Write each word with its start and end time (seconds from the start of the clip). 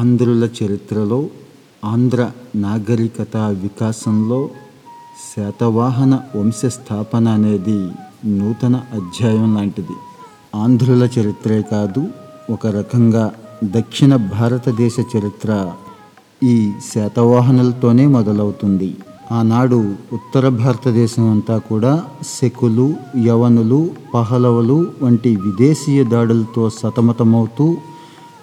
ఆంధ్రుల 0.00 0.48
చరిత్రలో 0.62 1.26
ఆంధ్ర 1.84 2.30
నాగరికత 2.56 3.36
వికాసంలో 3.36 4.48
శాతవాహన 5.30 6.20
వంశస్థాపన 6.36 7.28
అనేది 7.28 7.88
నూతన 8.26 8.76
అధ్యాయం 8.76 9.56
లాంటిది. 9.56 9.96
ఆంధ్రుల 10.54 11.08
చరిత్రే 11.18 11.62
కాదు 11.62 12.08
ఒక 12.50 12.66
రకంగా 12.66 13.32
దక్షిణ 13.64 14.16
భారతదేశ 14.16 14.96
చరిత్ర 15.16 15.72
ఈ 16.42 16.72
శాతవాహనులతోనే 16.94 18.06
మొదలవుతుంది. 18.06 18.96
ఆనాడు 19.32 19.94
ఉత్తర 20.12 20.48
భారతదేశం 20.48 21.30
అంతా 21.30 21.58
కూడా 21.58 22.04
శకులు 22.40 22.94
యవనులు 23.26 23.90
పహలవలు 24.14 24.86
వంటి 25.02 25.36
విదేశీయ 25.36 26.04
దాడులతో 26.04 26.70
సతమతమవుతూ 26.70 27.76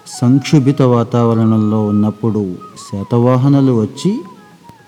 సంక్షుభిత 0.08 0.82
వాతావరణంలో 0.82 1.82
ఉన్నప్పుడు 1.84 2.54
శాతవాహనులు 2.76 3.72
వచ్చి 3.72 4.20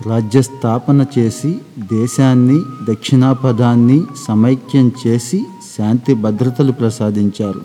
రాజ్య 0.07 0.43
స్థాపన 0.43 1.07
చేసి 1.19 1.59
దేశాన్ని 1.79 2.61
దక్షిణాపదాన్ని 2.91 4.03
సమైక్యం 4.29 4.93
చేసి 5.07 5.47
శాంతి 5.79 6.15
భద్రతలు 6.15 6.73
ప్రసాదించారు. 6.73 7.61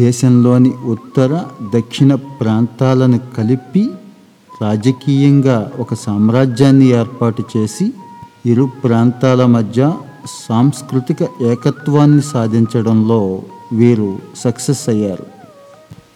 దేశంలోని 0.00 0.72
ఉత్తర 0.84 1.44
దక్షిణ 1.74 2.14
ప్రాంతాలను 2.14 3.20
కలిపి 3.36 3.90
రాజకీయంగా 4.62 5.70
ఒక 5.78 5.94
సామ్రాజ్యాన్ని 5.94 6.86
ఏర్పాటు 6.86 7.44
చేసి 7.56 7.92
ఇరు 8.46 8.68
ప్రాంతాల 8.84 9.46
మధ్య 9.46 9.92
సాంస్కృతిక 10.48 11.22
ఏకత్వాన్ని 11.40 12.22
సాధించడంలో 12.22 13.42
వీరు 13.72 14.18
సక్సెస్ 14.36 14.88
అయ్యారు. 14.88 15.37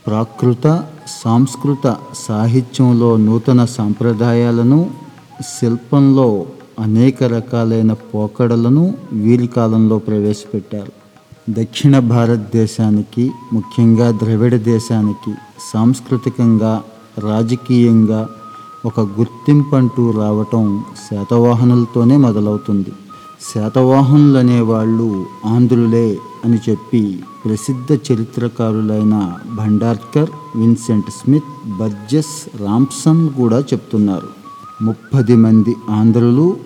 ప్రాకృత 0.07 0.85
సాంస్కృత 1.07 1.97
సాహిత్యంలో 2.15 3.17
నూతన 3.17 3.65
సాంప్రదాయాలను 3.65 4.91
శిల్పంలో 5.59 6.47
అనేక 6.79 7.23
రకాలైన 7.25 7.93
పోకడలను 7.93 8.95
వీరి 9.13 9.47
కాలంలో 9.47 9.99
ప్రవేశపెట్టారు. 9.99 10.93
దక్షిణ 11.51 11.99
భారతదేశానికి 11.99 13.31
ముఖ్యంగా 13.53 14.11
ద్రవిడ 14.11 14.57
దేశానికి 14.57 15.33
సాంస్కృతికంగా 15.73 16.83
రాజకీయంగా 17.19 18.29
ఒక 18.87 19.01
గుర్తింపు 19.01 19.77
అంటూ 19.77 20.11
రావటం 20.11 20.85
శాతవాహనులతోనే 21.11 22.17
మొదలవుతుంది. 22.17 22.93
శాతవాహనులనేవాళ్ళు 23.51 25.27
ఆంధ్రులే 25.47 26.19
అని 26.45 26.59
చెప్పి 26.71 27.19
ప్రసిద్ధ 27.45 28.13
చరిత్రకారులైన 28.13 29.33
Bhandarkar 29.55 30.31
Vincent 30.57 31.07
Smith 31.11 31.51
Burgess 31.79 32.63
Rapson 32.63 33.31
కూడా 33.31 33.59
చెప్తున్నారు. 33.59 34.29
ముప్పది 34.83 35.37
మంది 35.37 35.77
ఆంధ్రులు 35.91 36.57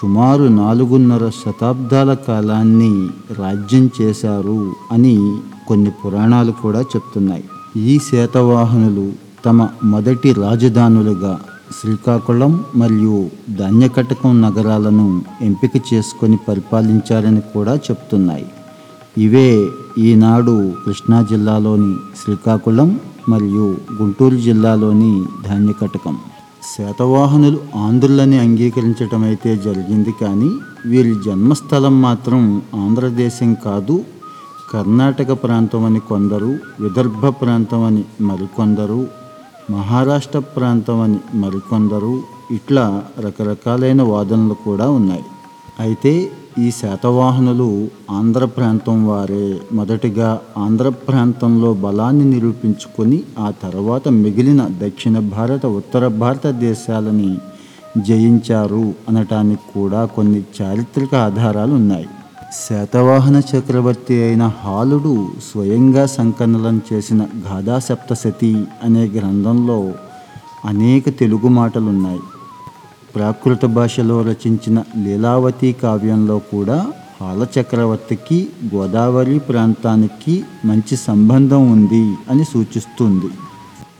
సుమారు 0.00 0.42
నాలుగున్నర 0.42 1.28
శతాబ్దాల 1.28 2.14
కాలాన్ని 2.14 3.08
రాజ్యం 3.38 3.90
చేశారు 4.00 4.72
అని 4.92 5.36
కొన్ని 5.68 5.90
పురాణాలు 5.90 6.52
కూడా 6.52 6.80
చెప్తున్నాయి. 6.80 7.44
ఈ 7.76 7.98
శాతవాహనులు 7.98 9.12
తమ 9.46 9.68
మొదటి 9.84 10.32
రాజధానులుగా 10.32 11.40
శ్రీకాకుళం 11.80 12.64
మరియు 12.76 13.16
ధాన్యకటకం 13.58 14.42
నగరాలను 14.42 15.06
ఎంపిక 15.42 15.72
చేసుకొని 15.94 16.36
పరిపాలించారని 16.48 17.40
కూడా 17.54 17.74
చెప్తున్నాయి. 17.74 18.46
ఇవే 19.18 19.48
ఈనాడు 19.98 20.72
కృష్ణా 20.84 21.22
జిల్లాలోని 21.22 21.94
శ్రీకాకుళం 22.20 23.00
మరియు 23.28 23.66
గుంటూరు 23.92 24.36
జిల్లాలోని 24.36 25.12
ధాన్యకటకం. 25.48 26.14
శాతవాహనులు 26.76 27.58
ఆంధ్రులని 27.76 28.38
అంగీకరించడం 28.38 29.22
అయితే 29.22 29.56
జరిగింది 29.56 30.12
కానీ 30.22 30.50
వీరి 30.86 31.14
జన్మస్థలం 31.26 32.02
మాత్రం 32.02 32.42
ఆంధ్రదేశం 32.74 33.50
కాదు 33.66 33.96
కర్ణాటక 34.72 35.32
ప్రాంతం 35.32 35.84
అని 35.84 36.00
కొందరు 36.00 36.50
విదర్భ 36.80 37.26
ప్రాంతం 37.40 37.82
అని 37.82 38.04
మరికొందరు 38.20 39.00
మహారాష్ట్ర 39.70 40.38
ప్రాంతం 40.38 41.00
అని 41.00 41.18
మరికొందరు 41.34 42.22
ఇట్లా 42.50 43.02
రకరకాలైన 43.24 44.02
వాదనలు 44.02 44.56
కూడా 44.64 44.90
ఉన్నాయి. 44.90 45.24
అయితే 45.80 46.30
ఈ 46.58 46.70
శాతవాహనులు 46.70 47.88
ఆంధ్ర 48.10 48.44
ప్రాంతం 48.44 49.06
వారే 49.06 49.60
మొదటిగా 49.72 50.40
ఆంధ్ర 50.58 50.88
ప్రాంతంలో 50.88 51.72
బలాన్ని 51.72 52.24
నిరూపించుకొని 52.24 53.22
ఆ 53.38 53.50
తర్వాత 53.62 54.08
మిగిలిన 54.08 54.68
దక్షిణ 54.82 55.18
భారత 55.18 55.66
ఉత్తర 55.66 56.08
భారతదేశాలని 56.08 57.38
జయించారు 57.98 58.94
అనటానికి 59.08 59.62
కూడా 59.74 60.04
కొన్ని 60.04 60.44
చారిత్రక 60.62 61.14
ఆధారాలు 61.14 61.74
ఉన్నాయి. 61.74 62.08
శాతవాహన 62.60 63.42
చక్రవర్తి 63.50 64.22
అయిన 64.22 64.50
హాలుడు 64.62 65.28
స్వయంగా 65.52 66.06
సంకలనం 66.06 66.80
చేసిన 66.92 67.26
గాథా 67.48 67.78
సప్తశతి 67.78 68.64
అనే 68.82 69.04
గ్రంథంలో 69.04 69.92
అనేక 70.64 71.18
తెలుగు 71.18 71.48
మాటలున్నాయి. 71.48 72.20
ప్రాకృత 73.14 73.64
భాషలో 73.64 74.22
రచించిన 74.22 74.82
లీలావతి 75.04 75.72
కావ్యంలో 75.72 76.38
కూడా 76.38 76.92
హాల 77.20 77.46
చక్రవర్తికి 77.60 78.48
గోదావరి 78.74 79.38
ప్రాంతానికి 79.38 80.44
మంచి 80.64 80.96
సంబంధం 80.96 81.72
ఉంది 81.72 82.04
అని 82.30 82.44
సూచిస్తుంది. 82.44 83.30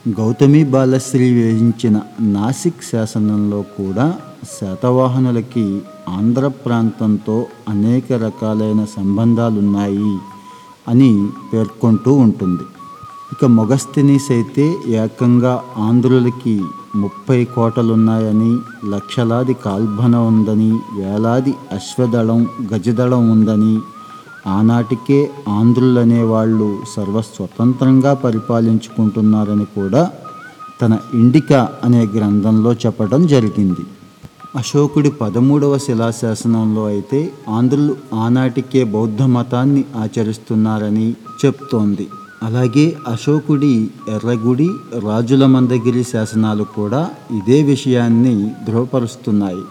గౌతమి 0.08 0.64
బాలశ్రీ 0.64 1.32
వేయించిన 1.32 2.00
నాసిక్ 2.20 2.82
శాసనంలో 2.82 3.62
కూడా 3.62 4.14
శాతవాహనులకి 4.58 5.82
ఆంధ్ర 6.08 6.48
ప్రాంతంతో 6.48 7.46
అనేక 7.68 8.12
రకాలైన 8.12 8.84
సంబంధాలున్నాయి 8.84 10.14
అని 10.88 11.28
పేర్కొంటూ 11.52 12.12
ఉంటుంది. 12.12 12.64
ఇక 13.32 13.44
మొగస్థినీస్ 13.44 14.32
అయితే 14.32 14.74
ఏకంగా 14.88 15.62
ఆంధ్రులకి 15.76 16.62
ముప్పై 16.94 17.44
కోటలున్నాయని 17.44 18.58
లక్షలాది 18.90 19.52
కాల్బన 19.52 20.16
ఉందని 20.16 20.72
వేలాది 20.98 21.54
అశ్వదళం 21.72 22.48
గజదళం 22.72 23.30
ఉందని 23.30 23.78
ఆనాటికే 24.46 25.30
ఆంధ్రులనే 25.48 26.22
వాళ్ళు 26.22 26.82
సర్వస్వతంత్రంగా 26.96 28.14
పరిపాలించుకుంటున్నారని 28.14 29.64
కూడా 29.64 30.10
తన 30.82 30.98
ఇండిక 31.14 31.52
అనే 31.84 32.08
గ్రంథంలో 32.16 32.72
చెప్పడం 32.72 33.26
జరిగింది. 33.26 33.84
అశోకుడి 34.56 35.10
పదమూడవ 35.10 35.78
శిలాశాసనంలో 35.78 36.84
అయితే 36.84 37.32
ఆంధ్రులు 37.48 37.96
ఆనాటికే 38.14 38.84
బౌద్ధ 38.84 39.22
మతాన్ని 39.22 39.84
ఆచరిస్తున్నారని 39.96 41.14
చెప్తోంది. 41.44 42.08
అలాగే 42.42 42.96
అశోకుడి 43.08 43.90
ఎర్రగుడి 44.08 44.70
రాజుల 45.08 45.46
మందగిరి 45.46 46.04
శాసనాలు 46.04 46.64
కూడా 46.76 47.10
ఇదే 47.30 47.62
విషయాన్ని 47.62 48.50
ధృవపరుస్తున్నాయి. 48.66 49.62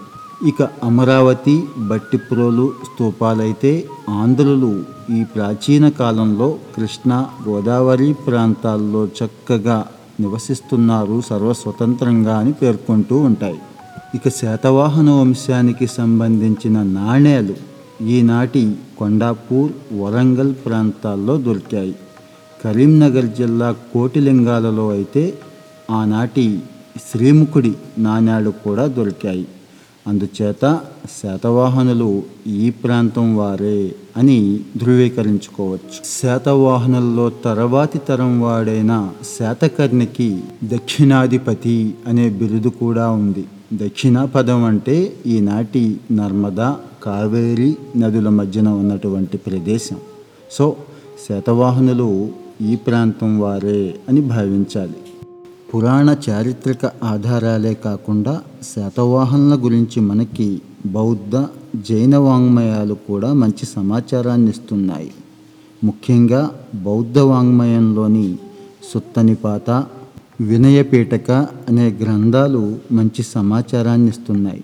ఇక 0.47 0.61
అమరావతి 0.83 1.63
బట్టిప్రోలు 1.77 2.73
స్థూపాలైతే 2.83 3.85
ఆంధ్రులు 4.09 4.83
ఈ 5.09 5.23
ప్రాచీన 5.23 5.89
కాలంలో 5.89 6.59
కృష్ణా 6.75 7.29
గోదావరి 7.49 8.13
ప్రాంతాల్లో 8.13 9.05
చక్కగా 9.05 9.85
నివసిస్తున్నారు 10.19 11.21
సర్వస్వతంత్రంగా 11.21 12.37
అని 12.37 12.53
పేర్కొంటూ 12.53 13.17
ఉంటాయి. 13.17 13.59
ఇక 14.15 14.29
శాతవాహన 14.29 15.09
వంశానికి 15.09 15.87
సంబంధించిన 15.87 16.83
నాణేలు 16.83 17.55
ఈనాటి 18.03 18.75
కొండాపూర్ 18.97 19.71
వరంగల్ 20.01 20.53
ప్రాంతాల్లో 20.65 21.37
దొరికాయి. 21.37 21.95
కరీంనగర్ 22.65 23.29
జిల్లా 23.37 23.71
కోటిలింగాలలో 23.71 24.89
అయితే 24.89 25.33
ఆనాటి 25.91 26.59
శ్రీముఖుడి 27.11 27.75
నాణ్యాలు 27.97 28.49
కూడా 28.49 28.85
దొరికాయి. 28.85 29.47
అందుచేత 30.07 30.79
శాతవాహనులు 31.23 32.23
ఈ 32.47 32.69
ప్రాంతం 32.69 33.37
వారే 33.37 33.95
అని 34.17 34.59
ధృవీకరించుకోవచ్చు. 34.77 36.21
శాతవాహనుల్లో 36.21 37.29
తర్వాతి 37.29 37.99
తరం 37.99 38.41
వాడైన 38.41 39.09
శాతకర్ణికి 39.39 40.41
దక్షిణాధిపతి 40.63 41.93
అనే 42.07 42.29
బిరుదు 42.29 42.69
కూడా 42.69 43.09
ఉంది. 43.09 43.45
దక్షిణ 43.73 44.25
పదం 44.25 44.63
అంటే 44.63 45.13
ఈనాటి 45.27 45.99
నర్మదా 46.11 46.75
కావేరి 47.03 47.77
నదుల 47.97 48.29
మధ్యన 48.29 48.69
ఉన్నటువంటి 48.69 49.37
ప్రదేశం. 49.37 49.97
సో 50.51 50.75
శాతవాహనులు 51.29 52.29
ఈ 52.61 52.75
ప్రాంతం 52.75 53.39
వారే 53.39 53.95
అని 54.09 54.21
భావించాలి. 54.21 54.95
పురాణ 55.73 56.15
చారిత్రక 56.29 56.91
ఆధారాలే 57.03 57.73
కాకుండా 57.73 58.41
శాతవాహనుల 58.75 59.65
గురించి 59.65 60.01
మనకి 60.01 60.61
బౌద్ధ 60.85 61.35
జైన 61.89 62.17
వాంగ్మయాలు 62.17 62.93
కూడా 62.93 63.33
మంచి 63.33 63.65
సమాచారాన్ని 63.65 64.49
ఇస్తున్నాయి 64.49 65.11
ముఖ్యంగా 65.83 66.51
బౌద్ధ 66.75 67.19
వాంగ్మయంలోని 67.19 68.37
సుత్తనిపాత 68.93 69.69
వినయపీఠక 70.41 71.31
అనే 71.69 71.97
గ్రంథాలు 72.01 72.75
మంచి 72.91 73.23
సమాచారాన్ని 73.23 74.09
ఇస్తున్నాయి 74.09 74.63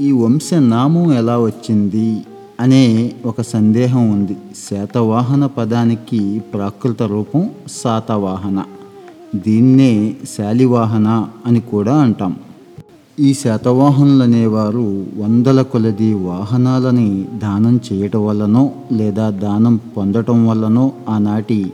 ఈ 0.00 0.12
వంశనామం 0.12 1.12
ఎలా 1.12 1.38
వచ్చింది 1.38 2.20
అనే 2.60 3.12
ఒక 3.26 3.40
సందేహం 3.40 4.12
ఉంది. 4.12 4.36
శాతవాహన 4.70 5.46
పదానికి 5.46 6.42
ప్రాకృత 6.54 7.02
రూపం 7.02 7.50
శాతవాహన. 7.82 8.64
దీన్నే 9.34 10.14
శాలివాహన 10.36 11.26
అని 11.46 11.60
కూడా 11.60 11.94
అంటాం. 11.94 12.36
ఈ 13.20 13.32
శాతవాహనులు 13.32 14.22
అనేవారు 14.22 15.06
వందల 15.16 15.62
కొలది 15.62 16.14
వాహనాలని 16.14 17.24
దానం 17.42 17.80
చేయటం 17.92 18.26
వల్లనో 18.26 18.72
లేదా 18.92 19.30
దానం 19.30 19.76
పొందటం 19.76 20.46
వల్లనో 20.46 20.92
ఆనాటి 21.08 21.72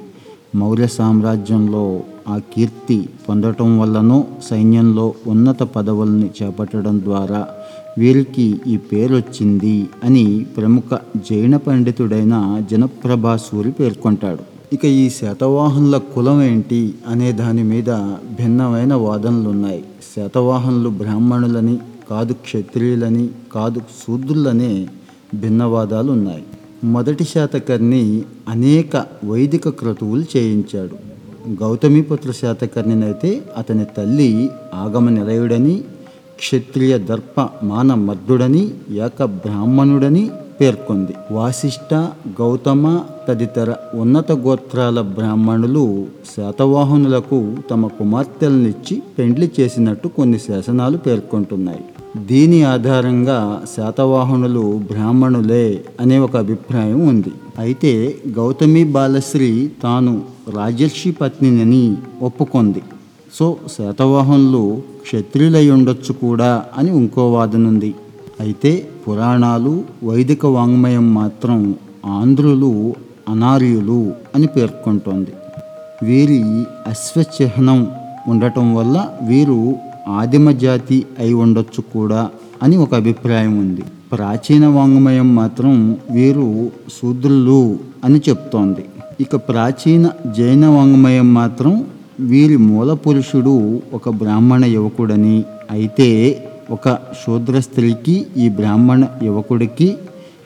మౌర్య 0.54 0.86
సామ్రాజ్యంలో 0.86 2.02
ఆ 2.28 2.38
కీర్తి 2.38 3.08
పొందటం 3.28 3.78
వల్లనో 3.78 4.24
సైన్యంలో 4.42 5.14
ఉన్నత 5.26 5.62
పదవుల్ని 5.62 6.30
చేపట్టడం 6.42 7.00
ద్వారా 7.04 7.46
వీరికి 7.98 8.60
ఈ 8.66 8.76
పేరు 8.76 9.14
వచ్చింది 9.14 9.88
అని 10.04 10.44
ప్రముఖ 10.56 10.98
జైన 11.16 11.56
పండితుడైన 11.56 12.64
జనప్రభాసూరి 12.70 13.70
పేర్కొంటాడు. 13.70 14.55
ఇక 14.72 14.84
ఈ 14.84 15.10
శాతవాహనుల 15.10 15.98
కులం 16.14 16.42
ఏంటి 16.42 16.94
అనే 17.08 17.32
దాని 17.32 17.62
మీద 17.62 17.90
భిన్నమైన 18.38 18.94
వాదనలు 18.94 19.48
ఉన్నాయి 19.48 19.84
శాతవాహనులు 20.16 20.90
బ్రాహ్మణులని 20.90 21.78
కాదు 22.10 22.32
క్షత్రియులని 22.32 23.28
కాదు 23.52 23.80
శూద్రులనే 23.80 24.88
భిన్నవాదాలు 25.34 26.12
ఉన్నాయి 26.12 26.44
మొదటి 26.84 27.24
శాతకర్ణి 27.24 28.22
అనేక 28.48 28.96
వైదిక 29.24 29.68
క్రతువులు 29.68 30.24
చేయించాడు. 30.36 30.96
గౌతమిపుత్ర 31.60 32.30
శాతకర్ణినైతే 32.32 33.42
అతని 33.56 33.84
తల్లి 33.84 34.50
ఆగమ 34.74 35.08
నిలయుడని 35.08 35.84
క్షత్రియ 36.38 36.98
దర్ప 36.98 37.48
మాన 37.62 37.94
మర్దుడని 37.94 38.70
ఏక 38.90 39.24
బ్రాహ్మణుడని 39.24 40.30
పేర్కొంది. 40.60 41.14
వాసిష్ఠ 41.30 41.94
గౌతమ 42.40 43.00
తదితర 43.28 43.74
ఉన్నత 43.94 44.32
గోత్రాల 44.32 45.00
బ్రాహ్మణులు 45.00 46.06
శాతవాహనులకు 46.36 47.56
తమ 47.70 47.86
కుమార్తెలనిచ్చి 47.86 49.02
పెండ్లి 49.18 49.50
చేసినట్టు 49.60 50.08
కొన్ని 50.08 50.38
శాసనాలు 50.38 50.96
పేర్కొంటున్నాయి. 50.96 51.84
దీని 52.26 52.62
ఆధారంగా 52.62 53.62
శాతవాహనులు 53.76 54.80
బ్రాహ్మణులే 54.92 55.84
అనే 56.00 56.18
ఒక 56.18 56.36
అభిప్రాయం 56.36 57.08
ఉంది. 57.08 57.32
అయితే 57.58 58.16
గౌతమి 58.36 58.84
బాలశ్రీ 58.84 59.70
తాను 59.82 60.22
రాజర్షి 60.54 61.10
పత్నిని 61.10 61.96
ఒప్పుకుంది. 62.22 62.82
సో 63.34 63.56
శాతవాహనులు 63.78 64.82
క్షత్రియులై 65.02 65.70
ఉండొచ్చు 65.70 66.12
కూడా 66.12 66.64
అని 66.78 66.96
ఇంకో 66.96 67.32
వాదనుంది. 67.32 67.94
అయితే 68.40 68.88
పురాణాలు 69.06 69.84
వైదిక 70.04 70.46
వాంగ్మయం 70.46 71.14
మాత్రం 71.14 71.74
ఆంధ్రులు 72.06 72.94
అనార్యులు 73.28 74.12
అని 74.34 74.46
పేర్కొంటోంది. 74.46 75.32
వీరి 76.02 76.38
అశ్వచిహ్నం 76.86 77.86
ఉండటం 78.28 78.74
వల్ల 78.74 79.08
వీరు 79.22 79.76
ఆదిమ 80.08 80.50
జాతి 80.50 81.04
అయి 81.18 81.34
ఉండొచ్చు 81.34 81.80
కూడా 81.94 82.30
అని 82.62 82.76
ఒక 82.76 82.94
అభిప్రాయం 82.94 83.58
ఉంది. 83.58 83.84
ప్రాచీన 84.12 84.66
వాంగ్మయం 84.66 85.34
మాత్రం 85.34 85.96
వీరు 86.10 86.70
శూద్రులు 86.96 87.78
అని 88.04 88.20
చెప్తోంది. 88.28 88.84
ఇక 89.20 89.36
ప్రాచీన 89.36 90.10
జైన 90.36 90.66
వాంగ్మయం 90.66 91.34
మాత్రం 91.34 91.84
వీరి 92.20 92.56
మూల 92.56 92.92
పురుషుడు 92.92 93.80
ఒక 93.94 94.08
బ్రాహ్మణ 94.08 94.64
యువకుడని 94.64 95.44
అయితే 95.70 96.08
ఒక 96.70 96.94
శూద్ర 96.94 97.60
స్త్రీకి 97.60 98.26
ఈ 98.36 98.48
బ్రాహ్మణ 98.48 99.06
యువకుడికి 99.22 99.94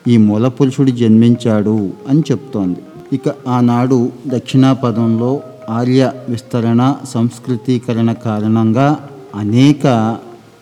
ఈ 0.07 0.17
మూల 0.17 0.47
పురుషుడు 0.47 0.91
జన్మించాడు 0.91 1.91
అని 2.09 2.19
చెప్తోంది. 2.19 2.79
ఇక 3.13 3.21
ఆనాడు 3.47 4.11
దక్షిణాపదంలో 4.27 5.41
ఆర్య 5.69 6.11
విస్తరణ 6.29 6.95
సంస్కృతీకరణ 7.09 8.11
కారణంగా 8.11 8.99
అనేక 9.35 10.17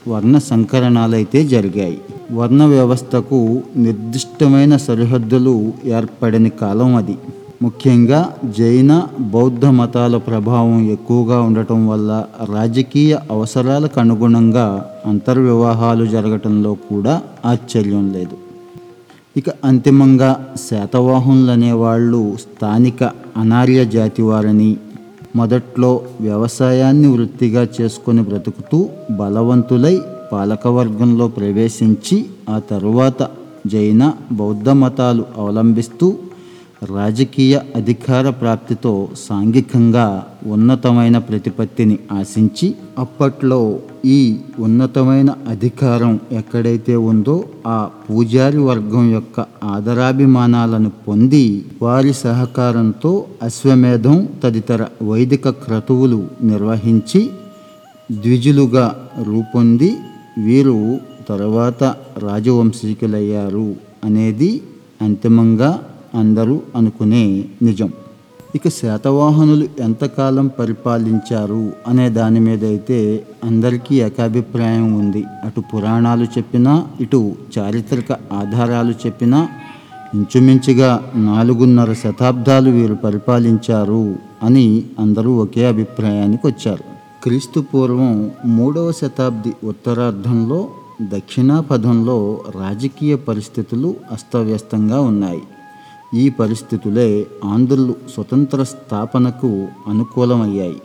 వర్ణ 0.07 0.37
సంకరణాలైతే 0.37 1.43
జరిగాయి. 1.43 2.01
వర్ణ 2.31 2.65
వ్యవస్థకు 2.65 3.61
నిర్దిష్టమైన 3.75 4.77
సరిహద్దులు 4.77 5.73
ఏర్పడని 5.85 6.49
కాలం 6.49 6.95
అది. 6.95 7.17
ముఖ్యంగా 7.61 8.33
జైన 8.57 9.07
బౌద్ధ 9.19 9.65
మతాల 9.65 10.17
ప్రభావం 10.17 10.89
ఎక్కువగా 10.89 11.41
ఉండటం 11.41 11.87
వల్ల 11.87 12.25
రాజకీయ 12.53 13.17
అవసరాలకు 13.31 13.99
అనుగుణంగా 13.99 14.85
అంతర్వివాహాలు 15.05 16.05
జరగటంలో 16.05 16.73
కూడా 16.73 17.21
ఆశ్చర్యం 17.45 18.13
లేదు. 18.13 18.37
ఇక 19.37 19.49
అంతిమంగా 19.65 20.45
శాతవాహనులు 20.69 21.51
అనేవాళ్ళు 21.51 22.37
స్థానిక 22.41 23.03
అనార్య 23.37 23.85
జాతి 23.85 24.21
వారని 24.21 24.77
మొదట్లో 25.35 26.01
వ్యవసాయాన్ని 26.21 27.07
వృత్తిగా 27.07 27.67
చేసుకొని 27.81 28.21
బ్రతుకుతూ 28.21 28.89
బలవంతులై 29.11 30.01
పాలకవర్గంలో 30.31 31.27
ప్రవేశించి 31.27 32.25
ఆ 32.49 32.59
తరువాత 32.59 33.27
జైన 33.67 34.13
బౌద్ధ 34.31 34.69
మతాలు 34.69 35.25
అవలంబిస్తూ 35.37 36.07
రాజకీయ 36.81 37.59
అధికార 37.75 38.29
ప్రాప్తితో 38.29 38.91
సాంఘికంగా 39.27 40.05
ఉన్నతమైన 40.45 41.17
ప్రతిపత్తిని 41.17 41.97
ఆశించి 42.11 42.67
అప్పట్లో 42.97 43.59
ఈ 44.05 44.19
ఉన్నతమైన 44.59 45.35
అధికారం 45.47 46.19
ఎక్కడైతే 46.31 46.95
ఉందో 46.95 47.35
ఆ 47.67 47.89
పూజారి 48.05 48.57
వర్గం 48.57 49.11
యొక్క 49.11 49.45
ఆదరాభిమానాలను 49.65 50.91
పొంది 51.07 51.43
వారి 51.81 52.13
సహకారంతో 52.13 53.11
అశ్వమేధం 53.41 54.27
తదితర 54.43 54.87
వైదిక 55.01 55.49
క్రతువులు 55.49 56.21
నిర్వహించి 56.43 57.21
ద్విజులుగా 58.13 58.87
రూపొంది 59.27 59.91
వీరు 60.37 60.77
తర్వాత 61.29 61.83
రాజవంశీకులయ్యారు 62.23 63.67
అనేది 64.05 64.51
అంతిమంగా 65.01 65.71
అందరూ 66.15 66.61
అనుకునే 66.75 67.45
నిజం. 67.61 67.89
ఇక 68.55 68.67
శాతవాహనులు 68.67 69.67
ఎంతకాలం 69.79 70.47
పరిపాలించారు 70.47 71.71
అనే 71.87 72.09
దాని 72.09 72.39
మీద 72.39 72.65
అయితే 72.65 73.25
అందరికీ 73.43 73.95
ఏకాభిప్రాయం 73.95 74.93
ఉంది. 74.99 75.23
అటు 75.43 75.59
పురాణాలు 75.59 76.23
చెప్పినా 76.23 76.83
ఇటు 77.01 77.35
చారిత్రక 77.57 78.11
ఆధారాలు 78.33 78.93
చెప్పినా 79.05 79.49
ఇంచుమించుగా 80.15 81.11
నాలుగున్నర 81.15 81.93
శతాబ్దాలు 81.93 82.69
వీరు 82.69 82.95
పరిపాలించారు 82.95 84.15
అని 84.43 84.83
అందరూ 84.99 85.41
ఒకే 85.41 85.65
అభిప్రాయానికి 85.65 86.47
వచ్చారు. 86.47 86.83
క్రీస్తు 87.23 87.59
పూర్వం 87.59 88.31
మూడవ 88.45 88.91
శతాబ్ది 88.91 89.53
ఉత్తరార్ధంలో 89.63 90.67
దక్షిణాపథంలో 91.01 92.41
రాజకీయ 92.55 93.15
పరిస్థితులు 93.15 93.95
అస్తవ్యస్తంగా 94.11 95.01
ఉన్నాయి. 95.01 95.41
ఈ 96.13 96.29
పరిస్థితులే 96.29 97.25
ఆంధ్రులు 97.45 97.95
స్వతంత్ర 98.15 98.63
స్థాపనకు 98.63 99.67
అనుకూలమయ్యాయి. 99.87 100.81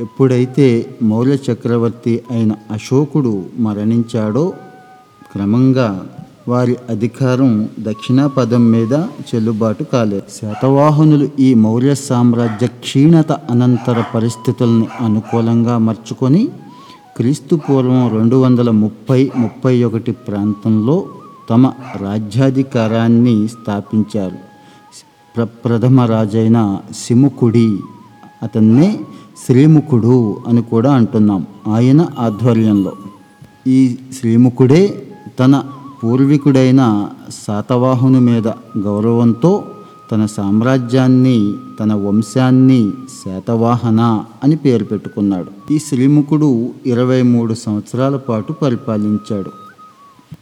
ఎప్పుడైతే 0.00 0.86
మౌర్య 1.02 1.38
చక్రవర్తి 1.50 2.22
అయిన 2.30 2.52
అశోకుడు 2.70 3.44
మరణించాడో 3.58 4.52
క్రమంగా 5.32 6.06
వారి 6.48 6.76
అధికారం 6.90 7.68
దక్షిణాపదం 7.80 8.70
మీద 8.70 8.94
చెల్లుబాటు 8.94 9.84
కాలేదు. 9.84 10.22
శాతవాహనులు 10.42 11.30
ఈ 11.38 11.54
మౌర్య 11.54 11.94
సామ్రాజ్య 11.94 12.66
క్షీణత 12.66 13.32
అనంతర 13.32 14.04
పరిస్థితుల్ని 14.14 14.86
అనుకూలంగా 15.00 15.78
మర్చుకొని 15.78 16.48
క్రీస్తు 17.16 17.56
పూర్వం 17.56 18.18
రెండు 18.18 18.36
వందల 18.36 18.70
ముప్పై 18.70 19.30
ముప్పై 19.36 19.82
ఒకటి 19.82 20.12
ప్రాంతంలో 20.12 21.04
తమ 21.50 21.72
రాజ్యాధికారాన్ని 22.02 23.48
స్థాపించారు. 23.48 24.47
ప్ర 25.36 25.44
ప్రథమ 25.44 26.00
రాజైన 26.00 26.78
సిముకుడి 26.96 27.76
అతన్నే 28.42 29.00
శ్రీముఖుడు 29.46 30.40
అని 30.48 30.62
కూడా 30.62 30.94
అంటున్నాం 30.94 31.46
ఆయన 31.68 32.06
ఆధ్వర్యంలో. 32.18 32.92
ఈ 33.66 33.96
శ్రీముఖుడే 34.20 35.02
తన 35.40 35.62
పూర్వీకుడైన 36.04 37.08
శాతవాహుని 37.46 38.20
మీద 38.20 38.48
గౌరవంతో 38.78 39.64
తన 40.12 40.26
సామ్రాజ్యాన్ని 40.26 41.54
తన 41.80 41.92
వంశాన్ని 41.94 42.90
శాతవాహన 43.24 44.24
అని 44.44 44.56
పేరు 44.56 44.84
పెట్టుకున్నాడు. 44.84 45.72
ఈ 45.72 45.78
శ్రీముఖుడు 45.78 46.70
ఇరవై 46.86 47.22
మూడు 47.22 47.54
సంవత్సరాల 47.54 48.16
పాటు 48.16 48.52
పరిపాలించాడు. 48.52 49.50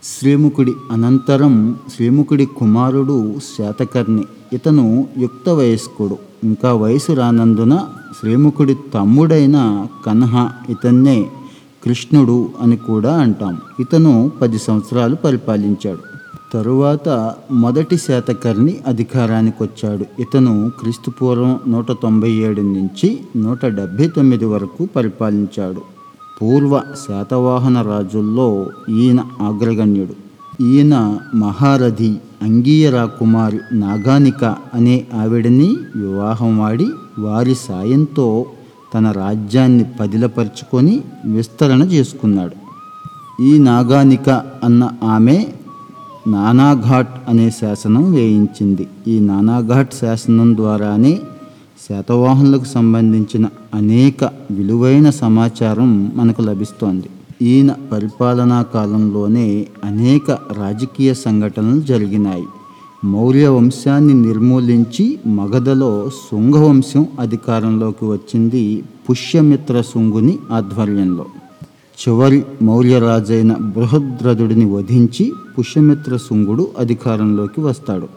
శ్రీముఖుడి 0.05 0.73
అనంతరం 0.93 1.77
శ్రీముఖుడి 1.97 2.47
కుమారుడు 2.47 3.35
శాతకర్ణి 3.59 4.25
ఇతను 4.53 5.09
యుక్త 5.19 5.49
వయస్కుడు 5.49 6.19
ఇంకా 6.45 6.75
వయసు 6.75 7.13
రానందున 7.13 7.81
శ్రీముఖుడి 8.21 8.77
తమ్ముడైన 8.95 9.87
కన్హ 10.07 10.49
ఇతన్నే 10.69 11.27
కృష్ణుడు 11.85 12.49
అని 12.61 12.77
కూడా 12.77 13.17
అంటాం. 13.17 13.59
ఇతను 13.81 14.33
పది 14.43 14.59
సంవత్సరాలు 14.59 15.15
పరిపాలించాడు. 15.15 16.17
తరువాత 16.53 17.35
మొదటి 17.53 17.97
శాతకర్ణి 17.97 18.77
అధికారానికి 18.87 19.63
వచ్చాడు 19.63 20.23
ఇతను 20.23 20.73
క్రీస్తుపూర్వం 20.81 21.61
నూట 21.69 21.93
తొంభై 21.93 22.31
ఏడు 22.31 22.61
నుంచి 22.61 23.21
నూట 23.37 23.67
డెబ్భై 23.67 24.09
తొమ్మిది 24.09 24.45
వరకు 24.45 24.89
పరిపాలించాడు. 24.97 25.81
పూర్వ 26.43 26.83
శాతవాహన 27.09 27.83
రాజుల్లో 27.83 28.67
ఈయన 28.89 29.21
అగ్రగణ్యుడు. 29.21 30.27
ఈయన 30.63 31.19
మహారథి 31.35 32.17
అంగీయరా 32.43 33.05
కుమారి 33.05 33.59
నాగానిక 33.73 34.45
అనే 34.75 35.05
ఆవిడని 35.15 35.77
వివాహం 35.97 36.59
వాడి 36.59 36.87
వారి 37.19 37.55
సాయంతో 37.55 38.47
తన 38.95 39.11
రాజ్యాన్ని 39.11 39.85
పదిలపరుచుకొని 40.01 41.01
విస్తరణ 41.25 41.83
చేసుకున్నాడు. 41.83 42.57
ఈ 43.43 43.59
నాగానిక 43.59 44.31
అన్న 44.65 44.91
ఆమె 45.05 45.47
నానాఘాట్ 46.27 47.15
అనే 47.29 47.51
శాసనం 47.51 48.13
వేయించింది. 48.15 48.89
ఈ 49.09 49.21
నానాఘాట్ 49.21 49.95
శాసనం 49.95 50.57
ద్వారానే 50.57 51.21
శాతవాహనులకు 51.91 52.65
సంబంధించిన 52.65 53.49
అనేక 53.75 54.25
విలువైన 54.51 55.11
సమాచారం 55.11 56.13
మనకు 56.15 56.43
లభిస్తోంది. 56.43 57.09
ఈయన 57.43 57.73
పరిపాలనా 57.93 58.63
కాలంలోనే 58.63 59.67
అనేక 59.85 60.31
రాజకీయ 60.31 61.15
సంఘటనలు 61.15 61.81
జరిగినాయి. 61.81 62.45
మౌర్య 63.05 63.49
వంశాన్ని 63.49 64.15
నిర్మూలించి 64.15 65.19
మగధలో 65.27 66.09
శృంగవంశం 66.09 67.07
అధికారంలోకి 67.21 68.05
వచ్చింది 68.05 68.85
పుష్యమిత్ర 69.11 69.81
శృంగుని 69.81 70.39
ఆధ్వర్యంలో. 70.53 71.27
చివరి 72.01 72.45
మౌర్యరాజైన 72.63 73.53
బృహద్రథుడిని 73.53 74.65
వధించి 74.65 75.33
పుష్యమిత్ర 75.59 76.17
శృంగుడు 76.17 76.69
అధికారంలోకి 76.79 77.61
వస్తాడు. 77.61 78.09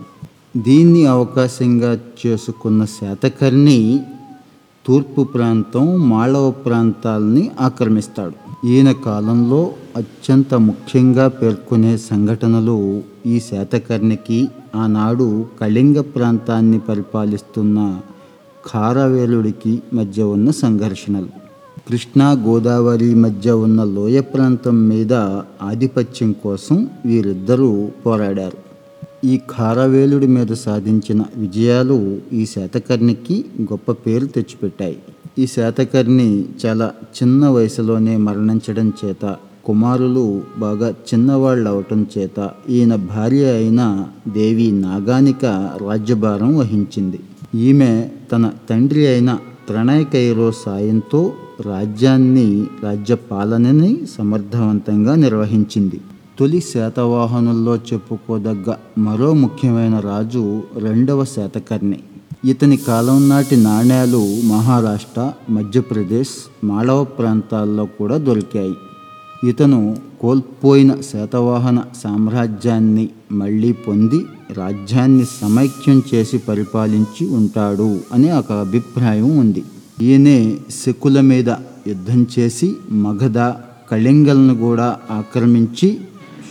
దీన్ని 0.58 1.06
అవకాశంగా 1.06 2.00
చేసుకున్న 2.26 2.86
శాతకర్ణి 2.86 4.00
తూర్పు 4.88 5.24
ప్రాంతం 5.24 6.10
మాళవ 6.10 6.52
ప్రాంతాలని 6.52 7.52
ఆక్రమిస్తాడు. 7.62 8.49
ఈయన 8.66 8.92
కాలంలో 8.92 9.74
అత్యంత 9.98 10.54
ముఖ్యంగా 10.54 11.28
పేర్కొనే 11.28 11.98
సంఘటనలు 11.98 13.04
ఈ 13.26 13.40
శాతకర్ణికి 13.40 14.48
ఆనాడు 14.76 15.46
కళింగ 15.62 16.02
ప్రాంతాన్ని 16.02 16.80
పరిపాలిస్తున్న 16.80 18.00
ఖారవేలుడికి 18.74 19.82
మధ్య 19.94 20.24
ఉన్న 20.24 20.52
సంఘర్షణలు. 20.52 21.28
కృష్ణా 21.90 22.32
గోదావరి 22.32 23.16
మధ్య 23.16 23.52
ఉన్న 23.52 23.84
లోయ 23.84 24.20
ప్రాంతం 24.20 24.88
మీద 24.88 25.14
ఆధిపత్యం 25.62 26.32
కోసం 26.32 26.90
వీరిద్దరూ 27.06 27.90
పోరాడారు. 28.06 28.58
ఈ 29.28 29.38
ఖారవేలుడి 29.38 30.28
మీద 30.28 30.48
సాధించిన 30.48 31.24
విజయాలు 31.38 32.20
ఈ 32.34 32.46
శాతకర్ణికి 32.46 33.46
గొప్ప 33.62 33.92
పేరు 33.92 34.26
తెచ్చిపెట్టాయి. 34.26 34.98
ఈ 35.40 35.48
శాతకర్ణి 35.48 36.46
చాలా 36.66 36.92
చిన్న 37.18 37.48
వయసులోనే 37.48 38.18
మరణించడం 38.18 38.94
చేత 39.06 39.36
కుమారులు 39.66 40.42
బాగా 40.60 40.90
చిన్నవాళ్ళు 40.90 41.70
అవటం 41.70 42.06
చేత 42.18 42.50
ఈయన 42.70 42.96
భార్య 42.96 43.46
అయిన 43.52 44.06
దేవి 44.28 44.72
నాగానిక 44.72 45.46
రాజ్యభారం 45.90 46.58
వహించింది. 46.58 47.20
ఈమె 47.56 48.10
తన 48.32 48.52
తండ్రి 48.70 49.08
అయిన 49.08 49.38
త్రణయకైరో 49.68 50.52
సాయంతో 50.52 51.32
రాజ్యాన్ని 51.62 52.68
రాజ్య 52.84 53.16
పాలనని 53.16 54.02
సమర్థవంతంగా 54.18 55.16
నిర్వహించింది. 55.16 56.02
తొలి 56.40 56.62
శాతవాహనుల్లో 56.74 57.76
చెప్పుకోదగ్గ 57.76 58.74
మరో 58.98 59.34
ముఖ్యమైన 59.34 60.00
రాజు 60.00 60.62
రెండవ 60.78 61.26
శాతకర్ణి. 61.26 62.00
ఇతని 62.46 62.78
కాలం 62.78 63.30
నాటి 63.30 63.56
నాణేలు 63.56 64.48
మహారాష్ట్ర 64.48 65.32
మధ్యప్రదేశ్ 65.50 66.30
మాళవ 66.64 67.04
ప్రాంతాల్లో 67.04 67.86
కూడా 67.86 68.18
దొరికాయి. 68.18 68.74
ఇతను 69.50 69.98
కోల్పోయిన 70.22 71.02
శాతవాహన 71.14 71.84
సామ్రాజ్యాన్ని 72.04 73.10
మళ్ళీ 73.32 73.72
పొంది 73.72 74.26
రాజ్యాన్ని 74.54 75.26
సమైక్యం 75.42 76.02
చేసి 76.14 76.38
పరిపాలించి 76.38 77.28
ఉంటాడు 77.28 78.00
అనే 78.14 78.32
ఒక 78.32 78.52
అభిప్రాయం 78.52 79.38
ఉంది. 79.38 79.64
ఈయనే 80.02 80.58
శకుల 80.86 81.22
మీద 81.22 81.50
యుద్ధం 81.88 82.28
చేసి 82.40 82.76
మగధ 82.92 83.38
కళింగలను 83.92 84.58
కూడా 84.58 84.98
ఆక్రమించి 85.12 85.98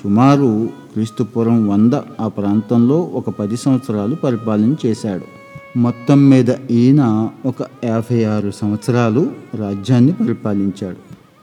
సుమారు 0.02 0.68
క్రీస్తుపురం 0.92 1.68
వంద 1.68 1.92
ఆ 2.20 2.28
ప్రాంతంలో 2.28 3.00
ఒక 3.00 3.30
పది 3.30 3.56
సంవత్సరాలు 3.56 4.14
పరిపాలన 4.14 4.74
చేశాడు. 4.86 5.37
మొత్తం 5.78 6.30
మీద 6.30 6.50
ఈయన 6.70 7.28
ఒక 7.46 7.54
యాభై 7.84 8.24
ఆరు 8.24 8.50
సంవత్సరాలు 8.50 9.30
రాజ్యాన్ని 9.54 10.12
పరిపాలించాడు. 10.12 10.96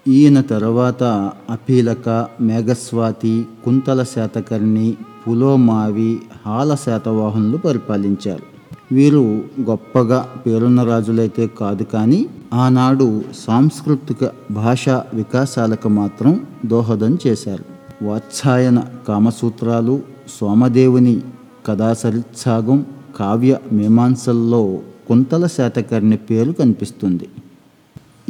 ఈయన 0.09 0.41
తర్వాత 0.41 1.03
అపీలక 1.49 2.27
మేఘస్వాతి 2.41 3.47
కుంతల 3.65 4.03
శాతకర్ణి 4.03 4.93
పులోమావి 5.27 6.19
హాల 6.45 6.75
శాతవాహనులు 6.75 7.57
పరిపాలించారు. 7.57 8.43
వీరు 8.91 9.43
గొప్పగా 9.61 10.27
పేరున్న 10.47 10.83
రాజులైతే 10.83 11.47
కాదు 11.47 11.83
కానీ 11.83 12.25
ఆనాడు 12.53 13.23
సాంస్కృతిక 13.47 14.29
భాషా 14.51 15.03
వికాసాలకు 15.13 15.89
మాత్రం 15.89 16.41
దోహదం 16.65 17.17
చేశారు. 17.27 17.63
వాత్సాయన 18.05 18.83
కామసూత్రాలు 19.07 20.01
సోమదేవుని 20.41 21.21
కథాసరిత్సాగం 21.67 22.85
కావ్య 23.15 23.57
మీమాంసల్లో 23.71 24.77
కుంతల 25.07 25.47
శాతకర్ణి 25.47 26.17
పేరు 26.17 26.51
కనిపిస్తుంది. 26.51 27.29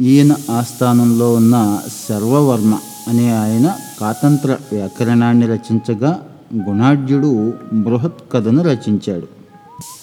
ఈయన 0.00 0.34
ఆస్థానంలో 0.50 1.34
ఉన్న 1.34 1.78
సర్వవర్మ 2.08 2.78
అనే 3.08 3.32
ఆయన 3.32 3.72
కాతంత్ర 4.00 4.56
వ్యాకరణాన్ని 4.72 5.46
రచించగా 5.46 6.20
గుణాఢ్యుడు 6.68 7.52
బృహత్ 7.72 8.32
కథను 8.32 8.62
రచించాడు. 8.62 9.26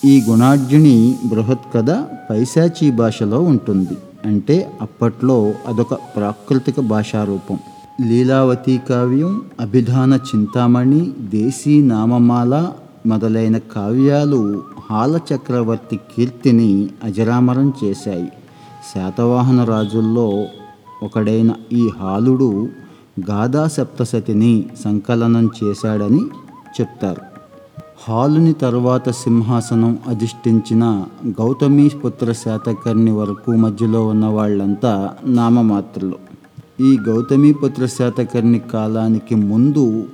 ఈ 0.05 0.21
గుణాఢ్యుని 0.29 1.15
బృహత్ 1.25 1.73
కథ 1.75 1.89
పైశాచీ 2.29 2.91
భాషలో 2.91 3.41
ఉంటుంది. 3.41 3.97
అంటే 4.25 4.71
అప్పట్లో 4.81 5.53
అదొక 5.67 5.93
ప్రాకృతిక 5.93 6.79
భాషారూపం. 6.79 7.59
లీలావతి 8.07 8.81
కావ్యం 8.89 9.41
అభిధాన 9.59 10.13
చింతామణి 10.13 11.13
దేశీ 11.19 11.81
నామమాల 11.81 12.71
మొదలైన 13.05 13.57
కావ్యాలు 13.57 14.63
హాల 14.91 15.19
చక్రవర్తి 15.33 15.95
కీర్తిని 15.95 16.89
అజరామరం 17.03 17.73
చేశాయి. 17.83 18.31
శాతవాహన 18.95 19.63
రాజుల్లో 19.63 20.45
ఒకడైన 21.03 21.53
ఈ 21.73 21.89
హాలుడు 21.99 22.69
గాథా 23.29 23.67
సప్తసతిని 23.67 24.65
సంకలనం 24.83 25.49
చేశాడని 25.63 26.21
చెప్తారు. 26.81 27.21
హాలుని 28.09 28.53
తరువాత 28.53 29.09
సింహాసనం 29.09 29.99
అధిష్ఠించిన 30.07 31.05
గౌతమీపుత్ర 31.27 32.31
శాతకర్ణి 32.31 33.11
వరకు 33.11 33.51
మధ్యలో 33.51 34.07
ఉన్న 34.07 34.25
వాళ్ళంతా 34.25 35.09
నామమాత్రులు. 35.25 36.15
ఈ 36.81 36.97
గౌతమీపుత్ర 37.07 37.85
శాతకర్ణి 37.85 38.59
కాలానికి 38.59 39.35
ముందు 39.35 40.05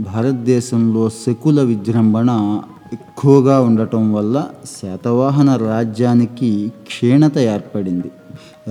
భారతదేశంలో 0.00 1.08
శకుల 1.08 1.62
విజృంభణ 1.62 2.30
ఎక్కువగా 2.92 3.60
ఉండటం 3.60 4.12
వల్ల 4.14 4.46
శాతవాహన 4.80 5.56
రాజ్యానికి 5.56 6.72
క్షీణత 6.86 7.38
ఏర్పడింది. 7.38 8.10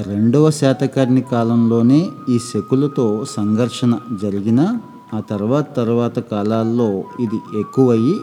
రెండవ 0.08 0.52
శాతకర్ణి 0.52 1.22
కాలంలోనే 1.22 2.08
ఈ 2.30 2.40
శకులతో 2.54 3.26
సంఘర్షణ 3.38 4.00
జరిగిన 4.22 4.78
ఆ 5.14 5.20
తర్వాత 5.20 5.66
తర్వాత 5.78 6.20
కాలాల్లో 6.20 7.04
ఇది 7.20 7.60
ఎక్కువయ్యి 7.60 8.16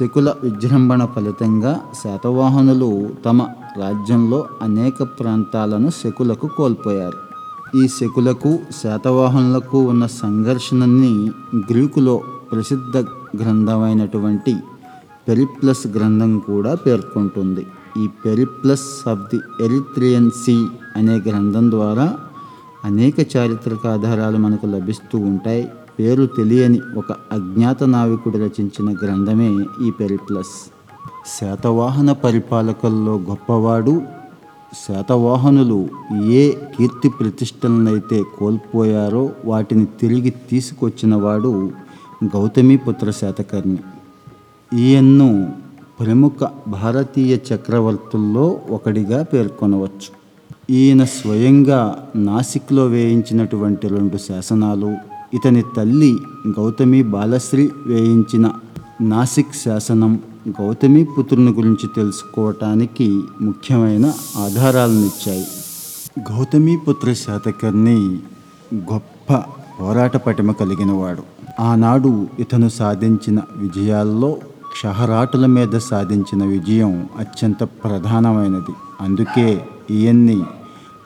శకుల 0.00 0.34
విజృంభణ 0.44 1.04
ఫలితంగా 1.04 1.80
శాతవాహనులు 2.04 3.10
తమ 3.26 3.42
రాజ్యంలో 3.78 4.46
అనేక 4.62 5.02
ప్రాంతాలను 5.02 5.90
శకులకు 5.90 6.46
కోల్పోయారు. 6.46 7.31
ఈ 7.74 7.88
శకులకు 7.88 8.58
శాతవాహనులకు 8.82 9.78
ఉన్న 9.82 10.06
సంఘర్షణని 10.06 11.30
గ్రీకులో 11.72 12.20
ప్రసిద్ధ 12.52 12.96
గ్రంథమైనటువంటి 13.42 14.56
పెరిప్లస్ 15.28 15.86
గ్రంథం 15.86 16.38
కూడా 16.38 16.74
పేర్కొంటుంది. 16.74 17.66
ఈ 17.98 18.08
Periplus 18.26 19.08
of 19.08 19.18
the 19.18 19.64
Erythraean 19.64 20.30
Sea 20.30 20.66
అనే 20.96 21.16
గ్రంథం 21.28 21.70
ద్వారా 21.70 22.16
అనేక 22.84 23.36
చారిత్రక 23.36 23.86
ఆధారాలు 23.86 24.36
మనకు 24.36 24.66
లభిస్తూ 24.66 25.18
ఉంటాయి. 25.18 25.68
పేరు 25.98 26.26
తెలియని 26.26 26.80
ఒక 26.96 27.12
అజ్ఞాత 27.12 27.82
నావికుడు 27.84 28.38
రచించిన 28.38 28.96
గ్రంథమే 29.04 29.50
ఈ 29.86 29.90
పెరిప్లస్. 29.90 30.54
శాతవాహన 31.40 32.12
పరిపాలకుల్లో 32.12 33.14
గొప్పవాడు 33.30 34.02
శాతవాహనులు 34.72 35.88
ఏ 36.12 36.52
కీర్తి 36.52 37.08
ప్రతిష్టలనైతే 37.08 38.24
కోల్పోయారో 38.38 39.30
వాటిని 39.44 39.86
తిరిగి 40.00 40.30
తీసుకొచ్చినవాడు 40.30 41.70
గౌతమిపుత్ర 42.24 43.10
శాతకర్ణి. 43.10 43.78
ఈయన్ను 44.78 45.52
ప్రముఖ 46.00 46.48
భారతీయ 46.68 47.38
చక్రవర్తుల్లో 47.54 48.60
ఒకడిగా 48.70 49.22
పేర్కొనవచ్చు. 49.22 50.22
ఈయన 50.70 51.04
స్వయంగా 51.04 52.08
నాసిక్లో 52.16 52.86
వేయించినటువంటి 52.86 53.88
రెండు 53.88 54.16
శాసనాలు 54.16 54.96
ఇతని 55.34 55.62
తల్లి 55.76 56.16
గౌతమి 56.48 57.02
బాలశ్రీ 57.02 57.70
వేయించిన 57.86 58.52
నాసిక్ 59.00 59.54
శాసనం 59.64 60.20
గౌతమి 60.48 61.04
పుత్రుని 61.04 61.52
గురించి 61.52 61.88
తెలుసుకోవటానికి 61.96 63.22
ముఖ్యమైన 63.40 64.12
ఆధారాలను 64.36 65.06
ఇచ్చాయి. 65.06 65.46
గౌతమీపుత్ర 66.18 67.12
శాతకర్ణి 67.12 68.18
గొప్ప 68.74 69.42
పోరాట 69.80 70.16
పటిమ 70.16 70.52
కలిగినవాడు. 70.52 71.22
ఆనాడు 71.60 72.26
ఇతను 72.38 72.68
సాధించిన 72.68 73.40
విజయాల్లో 73.56 74.36
క్షహరాటుల 74.72 75.46
మీద 75.46 75.78
సాధించిన 75.78 76.44
విజయం 76.44 77.08
అత్యంత 77.18 77.64
ప్రధానమైనది. 77.64 78.74
అందుకే 79.00 79.66
ఈయన్ని 79.90 80.42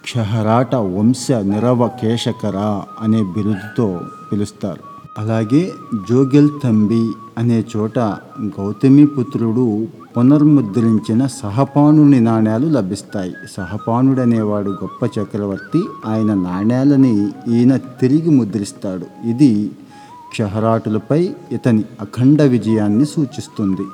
క్షహరాట 0.02 0.74
వంశ 0.74 1.30
నిరవ 1.30 1.88
కేశకరా 1.88 2.82
అనే 3.00 3.22
బిరుదుతో 3.22 4.00
పిలుస్తారు. 4.32 4.95
అలాగే 5.18 5.72
జోగెల్ 6.10 6.48
తంబి 6.64 7.10
అనే 7.38 7.64
చోట 7.76 7.98
గౌతమిపుత్రుడు 8.40 9.86
పునర్ముద్రించిన 10.16 11.26
సహపానుని 11.26 12.20
నాణ్యాలు 12.20 12.66
లభిస్తాయి. 12.66 13.32
సహపానుడనేవాడు 13.56 14.70
గొప్ప 14.70 15.20
చక్రవర్తి 15.20 15.82
ఆయన 16.06 16.34
నాణ్యాలని 16.34 17.28
ఈయన 17.48 17.76
తిరిగి 17.76 18.30
ముద్రిస్తాడు. 18.30 19.28
ఇది 19.28 19.70
క్షహరాటులపై 20.30 21.34
ఇతని 21.52 21.84
అఖండ 22.00 22.42
విజయాన్ని 22.42 23.06
సూచిస్తుంది. 23.06 23.86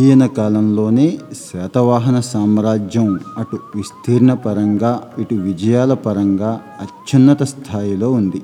ఈయన 0.00 0.26
కాలంలోనే 0.26 1.18
శాతవాహన 1.32 2.20
సామ్రాజ్యం 2.20 3.20
అటు 3.38 3.58
విస్తీర్ణ 3.76 4.34
పరంగా 4.34 5.02
ఇటు 5.18 5.34
విజయాల 5.34 5.94
పరంగా 5.94 6.60
అత్యున్నత 6.80 7.42
స్థాయిలో 7.42 8.10
ఉంది. 8.10 8.42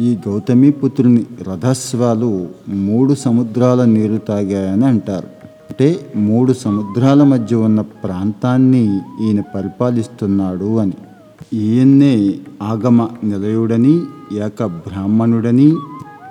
ఈ 0.00 0.18
గౌతమిపుత్రుని 0.28 1.26
రథస్వాలు 1.42 2.48
మూడు 2.68 3.14
సముద్రాల 3.14 3.84
నీరు 3.84 4.16
తాగాయని 4.16 4.86
అంటారు. 4.86 5.26
అంటే 5.70 6.12
మూడు 6.16 6.52
సముద్రాల 6.52 7.22
మధ్య 7.22 7.56
ఉన్న 7.56 7.80
ప్రాంతాన్ని 7.80 9.00
ఈయన 9.22 9.40
పరిపాలిస్తున్నాడు 9.40 10.76
అని. 10.78 10.92
ఈయన్నే 11.52 12.34
ఆగమ 12.62 13.08
నిలయుడని 13.24 14.02
ఏక 14.32 14.64
బ్రాహ్మణుడని 14.64 15.76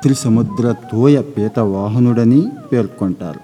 త్రిసముద్ర 0.04 0.76
తోయ 0.92 1.22
పీతవాహనుడని 1.22 2.48
పేర్కొంటారు. 2.72 3.40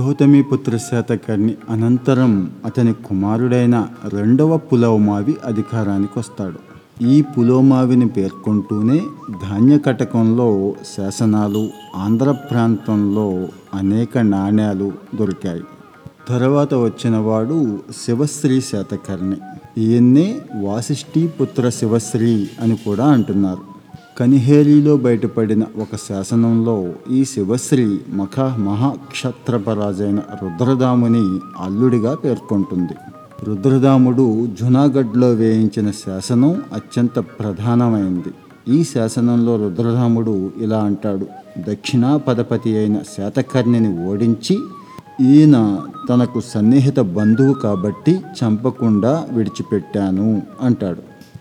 గౌతమిపుత్ర 0.00 0.76
శాతకర్ణి 0.76 1.54
అనంతరం 1.70 2.50
అతని 2.64 2.92
కుమారుడైన 2.92 3.86
రెండవ 4.12 4.56
పులవమావి 4.56 5.36
అధికారానికి 5.46 6.18
వస్తాడు. 6.18 6.71
ఈ 7.00 7.22
పులోమావిని 7.22 8.08
పేర్కొంటూనే 8.08 9.06
ధాన్య 9.48 9.78
కటకంలో 9.78 10.74
శాసనాలు 10.96 11.70
ఆంధ్ర 11.96 12.32
ప్రాంతంలో 12.32 13.48
అనేక 13.74 14.18
నాణ్యాలు 14.18 14.92
దొరికాయి. 15.14 15.62
తర్వాత 16.28 16.74
వచ్చినవాడు 16.74 17.78
శివశ్రీ 18.06 18.60
శాతకర్ణి. 18.60 19.36
ఈయన్నే 19.78 20.40
వాసిష్ఠీ 20.60 21.26
పుత్ర 21.26 21.68
శివశ్రీ 21.68 22.48
అని 22.60 22.76
కూడా 22.76 23.04
అంటున్నారు. 23.04 23.72
కనిహేలిలో 24.18 24.96
బయటపడిన 24.96 25.62
ఒక 25.62 25.96
శాసనంలో 25.96 26.92
ఈ 27.10 27.24
శివశ్రీ 27.24 28.00
మఖ 28.08 28.40
మహాక్షత్రపరాజైన 28.40 30.18
రుద్రదాముని 30.18 31.40
అల్లుడిగా 31.62 32.14
పేర్కొంటుంది. 32.14 33.11
రుద్రదాముడు 33.44 34.48
జునాగఢ్లో 34.60 35.30
వేయించిన 35.30 35.90
శాసనం 35.90 36.62
అత్యంత 36.72 37.18
ప్రధానమైంది. 37.18 38.34
ఈ 38.74 38.84
శాసనంలో 38.84 39.56
రుద్రదాముడు 39.56 40.50
ఇలా 40.56 40.78
అంటాడు 40.78 41.26
దక్షిణాపదపతి 41.58 42.76
అయిన 42.76 42.98
శాతకర్ణిని 42.98 44.06
ఓడించి 44.06 44.58
ఈయన 45.20 45.80
తనకు 46.10 46.40
సన్నిహిత 46.40 47.00
బంధువు 47.00 47.52
కాబట్టి 47.52 48.12
చంపకుండా 48.12 49.26
విడిచిపెట్టాను 49.32 50.42
అంటాడు. 50.60 51.00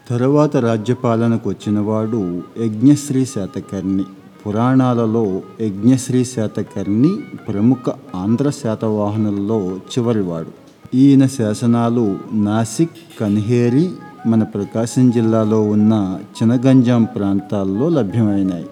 తరువాత 0.10 0.58
రాజ్యపాలనకు 0.58 1.50
వచ్చినవాడు 1.50 2.42
యజ్ఞశ్రీ 2.62 3.26
శాతకర్ణి. 3.26 4.04
పురాణాలలో 4.48 5.42
యజ్ఞశ్రీ 5.62 6.26
శాతకర్ణి 6.26 7.16
ప్రముఖ 7.50 7.92
ఆంధ్ర 8.16 8.50
శాతవాహనులలో 8.50 9.60
చివరివాడు. 9.68 10.61
ఈయన 10.94 11.26
శాసనాలు 11.26 12.18
నాసిక్ 12.34 13.20
కన్హేరి 13.20 13.90
మన 14.28 14.44
ప్రకాశం 14.44 15.12
జిల్లాలో 15.12 15.62
ఉన్న 15.62 16.20
చినగంజాం 16.38 17.04
ప్రాంతాల్లో 17.04 17.90
లభ్యమైనాయి. 17.90 18.66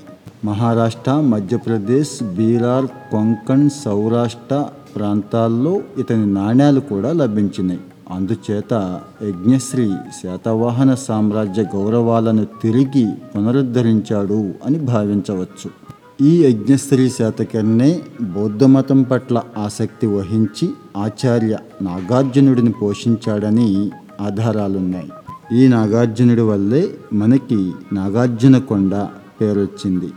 మహారాష్ట్ర 0.45 1.13
మధ్యప్రదేశ్ 1.13 2.23
బీరార్ 2.23 2.86
కొంకణ్ 2.86 3.69
సౌరాష్ట్ర 3.69 4.65
ప్రాంతాల్లో 4.95 5.82
ఇతని 5.97 6.34
నాణ్యాలు 6.34 6.79
కూడా 6.79 7.13
లభించినాయి. 7.13 7.79
అందుచేత 8.12 8.99
యజ్ఞశ్రీ 9.23 9.91
శాతవాహన 10.23 10.95
సామ్రాజ్య 10.95 11.63
గౌరవాలను 11.63 12.45
తిరిగి 12.45 13.08
పునరుద్ధరించాడు 13.36 14.53
అని 14.65 14.79
భావించవచ్చు. 14.79 15.79
ఈ 16.21 16.43
యజ్ఞశ్రీ 16.43 17.10
శాతకర్ణే 17.10 18.01
బౌద్ధమతం 18.21 19.03
పట్ల 19.03 19.41
ఆసక్తి 19.58 20.08
వహించి 20.08 20.69
ఆచార్య 20.97 21.58
నాగార్జునుడిని 21.82 22.71
పోషించాడని 22.71 23.91
ఆధారాలున్నాయి. 24.21 25.12
ఈ 25.55 25.67
నాగార్జునుడి 25.67 26.41
వల్లే 26.41 26.82
మనకి 27.13 27.71
నాగార్జున 27.93 28.58
కొండ 28.58 29.08
పేరొచ్చింది. 29.41 30.10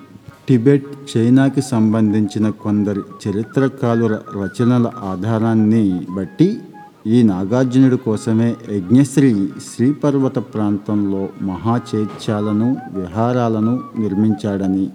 టిబెట్ 0.49 0.85
చైనాకి 1.13 1.63
సంబంధించిన 1.63 2.51
కొందరి 2.51 3.01
చరిత్రకారుల 3.23 4.19
రచనల 4.43 4.91
ఆధారాన్ని 5.03 6.01
బట్టి 6.11 6.59
ఈ 7.07 7.23
నాగార్జునుడి 7.23 7.97
కోసమే 7.97 8.57
యజ్ఞశ్రీ 8.71 9.49
శ్రీపర్వత 9.75 10.39
ప్రాంతంలో 10.39 11.29
మహాచైత్యాలను 11.43 12.77
విహారాలను 12.93 13.81
నిర్మించాడని 13.99 14.91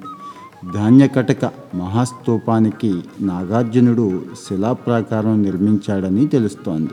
ధాన్యకటక 0.73 1.45
మహాస్తూపానికి 1.75 3.01
నాగార్జునుడు 3.21 4.21
శిలాప్రాకారం 4.47 5.43
నిర్మించాడని 5.43 6.27
తెలుస్తోంది. 6.27 6.89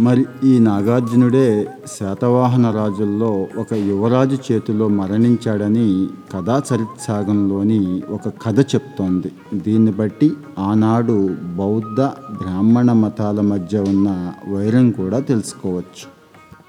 మరి 0.00 0.26
ఈ 0.44 0.58
నాగార్జునుడే 0.58 1.68
శాతవాహన 2.00 2.70
రాజుల్లో 2.70 3.46
ఒక 3.58 3.74
యువరాజు 3.74 4.38
చేతిలో 4.52 4.88
మరణించాడని 4.88 6.06
కథా 6.34 6.62
చరిత్సాగంలోని 6.74 8.02
ఒక 8.10 8.28
కథ 8.28 8.60
చెప్తోంది. 8.60 9.32
దీన్ని 9.54 9.92
బట్టి 9.92 10.32
ఆనాడు 10.58 11.36
బౌద్ధ 11.56 12.00
బ్రాహ్మణ 12.42 12.92
మతాల 12.92 13.40
మధ్య 13.40 13.78
ఉన్న 13.78 14.32
వైరం 14.48 14.90
కూడా 14.90 15.20
తెలుసుకోవచ్చు. 15.20 16.19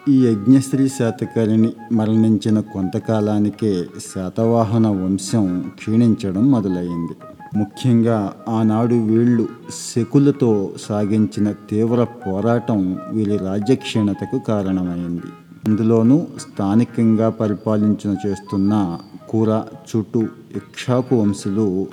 ఈ 0.10 0.26
యజ్ఞశ్రీ 0.26 0.88
శాతకర్ణిని 0.88 1.74
మరణించిన 1.92 2.60
కొంతకాలానికే 2.60 3.86
శాతవాహన 4.14 4.88
వంశం 4.88 5.72
క్షీణించడం 5.78 6.52
మొదలైంది. 6.52 7.16
ముఖ్యంగా 7.58 8.34
ఆనాడు 8.50 8.96
వీళ్ళు 8.96 9.48
శకులతో 9.94 10.70
సాగించిన 10.90 11.52
తీవ్ర 11.52 12.04
పోరాటం 12.04 13.00
వీరి 13.12 13.38
రాజ్యక్షీణతకు 13.38 14.40
కారణమైంది. 14.40 15.28
అందులోనూ 15.68 16.26
స్థానికంగా 16.40 17.30
పరిపాలించిన 17.30 18.16
చేస్తున్న 18.28 18.98
కూర 19.30 19.64
చుట్టూ 19.90 20.22
ఇక్షాకు 20.56 21.16
వంశులు 21.16 21.88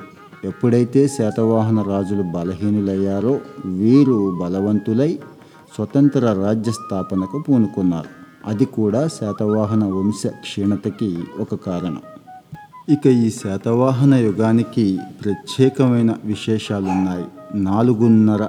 ఎప్పుడైతే 0.44 1.08
శాతవాహన 1.08 1.82
రాజులు 1.82 2.22
బలహీనులయ్యారో 2.22 3.40
వీరు 3.66 4.38
బలవంతులై 4.40 5.18
స్వతంత్ర 5.76 6.32
రాజ్య 6.32 6.72
స్థాపనకు 6.72 7.44
పూనుకున్నారు. 7.48 8.08
అది 8.46 8.64
కూడా 8.64 9.08
శాతవాహన 9.08 9.84
వంశ 9.84 10.26
క్షీణతకి 10.26 11.18
ఒక 11.38 11.54
కారణం. 11.54 12.00
ఇక 12.88 13.06
ఈ 13.06 13.30
శాతవాహన 13.30 14.14
యుగానికి 14.14 14.98
ప్రత్యేకమైన 15.24 16.14
విశేషాలున్నాయి. 16.24 17.24
నాలుగున్నర 17.54 18.46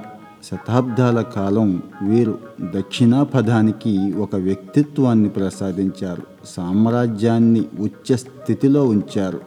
శతాబ్దాల 0.51 1.21
కాలం 1.21 1.81
వీరు 2.03 2.37
దక్షిణాపథానికి 2.61 4.13
ఒక 4.13 4.35
వ్యక్తిత్వాన్ని 4.35 5.29
ప్రసాదించారు. 5.29 6.23
సామ్రాజ్యాన్ని 6.45 7.65
ఉచ్చ 7.79 8.15
స్థితిలో 8.15 8.85
ఉంచారు. 8.85 9.39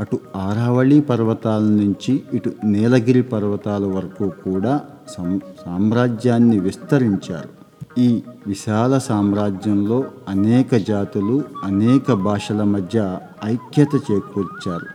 అటు 0.00 0.20
ఆరావళి 0.36 1.00
పర్వతాల 1.00 1.62
నుంచి 1.62 2.22
ఇటు 2.32 2.50
నీలగిరి 2.64 3.22
పర్వతాల 3.22 3.84
వరకు 3.86 4.28
కూడా 4.28 4.80
సం 5.16 5.40
సామ్రాజ్యాన్ని 5.66 6.60
విస్తరించారు. 6.60 7.58
ఈ 7.98 8.22
విశాల 8.46 8.98
సామ్రాజ్యంలో 8.98 10.04
అనేక 10.28 10.76
జాతులు 10.76 11.42
అనేక 11.64 12.12
భాషల 12.12 12.62
మధ్య 12.62 13.18
ఐక్యత 13.44 13.94
చేకూర్చారు. 13.94 14.86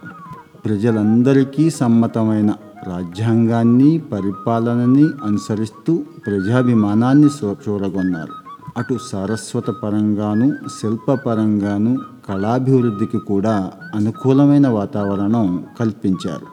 ప్రజలందరికీ 0.66 1.70
సమ్మతమైన 1.70 2.54
రాజ్యాంగాన్ని 2.88 3.98
పరిపాలనని 3.98 5.04
అనుసరిస్తూ 5.04 6.04
ప్రజాభిమానాన్ని 6.28 7.28
చూరగొన్నారు. 7.52 8.34
అటు 8.78 8.98
సారస్వత 9.12 9.68
పరంగాను 9.70 10.52
శిల్పపరంగాను 10.52 11.98
కళాభివృద్ధికి 12.30 13.18
కూడా 13.18 13.72
అనుకూలమైన 13.96 14.68
వాతావరణం 14.68 15.66
కల్పించారు. 15.80 16.48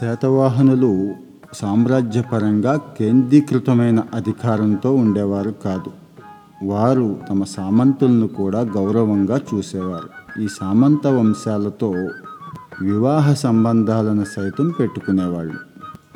శాతవాహనులు 0.00 1.14
సామ్రాజ్యపరంగా 1.54 2.76
కేంద్రీకృతమైన 2.76 4.02
అధికారంతో 4.14 4.94
ఉండేవారు 4.94 5.54
కాదు. 5.64 5.90
వారు 6.66 7.18
తమ 7.30 7.44
సామంతులను 7.44 8.26
కూడా 8.28 8.60
గౌరవంగా 8.60 9.40
చూసేవారు. 9.54 10.40
ఈ 10.42 10.48
సామంత 10.60 11.06
వంశాలతో 11.06 11.94
వివాహ 12.82 13.34
సంబంధాలను 13.34 14.24
సైతం 14.24 14.68
పెట్టుకునేవాళ్ళు. 14.68 15.58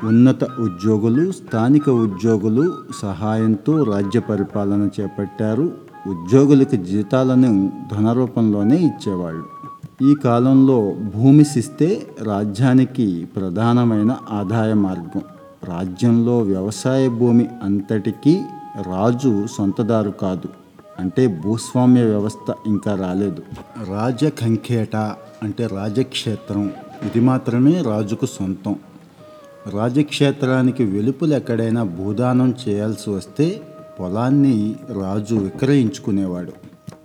ఉన్నత 0.06 0.44
ఉద్యోగులు 0.44 1.32
స్థానిక 1.32 1.90
ఉద్యోగులు 1.90 2.74
సహాయంతో 3.02 3.82
రాజ్య 3.82 4.20
పరిపాలన 4.20 4.88
చేపట్టారు. 5.00 5.72
ఉద్యోగులకు 6.06 6.76
జీతాలను 6.76 7.72
ధనరూపంలోనే 7.92 8.76
ఇచ్చేవాళ్ళు. 8.76 9.53
ఈ 10.02 10.14
కాలంలో 10.14 10.96
భూమి 11.14 11.44
శిస్తే 11.44 12.06
రాజ్యానికి 12.22 13.28
ప్రధానమైన 13.36 14.16
ఆదాయ 14.30 14.74
మార్గం. 14.74 15.22
రాజ్యంలో 15.64 16.38
వ్యవసాయ 16.38 17.08
భూమి 17.08 17.48
అంతటికీ 17.62 18.40
రాజు 18.86 19.46
సొంతదారు 19.46 20.10
కాదు. 20.10 20.48
అంటే 20.98 21.26
భూస్వామ్య 21.26 22.02
వ్యవస్థ 22.02 22.54
ఇంకా 22.66 22.94
రాలేదు. 22.94 23.42
రాజకంకేట 23.88 24.96
అంటే 25.42 25.66
రాజక్షేత్రం. 25.66 26.66
ఇది 27.04 27.20
మాత్రమే 27.20 27.82
రాజుకు 27.82 28.26
సొంతం. 28.26 28.76
రాజక్షేత్రానికి 29.70 30.84
వెలుపులు 30.84 31.34
ఎక్కడైనా 31.34 31.82
భూదానం 31.82 32.54
చేయాల్సి 32.68 33.10
వస్తే 33.10 33.62
పొలాన్ని 34.00 34.76
రాజు 35.02 35.34
విక్రయించుకునేవాడు. 35.34 36.52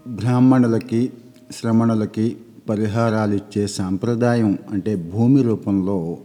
బ్రాహ్మణులకి 0.07 1.13
శ్రమణులకి 1.51 2.37
పరిహారాలు 2.69 3.33
ఇచ్చే 3.33 3.67
సాంప్రదాయం 3.67 4.57
అంటే 4.71 4.95
భూమి 4.95 5.41
రూపంలో 5.41 6.17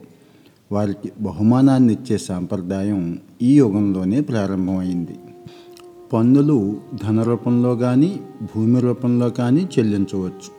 వారికి 0.72 1.12
బహుమానాన్ని 1.20 1.92
ఇచ్చే 1.92 2.18
సాంప్రదాయం 2.18 3.18
ఈ 3.42 3.58
యుగంలోనే 3.58 4.20
ప్రారంభమైంది. 4.20 5.16
పన్నులు 6.12 6.76
ధన 7.04 7.22
రూపంలో 7.22 7.76
కానీ 7.76 8.20
భూమి 8.42 8.80
రూపంలో 8.80 9.30
కానీ 9.30 9.68
చెల్లించవచ్చు. 9.78 10.50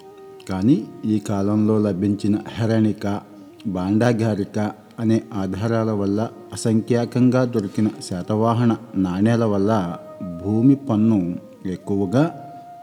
కానీ 0.50 0.84
ఈ 1.06 1.20
కాలంలో 1.20 1.78
లభించిన 1.80 2.38
హరణిక 2.58 3.22
బాండాగారిక 3.68 4.72
అనే 5.00 5.22
ఆధారాల 5.34 5.92
వల్ల 5.92 6.30
అసంఖ్యాకంగా 6.54 7.44
దొరికిన 7.44 7.88
శాతవాహన 8.10 8.76
నాణేల 8.96 9.46
వల్ల 9.46 9.98
భూమి 10.46 10.76
పన్ను 10.76 11.36
ఎక్కువగా 11.66 12.24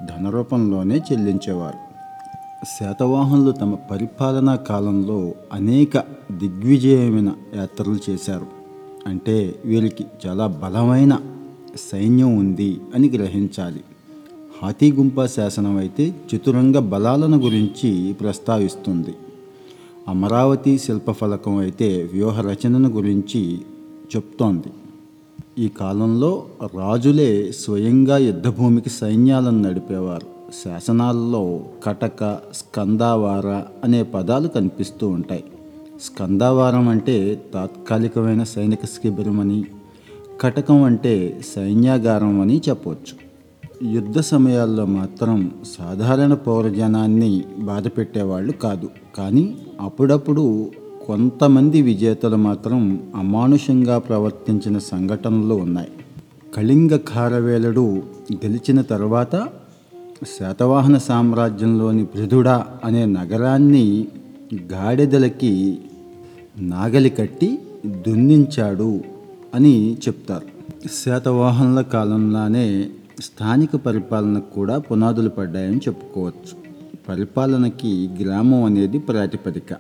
ధన 0.05 0.29
రూపంలోనే 0.29 0.97
చెల్లించేవారు. 1.13 1.82
శాతవాహనులు 2.65 3.53
తమ 3.53 3.75
పరిపాలనా 3.91 4.57
కాలంలో 4.57 5.33
అనేక 5.53 5.99
దిగ్విజయమైన 6.33 7.33
యాత్రలు 7.57 8.11
చేశారు. 8.11 8.47
అంటే 9.07 9.55
వీరికి 9.65 10.05
చాలా 10.27 10.47
బలమైన 10.47 11.19
సైన్యం 11.93 12.37
ఉంది 12.37 12.81
అని 12.95 13.11
గ్రహించాలి. 13.11 13.81
హాతీగుంప 14.63 15.25
శాసనం 15.25 15.77
అయితే 15.77 16.15
చతురంగ 16.35 16.79
బలాలను 16.79 17.39
గురించి 17.39 18.13
ప్రస్తావిస్తుంది. 18.13 19.15
అమరావతి 20.09 20.79
శిల్పఫలకం 20.79 21.57
అయితే 21.57 22.11
వ్యూహ 22.13 22.41
రచనను 22.41 22.89
గురించి 22.89 23.59
చెప్తోంది. 24.17 24.69
ఈ 25.59 25.69
కాలంలో 25.69 26.45
రాజులే 26.65 27.53
స్వయంగా 27.53 28.17
యుద్ధభూమికి 28.17 28.91
సైన్యాలను 28.91 29.63
నడిపేవారు. 29.63 30.42
శాసనాల్లో 30.65 31.61
కటక 31.85 32.39
స్కందావార 32.55 33.47
అనే 33.85 34.03
పదాలు 34.03 34.49
కనిపిస్తూ 34.49 35.09
ఉంటాయి. 35.09 35.45
స్కందావారం 36.03 36.89
అంటే 36.89 37.45
తాత్కాలికమైన 37.55 38.43
సైనిక 38.43 38.85
శిబిరం 38.85 39.41
అని 39.41 39.65
కటకం 40.41 40.83
అంటే 40.83 41.41
సైన్యాగారం 41.55 42.41
అని 42.41 42.63
చెప్పవచ్చు. 42.69 43.33
యుద్ధ 43.93 44.21
సమయాల్లో 44.21 44.87
మాత్రం 44.87 45.51
సాధారణ 45.79 46.35
పౌరజనాన్ని 46.35 47.45
బాధ 47.59 47.89
పెట్టేవాళ్ళు 47.89 48.53
కాదు. 48.53 48.89
కానీ 49.19 49.59
అప్పుడప్పుడు 49.81 50.71
కొంతమంది 51.07 51.83
విజేతలు 51.83 52.37
మాత్రం 52.37 53.03
అమానుషంగా 53.17 53.99
ప్రవర్తించిన 53.99 54.79
సంఘటనలు 54.79 55.55
ఉన్నాయి. 55.55 55.89
కళింగ 56.57 56.97
ఖారవేలుడు 56.97 58.03
గెలిచిన 58.33 58.83
తర్వాత 58.83 59.49
శాతవాహన 60.25 60.99
సామ్రాజ్యంలోని 60.99 62.05
పృథుడ 62.05 62.49
అనే 62.85 63.07
నగరాన్ని 63.07 64.07
గాడిదలకి 64.73 65.79
నాగలి 66.59 67.11
కట్టి 67.11 67.59
దున్నించాడు 67.87 69.01
అని 69.55 69.95
చెప్తారు. 69.95 70.47
శాతవాహనుల 71.05 71.81
కాలంలోనే 71.81 72.89
స్థానిక 73.23 73.77
పరిపాలనకు 73.77 74.55
కూడా 74.55 74.79
పునాదులు 74.79 75.29
పడ్డాయని 75.29 75.77
చెప్పుకోవచ్చు. 75.77 76.59
పరిపాలనకి 77.09 78.11
గ్రామం 78.21 78.65
అనేది 78.65 78.99
ప్రాతిపదిక. 78.99 79.73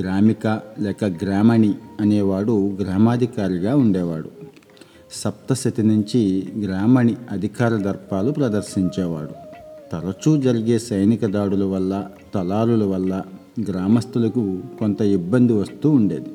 గ్రామిక 0.00 0.60
లేక 0.80 1.04
గ్రామణి 1.04 1.74
అనేవాడు 2.00 2.76
గ్రామాధికారిగా 2.80 3.76
ఉండేవాడు. 3.76 4.30
సప్తశతి 5.12 5.82
నుంచి 5.82 6.48
గ్రామణి 6.62 7.16
అధికార 7.30 7.76
దర్పాలు 7.76 8.32
ప్రదర్శించేవాడు. 8.32 9.43
తరచూ 9.94 10.36
జరిగే 10.36 10.78
సైనిక 10.78 11.26
దాడుల 11.26 11.64
వల్ల 11.64 12.06
తలారుల 12.34 12.84
వల్ల 12.84 13.22
గ్రామస్తులకు 13.68 14.58
కొంత 14.80 15.00
ఇబ్బంది 15.00 15.52
వస్తూ 15.52 15.90
ఉండేది. 15.90 16.30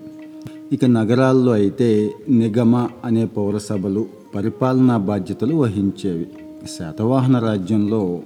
ఇక 0.72 0.86
నగరాల్లో 0.86 1.52
అయితే 1.52 2.12
నిగమ 2.30 2.88
అనే 3.06 3.26
పౌరసభలు 3.26 4.06
పరిపాలనా 4.36 4.98
బాధ్యతలు 4.98 5.56
వహించేవి. 5.56 6.28
శాతవాహన 6.80 7.40
రాజ్యంలో 7.40 8.20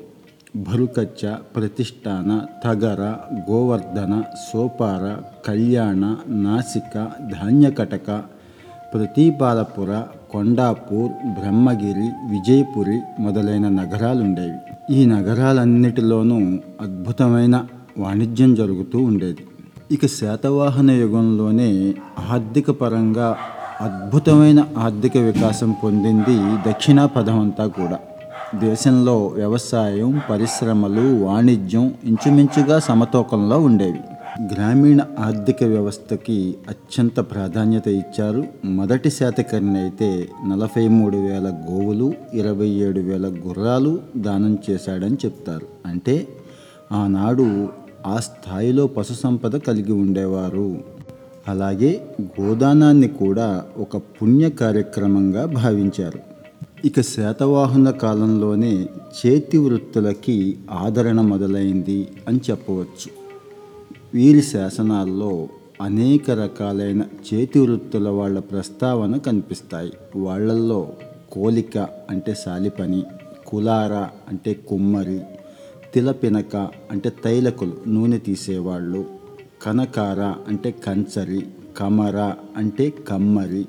భరుకచ్చ 0.55 1.33
ప్రతిష్టాన 1.55 2.41
తగర 2.63 3.15
గోవర్ధన 3.51 4.23
సోపార 4.53 5.21
కళ్యాణ 5.47 6.15
నాసిక 6.27 7.11
ధాన్యకటక 7.31 8.23
ప్రతీపాలపుర 8.93 10.03
కొండాపూర్ 10.31 11.11
బ్రహ్మగిరి 11.11 12.09
విజయపురి 12.31 12.99
మొదలైన 13.19 13.69
నగరాలుండేవి. 13.69 14.72
ఈ 14.91 15.05
నగరాలన్నిటిలోనూ 15.05 16.37
అద్భుతమైన 16.81 17.65
వాణిజ్యం 17.97 18.55
జరుగుతూ 18.55 18.99
ఉండేది. 18.99 19.37
ఇక 19.91 20.05
శాతవాహన 20.05 20.91
యుగంలోనే 20.91 21.95
ఆర్థిక 22.31 22.71
పరంగా 22.71 23.37
అద్భుతమైన 23.81 24.65
ఆర్థిక 24.77 25.17
వికాసం 25.17 25.75
పొందింది 25.83 26.69
దక్షిణా 26.69 27.05
పదమంతా 27.05 27.67
కూడా. 27.67 27.99
దేశంలో 28.55 29.25
వ్యవసాయం 29.25 30.21
పరిశ్రమలు 30.29 31.23
వాణిజ్యం 31.23 31.93
ఇంచుమించుగా 32.03 32.79
సమతూకంలో 32.79 33.59
ఉండేవి. 33.59 33.99
గ్రామీణ 34.41 35.01
ఆర్థిక 35.19 35.63
వ్యవస్థకి 35.63 36.55
అత్యంత 36.69 37.19
ప్రాధాన్యత 37.19 37.87
ఇచ్చారు. 37.87 38.45
మొదటి 38.65 39.09
శాతకర్ణి 39.09 39.79
అయితే 39.79 40.29
నలభై 40.47 40.87
మూడు 40.87 41.17
వేల 41.17 41.53
గోవులు 41.71 42.13
ఇరవై 42.33 42.67
ఏడు 42.67 42.99
వేల 42.99 43.27
గుర్రాలు 43.47 43.99
దానం 44.17 44.57
చేశాడని 44.69 45.13
చెప్తారు. 45.13 45.67
అంటే 45.85 46.27
ఆనాడు 46.91 47.69
ఆ 48.07 48.19
స్థాయిలో 48.19 48.87
పశు 48.87 49.13
సంపద 49.13 49.55
కలిగి 49.55 49.91
ఉండేవారు. 49.91 50.77
అలాగే 51.47 52.05
గోదానాన్ని 52.21 53.07
కూడా 53.07 53.63
ఒక 53.77 53.97
పుణ్య 53.97 54.49
కార్యక్రమంగా 54.49 55.45
భావించారు. 55.45 56.19
ఇక 56.85 57.01
శాతవాహన 57.01 57.89
కాలంలోనే 57.89 58.85
చేతి 59.25 59.57
వృత్తులకి 59.57 60.57
ఆదరణ 60.71 61.21
మొదలైంది 61.21 62.07
అని 62.27 62.39
చెప్పవచ్చు. 62.51 63.22
వీరి 64.15 64.41
శాసనాల్లో 64.41 65.47
అనేక 65.81 66.31
రకాలైన 66.31 67.01
చేతి 67.01 67.59
వృత్తుల 67.59 68.09
వాళ్ళ 68.09 68.39
ప్రస్తావన 68.39 69.17
కనిపిస్తాయి. 69.17 69.93
వాళ్ళల్లో 70.15 70.91
కోలిక 71.31 71.77
అంటే 72.09 72.33
సాలిపని 72.33 73.03
కులార 73.47 73.93
అంటే 74.27 74.53
కుమ్మరి 74.53 75.19
తిలపినక 75.93 76.55
అంటే 76.91 77.11
తైలకులు 77.23 77.75
నూనె 77.87 78.17
తీసేవాళ్ళు 78.17 79.05
కనకార 79.63 80.21
అంటే 80.47 80.71
కంచరి 80.71 81.41
కమర 81.77 82.33
అంటే 82.57 82.89
కమ్మరి 82.89 83.65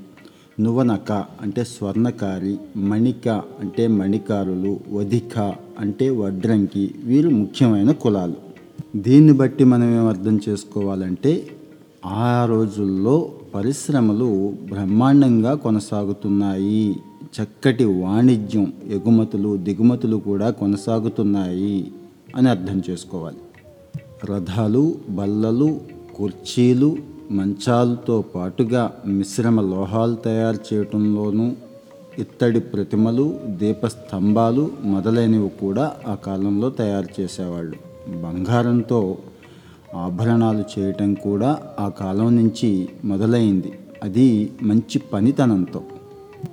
నువనక 0.61 1.12
అంటే 1.12 1.64
స్వర్ణకారి 1.64 2.57
మణిక 2.76 3.28
అంటే 3.28 3.87
మణికారులు 3.87 4.80
వధిక 4.90 5.54
అంటే 5.78 6.11
వడ్రంకి 6.11 6.94
వీరు 7.04 7.28
ముఖ్యమైన 7.28 7.90
కులాలు. 7.92 8.43
దీన్ని 8.96 9.32
బట్టి 9.32 9.64
మనం 9.64 9.96
ఏం 9.96 10.06
అర్థం 10.08 10.40
చేసుకోవాలంటే 10.48 11.46
ఆ 12.06 12.46
రోజుల్లో 12.50 13.32
పరిశ్రమలు 13.54 14.54
బ్రహ్మాండంగా 14.62 15.54
కొనసాగుతున్నాయి. 15.54 16.96
చక్కటి 17.34 17.84
వాణిజ్యం 17.84 18.72
ఎగుమతులు 18.87 19.56
దిగుమతులు 19.56 20.16
కూడా 20.16 20.50
కొనసాగుతున్నాయి 20.50 21.92
అని 22.37 22.48
అర్థం 22.48 22.82
చేసుకోవాలి. 22.90 23.37
రథాలు 24.32 24.94
బల్లలు 25.10 25.80
కుర్చీలు 26.14 26.96
మంచాలతో 27.30 28.24
పాటుగా 28.34 28.92
మిశ్రమ 29.06 29.60
లోహాలు 29.60 30.14
తయారు 30.14 30.74
చేయటంలోనూ 30.74 31.52
ఇత్తడి 32.18 32.60
ప్రతిమలు 32.60 33.40
దీపస్తంభాలు 33.48 34.70
మొదలైనవి 34.84 35.48
కూడా 35.48 35.92
ఆ 36.06 36.14
కాలంలో 36.14 36.70
తయారు 36.70 37.20
చేసేవాళ్ళు. 37.20 37.93
బంగారంతో 38.09 39.19
ఆభరణాలు 39.95 40.81
చేయటం 40.81 41.14
కూడా 41.14 41.59
ఆ 41.81 41.88
కాలం 41.88 42.37
నుంచి 42.37 42.88
మొదలైంది. 43.05 43.73
అది 44.03 44.53
మంచి 44.62 44.99
పనితనంతో. 44.99 45.83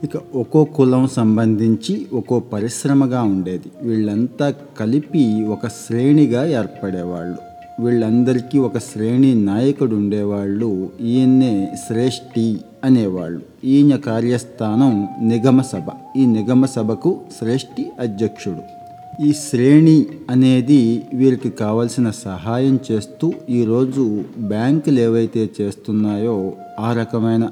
ఇక 0.03 0.09
ఒక్కో 0.35 0.63
కులం 0.63 1.07
సంబంధించి 1.07 2.07
ఒక్కో 2.13 2.39
పరిశ్రమగా 2.39 3.23
ఉండేది. 3.23 3.71
వీళ్ళంతా 3.81 4.53
కలిపి 4.79 5.45
ఒక 5.45 5.67
శ్రేణిగా 5.67 6.45
ఏర్పడేవాళ్ళు. 6.45 7.37
వీళ్ళందరికీ 7.83 8.57
ఒక 8.57 8.77
శ్రేణి 8.77 9.35
నాయకుడు 9.35 9.95
ఉండేవాళ్ళు. 9.95 10.89
ఈయన్నే 11.01 11.75
శ్రేష్ఠి 11.87 12.57
అనేవాళ్ళు. 12.83 13.41
ఈయన 13.63 13.95
కార్యస్థానం 13.95 15.07
నిగమ 15.21 15.61
సభ 15.61 16.17
ఈ 16.17 16.25
నిగమ 16.25 16.65
సభకు 16.65 17.19
శ్రేష్ఠి 17.39 17.91
అధ్యక్షుడు. 17.99 18.80
ఈ 19.27 19.31
శ్రేణి 19.33 20.05
అనేది 20.29 21.03
వీరికి 21.13 21.49
కావలసిన 21.49 22.09
సహాయం 22.09 22.79
చేస్తూ 22.87 23.33
ఈరోజు 23.49 24.03
బ్యాంకులు 24.37 24.99
ఏవైతే 24.99 25.49
చేస్తున్నాయో 25.57 26.53
ఆ 26.79 26.93
రకమైన 26.93 27.49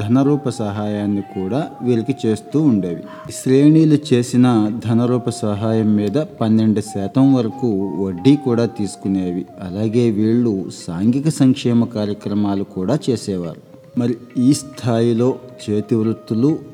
ధనరూప 0.00 0.48
సహాయాన్ని 0.48 1.22
కూడా 1.36 1.60
వీరికి 1.82 2.14
చేస్తూ 2.26 2.60
ఉండేవి. 2.62 3.02
శ్రేణీలు 3.32 3.98
చేసిన 4.12 4.46
ధనరూప 4.86 5.28
సహాయం 5.28 5.96
మీద 5.96 6.18
పన్నెండు 6.40 6.80
శాతం 6.80 7.34
వరకు 7.34 7.70
వడ్డీ 8.04 8.36
కూడా 8.36 8.66
తీసుకునేవి. 8.66 9.44
అలాగే 9.60 10.10
వీళ్ళు 10.10 10.70
సాంఘిక 10.86 11.28
సంక్షేమ 11.28 11.84
కార్యక్రమాలు 11.84 12.64
కూడా 12.64 12.98
చేసేవారు. 13.10 13.60
మరి 13.98 14.16
ఈ 14.38 14.52
స్థాయిలో 14.52 15.34
చేతి 15.62 15.94
వృత్తులు 15.94 16.71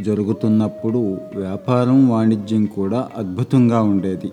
జరుగుతున్నప్పుడు 0.00 0.98
వ్యాపారం 1.36 2.08
వాణిజ్యం 2.08 2.66
కూడా 2.66 3.08
అద్భుతంగా 3.16 3.82
ఉండేది. 3.82 4.32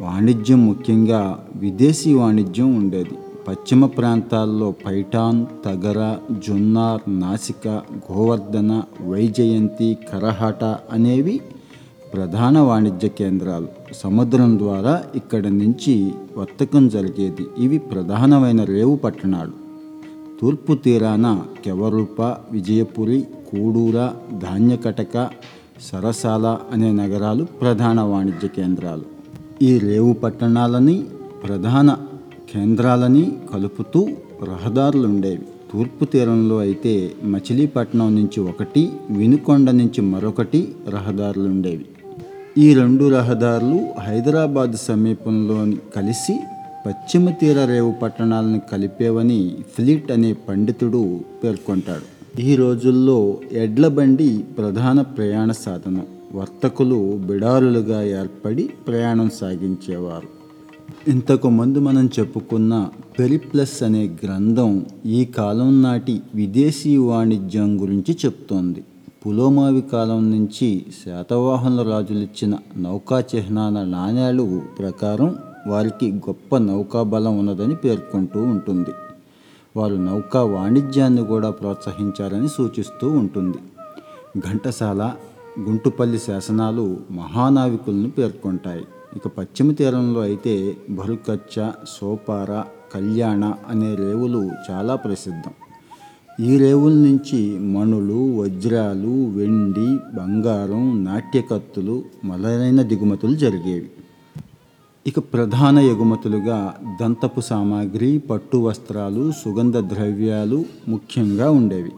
వాణిజ్యం 0.00 0.66
ముఖ్యంగా 0.66 1.44
విదేశీ 1.56 2.14
వాణిజ్యం 2.14 2.76
ఉండేది. 2.76 3.10
పశ్చిమ 3.48 3.86
ప్రాంతాల్లో 3.86 4.74
పైఠాన్ 4.86 5.46
తగర 5.64 6.16
జున్నార్ 6.48 7.20
నాసిక 7.20 7.68
గోవర్ధన 8.12 8.82
వైజయంతి 9.06 9.98
కరహాట 10.12 10.64
అనేవి 10.64 11.40
ప్రధాన 12.14 12.58
వాణిజ్య 12.58 13.08
కేంద్రాలు. 13.08 13.68
సముద్రం 13.94 14.58
ద్వారా 14.58 15.02
ఇక్కడి 15.14 15.50
నుంచి 15.50 16.12
వర్తకం 16.36 16.88
జరిగేది. 16.88 17.46
ఇవి 17.58 17.78
ప్రధానమైన 17.78 18.64
రేవు 18.64 18.96
పట్టణాలు. 18.96 19.52
తూర్పు 20.40 20.74
తీరాన 20.74 21.42
కెవరూప 21.64 22.20
విజయపురి 22.52 23.26
కూడూర 23.50 24.10
ధాన్యకటక 24.38 25.28
సరసాల 25.92 26.58
అనే 26.72 26.92
నగరాలు 26.92 27.44
ప్రధాన 27.44 28.00
వాణిజ్య 28.00 28.48
కేంద్రాలు. 28.48 29.04
ఈ 29.62 29.78
రేవు 29.78 30.12
పట్టణాలని 30.12 31.04
ప్రధాన 31.44 31.96
కేంద్రాలని 32.54 33.32
కలుపుతూ 33.54 34.08
రహదారులు 34.48 35.06
ఉండేవి 35.06 35.42
తూర్పు 35.72 36.04
తీరంలో 36.04 36.58
అయితే 36.58 37.12
మచిలీపట్నం 37.24 38.16
నుంచి 38.16 38.40
ఒకటి 38.40 38.90
వినుకొండ 39.10 39.70
నుంచి 39.70 40.00
మరొకటి 40.00 40.74
రహదారులు 40.88 41.48
ఉండేవి 41.48 41.86
ఈ 42.58 42.74
రెండు 42.74 43.10
రహదారులు 43.10 44.00
హైదరాబాద్ 44.00 44.76
సమీపంలోని 44.76 45.76
కలిసి 45.96 46.40
పశ్చిమ 46.86 47.30
తీర 47.30 47.64
రేవు 47.64 47.92
పట్టణాలను 47.92 48.60
కలిపేవని 48.72 49.56
ఫ్లీట్ 49.74 50.10
అనే 50.12 50.32
పండితుడు 50.32 51.20
పేర్కొంటాడు. 51.44 52.19
ఈ 52.38 52.56
రోజుల్లో 52.56 53.36
ఎడ్ల 53.52 53.88
బండి 53.88 54.44
ప్రధాన 54.58 55.00
ప్రయాణ 55.00 55.52
సాధనం. 55.52 56.06
వర్తకులు 56.34 57.20
బిడారులుగా 57.26 58.02
ఏర్పడి 58.02 58.62
ప్రయాణం 58.62 59.30
సాగించేవారు. 59.30 60.28
ఇంతకు 61.10 61.50
ముందు 61.50 61.78
మనం 61.78 62.10
చెప్పుకున్న 62.18 62.88
పెరిప్లస్ 63.18 63.82
అనే 63.82 64.10
గ్రంథం 64.24 64.86
ఈ 65.06 65.24
కాలం 65.24 65.82
నాటి 65.82 66.20
విదేశీ 66.34 66.96
వాణిజ్యం 66.96 67.82
గురించి 67.82 68.16
చెప్తోంది. 68.24 68.84
పులోమావి 69.26 69.80
కాలం 69.80 70.30
నుంచి 70.30 70.86
శాతవాహనుల 71.06 71.90
రాజులిచ్చిన 71.90 72.56
నౌకా 72.76 73.24
చిహ్నాల 73.34 73.84
నాణ్యాలు 73.84 74.62
ప్రకారం 74.78 75.36
వారికి 75.66 76.12
గొప్ప 76.12 76.56
నౌకా 76.56 77.02
బలం 77.02 77.38
ఉన్నదని 77.38 77.74
పేర్కొంటూ 77.74 78.42
ఉంటుంది. 78.42 78.90
వారు 79.76 79.94
నౌకా 79.94 80.42
వాణిజ్యాన్ని 80.42 81.24
కూడా 81.24 81.50
ప్రోత్సహించాలని 81.50 82.48
సూచిస్తూ 82.48 83.10
ఉంటుంది. 83.10 83.58
ఘంటసాల 84.40 85.12
గుంటుపల్లి 85.60 86.18
శాసనాలు 86.18 87.00
మహానావికులను 87.10 88.10
పేర్కొంటాయి. 88.10 88.84
ఇక 89.16 89.28
పశ్చిమ 89.28 89.72
తీరంలో 89.72 90.20
అయితే 90.20 90.76
భరుకచ్చ 90.90 91.70
సోపార 91.88 92.64
కళ్యాణ 92.94 93.54
అనే 93.68 93.94
రేవులు 93.94 94.50
చాలా 94.70 94.96
ప్రసిద్ధం. 94.96 95.52
ఈ 96.46 96.58
రేవుల 96.58 96.92
నుంచి 96.92 97.58
మణులు 97.58 98.36
వజ్రాలు 98.40 99.28
వెండి 99.30 100.16
బంగారం 100.16 101.04
నాట్యకత్తులు 101.04 102.02
మొదలైన 102.24 102.82
దిగుమతులు 102.82 103.34
జరిగేవి. 103.34 103.90
ఇక 105.06 105.18
ప్రధాన 105.18 105.78
ఎగుమతులుగా 105.78 106.74
దంతపు 107.00 107.40
సామాగ్రి 107.40 108.18
పట్టు 108.18 108.56
వస్త్రాలు 108.56 109.32
సుగంధ 109.32 109.76
ద్రవ్యాలు 109.78 110.64
ముఖ్యంగా 110.88 111.50
ఉండేవి. 111.50 111.92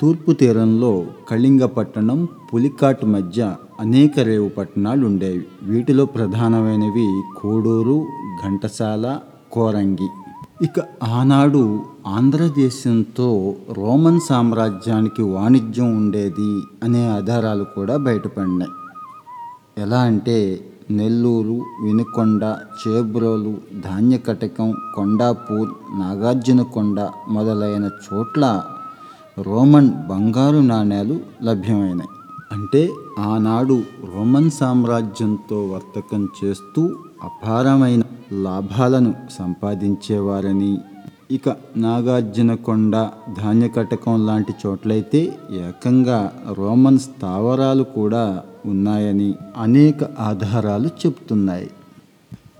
తూర్పు 0.00 0.32
తీరంలో 0.32 1.06
కళింగపట్టణం 1.28 2.28
పులికాట్ 2.54 3.04
మధ్య 3.04 3.56
అనేక 3.80 4.18
రేవు 4.20 4.48
పట్టణాలు 4.48 5.06
ఉండేవి 5.06 5.46
వీటిలో 5.62 6.06
ప్రధానమైనవి 6.06 7.22
కోడూరు 7.36 8.06
ఘంటసాల 8.44 9.18
కోరంగి. 9.52 10.08
ఇక 10.62 10.80
ఆనాడు 11.04 11.82
ఆంధ్రదేశంతో 12.06 13.56
రోమన్ 13.72 14.20
సామ్రాజ్యానికి 14.20 15.22
వాణిజ్యం 15.22 15.96
ఉండేది 15.96 16.52
అనే 16.82 17.06
ఆధారాలు 17.08 17.64
కూడా 17.64 17.96
బయటపడినాయి. 17.96 18.70
ఎలా 19.78 19.98
అంటే 19.98 20.64
నెల్లూరు 20.90 21.64
వినుకొండ 21.82 22.44
చేబ్రోలు 22.80 23.54
ధాన్యకటకం 23.80 24.74
కొండాపూర్ 24.94 25.70
నాగార్జునకొండ 26.00 27.08
మొదలైన 27.28 27.84
చోట్ల 27.84 28.62
రోమన్ 29.38 29.90
బంగారు 30.08 30.56
నాణేలు 30.56 31.20
లభ్యమైనాయి. 31.42 32.08
అంటే 32.52 32.90
ఆనాడు 33.18 33.82
రోమన్ 34.14 34.50
సామ్రాజ్యంతో 34.50 35.64
వర్తకం 35.64 36.28
చేస్తూ 36.44 36.92
అపారమైన 37.24 38.02
లాభాలను 38.32 39.14
సంపాదించేవారని 39.30 40.78
ఇక 41.30 41.48
నాగార్జునకొండ 41.76 43.10
ధాన్యకటకం 43.38 44.26
లాంటి 44.26 44.52
చోట్లయితే 44.66 45.32
ఏకంగా 45.52 46.32
రోమన్ 46.50 46.98
స్థావరాలు 46.98 47.82
కూడా 47.82 48.42
ఉన్నాయని 48.66 49.34
అనేక 49.56 50.04
ఆధారాలు 50.04 50.86
చెప్తున్నాయి 50.86 51.70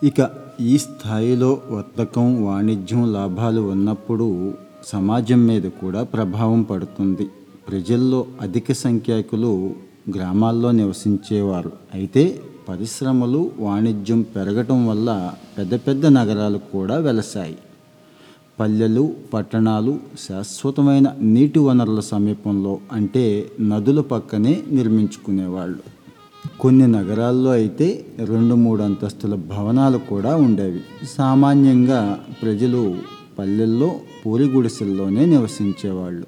ఇక 0.05 0.31
ఈ 0.61 0.79
స్థాయిలో 0.79 1.61
వర్తకం 1.71 2.47
వాణిజ్యం 2.47 3.13
లాభాలు 3.13 3.61
ఉన్నప్పుడు 3.61 4.55
సమాజం 4.85 5.47
మీద 5.47 5.63
కూడా 5.63 6.03
ప్రభావం 6.03 6.63
పడుతుంది. 6.63 7.27
ప్రజల్లో 7.69 8.27
అధిక 8.41 8.73
సంఖ్యాకులు 8.73 9.75
గ్రామాల్లో 10.17 10.71
నివసించేవారు. 10.71 11.73
అయితే 11.95 12.41
పరిశ్రమలు 12.69 13.51
వాణిజ్యం 13.59 14.23
పెరగటం 14.23 14.87
వల్ల 14.87 15.33
పెద్ద 15.59 15.75
పెద్ద 15.75 16.07
నగరాలు 16.07 16.59
కూడా 16.59 16.99
వెలసాయి. 16.99 17.57
పల్లెలు 18.61 19.15
పట్టణాలు 19.35 19.99
శాశ్వతమైన 20.29 21.17
నీటి 21.21 21.59
వనరుల 21.59 22.01
సమీపంలో 22.01 22.79
అంటే 22.93 23.51
నదుల 23.61 24.01
పక్కనే 24.01 24.63
నిర్మించుకునేవాళ్ళు. 24.73 25.79
కొన్ని 26.61 26.87
నగరాల్లో 26.87 27.51
అయితే 27.51 28.07
రెండు 28.19 28.55
మూడు 28.55 28.83
అంతస్తుల 28.83 29.35
భవనాలు 29.35 29.99
కూడా 29.99 30.37
ఉండేవి. 30.37 30.81
సామాన్యంగా 31.17 32.25
ప్రజలు 32.43 32.97
పల్లెల్లో 33.39 33.91
పూరి 34.27 34.45
గుడిసెల్లోనే 34.45 35.27
నివసించేవాళ్ళు. 35.27 36.27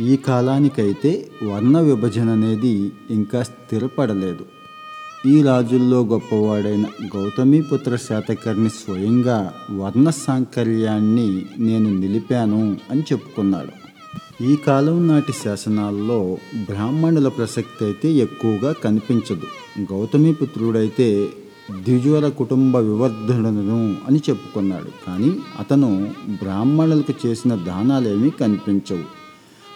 ఈ 0.00 0.16
కాలానికైతే 0.16 1.26
వర్ణ 1.52 1.78
విభజన 1.78 2.30
అనేది 2.30 2.92
ఇంకా 3.10 3.42
స్థిరపడలేదు. 3.42 4.53
ఈ 5.26 5.42
రాజుల్లో 5.42 6.04
గొప్పవాడైన 6.04 6.86
గౌతమిపుత్ర 7.16 7.96
శాతకర్ణి 7.96 8.68
స్వయంగా 8.68 9.54
వర్ణ 9.76 10.10
సాంకర్యాన్ని 10.10 11.46
నేను 11.58 11.98
నిలిపాను 11.98 12.76
అని 12.90 13.00
చెప్పుకున్నాడు. 13.00 13.84
ఈ 14.44 14.56
కాలం 14.56 15.08
నాటి 15.08 15.32
శాసనాల్లో 15.32 16.38
బ్రాహ్మణుల 16.56 17.28
ప్రసక్తి 17.28 17.84
అయితే 17.84 18.12
ఎక్కువగా 18.12 18.72
కనిపించదు. 18.72 19.46
గౌతమిపుత్రుడైతే 19.92 21.28
ద్విజ్వర 21.70 22.28
కుటుంబ 22.28 22.76
వివర్ధనులను 22.76 23.96
అని 24.08 24.20
చెప్పుకున్నాడు. 24.30 25.06
కానీ 25.06 25.36
అతను 25.58 26.10
బ్రాహ్మణులకు 26.28 27.26
చేసిన 27.26 27.54
దానాలేమీ 27.54 28.30
కనిపించవు. 28.30 29.04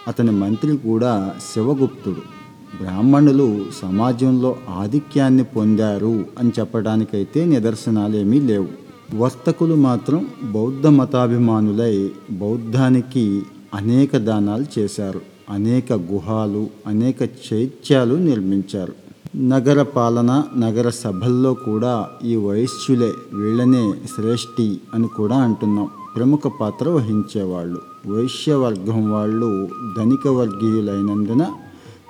అతని 0.09 0.31
మంత్రి 0.31 0.77
కూడా 0.77 1.35
శివగుప్తుడు. 1.55 2.38
బ్రాహ్మణులు 2.81 3.65
సమాజంలో 3.83 4.57
ఆధిక్యాన్ని 4.71 5.45
పొందారు 5.45 6.25
అని 6.39 6.53
చెప్పడానికైతే 6.61 7.45
నిదర్శనాలేమీ 7.45 8.41
లేవు. 8.41 8.89
వర్తకులు 9.17 9.75
మాత్రం 9.75 10.27
బౌద్ధ 10.43 10.87
మతాభిమానులై 10.87 12.11
బౌద్ధానికి 12.31 13.43
అనేక 13.75 14.17
దానాలు 14.17 14.67
చేశారు 14.79 15.21
అనేక 15.51 15.93
గుహాలు 15.93 16.67
అనేక 16.87 17.23
చైత్యాలు 17.23 18.15
నిర్మించారు. 18.15 18.93
నగర 19.37 19.83
పాలన 19.83 20.43
నగర 20.57 20.89
సభల్లో 20.89 21.55
కూడా 21.55 22.07
ఈ 22.25 22.37
వైశ్యులే 22.37 23.13
వీళ్ళనే 23.33 23.95
శ్రేష్ఠి 24.17 24.81
అని 24.95 25.09
కూడా 25.09 25.37
అంటున్నాం. 25.37 25.89
ప్రముఖ 26.17 26.41
పాత్ర 26.61 26.89
వహించేవాళ్ళు. 26.89 27.81
వైశ్యవర్గం 28.07 29.13
వాళ్ళు 29.13 29.69
ధనిక 29.99 30.29
వర్గీయులైనందున 30.29 31.47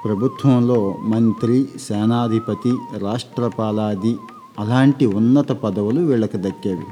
ప్రభుత్వంలో 0.04 0.94
మంత్రి 1.02 1.68
సేనాధిపతి 1.88 2.72
రాష్ట్రపాలాది 2.98 4.16
అలాంటి 4.58 5.06
ఉన్నత 5.06 5.52
పదవులు 5.52 6.00
వీళ్ళకి 6.00 6.36
దక్కేవి. 6.36 6.86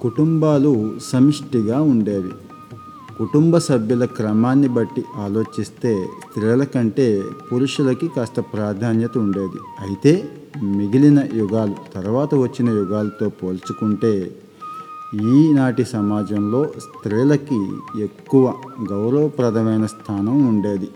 కుటుంబాలు 0.00 0.94
సమిష్టిగా 1.02 1.82
ఉండేవి. 1.82 2.30
కుటుంబ 3.18 3.58
సభ్యుల 3.58 4.04
క్రమాన్ని 4.04 4.68
బట్టి 4.68 5.04
ఆలోచిస్తే 5.16 6.04
స్త్రీల 6.04 6.64
కంటే 6.64 7.22
పురుషులకి 7.52 8.08
కాస్త 8.08 8.40
ప్రాధాన్యత 8.40 9.18
ఉండేది. 9.18 9.58
అయితే 9.80 10.30
మిగిలిన 10.62 11.22
యుగాలు 11.34 11.74
తర్వాత 11.94 12.34
వచ్చిన 12.34 12.70
యుగాలతో 12.70 13.28
పోల్చుకుంటే 13.28 14.36
ఈనాటి 15.14 15.84
సమాజంలో 15.84 16.64
స్త్రీలకి 16.64 17.70
ఎక్కువ 18.02 18.54
గౌరవప్రదమైన 18.92 19.86
స్థానం 19.86 20.48
ఉండేది. 20.48 20.88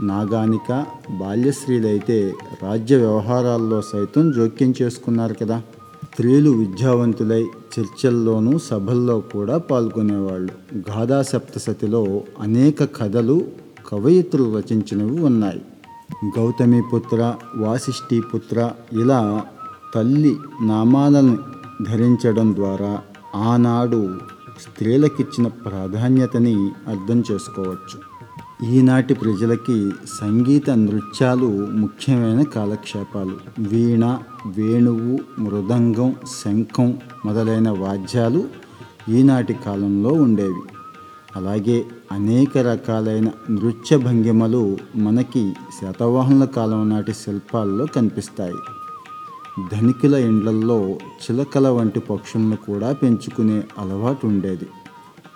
నాగానిక 0.00 0.86
బాల్యశ్రీలైతే 1.10 2.34
రాజ్య 2.62 2.96
వ్యవహారాల్లో 2.96 3.82
సైతం 3.82 4.32
జోక్యం 4.32 4.74
చేసుకున్నారు 4.82 5.34
కదా. 5.34 5.62
స్త్రీలు 6.04 6.50
విద్యావంతులై 6.50 7.46
చర్చల్లోనూ 7.78 8.58
సభల్లో 8.58 9.20
కూడా 9.20 9.58
పాల్గొనేవాళ్ళు. 9.58 10.78
గాథా 10.90 11.22
సప్తసతిలో 11.22 12.22
అనేక 12.40 12.84
కథలు 12.84 13.42
కవయిత్రులు 13.88 14.56
రచించినవి 14.56 15.20
ఉన్నాయి. 15.20 15.62
గౌతమిపుత్ర 16.36 17.34
వాసిష్ఠీపుత్ర 17.56 18.70
ఇలా 18.92 19.44
తల్లి 19.94 20.36
నామాలను 20.62 21.38
ధరించడం 21.82 22.54
ద్వారా 22.54 23.00
ఆనాడు 23.34 24.18
స్త్రీలకిచ్చిన 24.60 25.46
ప్రాధాన్యతని 25.46 26.70
అర్థం 26.88 27.22
చేసుకోవచ్చు. 27.32 28.07
ఈనాటి 28.64 29.14
ప్రజలకి 29.14 29.90
సంగీత 30.20 30.70
నృత్యాలు 30.70 31.66
ముఖ్యమైన 31.66 32.42
కాలక్షేపాలు. 32.42 33.36
వీణ 33.58 34.18
వేణువు 34.46 35.40
మృదంగం 35.40 36.14
శంఖం 36.44 36.98
మొదలైన 37.24 37.70
వాద్యాలు 37.70 38.44
ఈనాటి 39.08 39.54
కాలంలో 39.54 40.10
ఉండేవి. 40.10 40.62
అలాగే 41.36 41.84
అనేక 42.12 42.58
రకాలైన 42.58 43.30
నృత్య 43.50 43.96
భంగిమలు 43.96 44.76
మనకి 44.96 45.52
శాతవాహనుల 45.80 46.44
కాలం 46.44 46.88
నాటి 46.88 47.12
శిల్పాల్లో 47.12 47.86
కనిపిస్తాయి. 47.86 48.54
ధనికుల 49.72 50.14
ఇండ్లల్లో 50.14 50.98
చిలకల 51.22 51.68
వంటి 51.68 52.00
పక్షులను 52.00 52.56
కూడా 52.56 52.92
పెంచుకునే 52.92 53.62
అలవాటు 53.78 54.26
ఉండేది. 54.26 54.66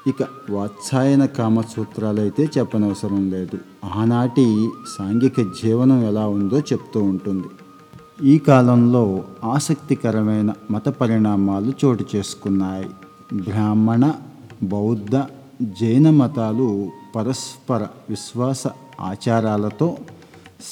ఇక 0.06 0.22
వాత్సాయన 0.50 1.26
కామసూత్రాలైతే 1.26 2.50
చెప్పనవసరం 2.58 3.30
లేదు. 3.30 3.58
ఆనాటి 3.94 4.70
సాంఘిక 4.98 5.40
జీవనం 5.40 6.06
ఎలా 6.06 6.26
ఉందో 6.26 6.58
చెప్తూ 6.58 7.02
ఉంటుంది. 7.02 7.46
ఈ 8.22 8.38
కాలంలో 8.38 9.24
ఆసక్తికరమైన 9.44 10.52
మత 10.70 10.88
పరిణామాలు 10.88 11.72
చోటు 11.84 12.04
చేసుకున్నాయి. 12.16 12.90
బ్రాహ్మణ 13.34 14.12
బౌద్ధ 14.62 15.16
జైన 15.62 16.10
మతాలు 16.10 16.90
పరస్పర 17.16 17.86
విశ్వాస 18.10 18.66
ఆచారాలతో 19.00 19.96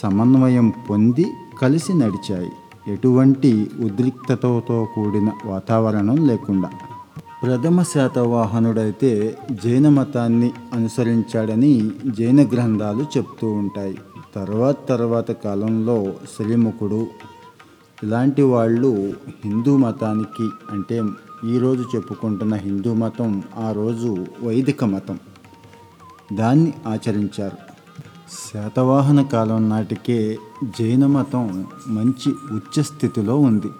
సమన్వయం 0.02 0.72
పొంది 0.90 1.26
కలిసి 1.62 1.94
నడిచాయి. 1.94 2.50
ఎటువంటి 2.88 3.70
ఉద్రిక్తతతో 3.84 4.88
కూడిన 4.94 5.30
వాతావరణం 5.46 6.26
లేకుండా 6.26 6.70
ప్రథమ 7.42 7.82
శాతవాహనుడైతే 7.82 9.38
జైన 9.64 9.88
మతాన్ని 9.88 10.52
అనుసరించాడని 10.72 11.90
జైన 12.06 12.46
గ్రంథాలు 12.46 13.02
చెప్తూ 13.16 13.52
ఉంటాయి. 13.52 13.98
తర్వాత 14.36 14.88
తర్వాత 14.88 15.30
కాలంలో 15.30 16.12
శ్రీముఖుడు 16.36 17.06
ఇలాంటి 18.02 18.42
వాళ్ళు 18.42 19.12
హిందూ 19.44 19.76
మతానికి 19.76 20.48
అంటే 20.70 21.02
ఈరోజు 21.48 21.84
చెప్పుకుంటున్న 21.96 22.54
హిందూ 22.54 22.94
మతం 22.94 23.42
ఆ 23.58 23.72
రోజు 23.72 24.26
వైదిక 24.42 24.84
మతం 24.84 25.18
దాన్ని 26.32 26.72
ఆచరించారు. 26.86 27.56
శాతవాహన 28.54 29.22
కాలం 29.22 29.68
నాటికే 29.68 30.38
జైన 30.78 31.06
మతం 31.06 31.66
మంచి 31.86 32.32
ఉచ్చస్థితిలో 32.52 33.38
ఉంది. 33.38 33.70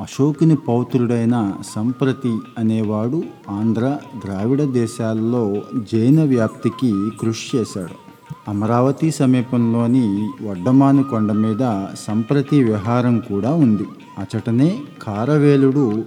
అశోకుని 0.00 0.56
పౌత్రుడైన 0.56 1.52
సంప్రతి 1.74 2.38
అనేవాడు 2.58 3.22
ఆంధ్ర 3.50 3.96
ద్రావిడ 4.24 4.62
దేశాల్లో 4.62 5.62
జైన 5.92 6.24
వ్యాప్తికి 6.24 7.10
కృషి 7.20 7.56
చేశాడు. 7.56 8.04
అమరావతి 8.50 9.10
సమీపంలోని 9.10 10.30
వడ్డమాను 10.48 11.02
కొండ 11.02 11.32
మీద 11.32 11.86
సంప్రతి 12.06 12.64
విహారం 12.64 13.18
కూడా 13.18 13.54
ఉంది. 13.54 13.86
అచటనే 14.18 14.80
కారవేలుడు 15.02 16.04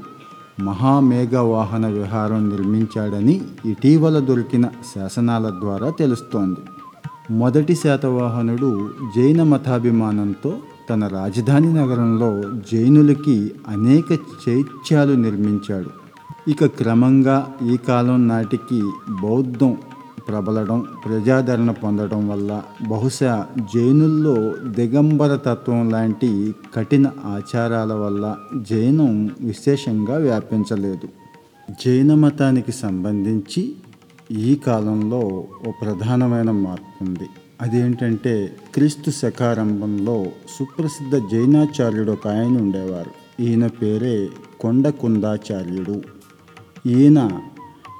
మహామేఘవాహన 0.60 1.88
విహారం 1.88 2.50
నిర్మించాడని 2.50 3.42
ఇటీవల 3.66 4.20
దొరికిన 4.20 4.66
శాసనాల 4.96 5.50
ద్వారా 5.50 5.90
తెలుస్తోంది. 5.90 6.60
మొదటి 7.32 7.76
శాతవాహనుడు 7.76 8.90
జైన 9.16 9.44
మతాభిమానంతో 9.44 10.54
తన 10.90 11.08
రాజధాని 11.08 11.74
నగరంలో 11.74 12.42
జైనులకి 12.72 13.52
అనేక 13.68 14.12
చైత్యాలు 14.50 15.14
నిర్మించాడు. 15.14 15.90
ఇక 16.50 16.66
క్రమంగా 16.66 17.54
ఈ 17.72 17.78
కాలం 17.78 18.28
నాటికి 18.28 18.82
బౌద్ధం 19.24 19.78
ప్రబలడం 20.28 20.86
ప్రజాదరణ 21.06 21.72
పొందడం 21.72 22.30
వల్ల 22.30 22.62
బహుశా 22.88 23.46
జైనుల్లో 23.76 24.54
దిగంబర 24.68 25.36
తత్వం 25.36 25.90
లాంటి 25.90 26.56
కఠిన 26.76 27.08
ఆచారాల 27.26 27.94
వల్ల 27.94 28.36
జైనం 28.70 29.32
విశేషంగా 29.42 30.18
వ్యాపించలేదు. 30.18 31.10
జైన 31.86 32.14
మతానికి 32.14 32.72
సంబంధించి 32.72 33.76
ఈ 34.32 34.56
కాలంలో 34.56 35.44
ఓ 35.68 35.72
ప్రధానమైన 35.82 36.52
మార్పు 36.52 37.04
ఉంది 37.04 37.30
అదేంటంటే 37.62 38.56
క్రీస్తు 38.74 39.12
శకారంభంలో 39.12 40.26
సుప్రసిద్ధ 40.60 41.26
జైనాచార్యుడు 41.32 42.12
ఒక 42.12 42.28
ఆయన 42.28 42.62
ఉండేవారు. 42.62 43.42
ఈయన 43.42 43.68
పేరే 43.68 44.30
కొండకుందాచార్యుడు. 44.60 46.02
ఈయన 46.88 47.40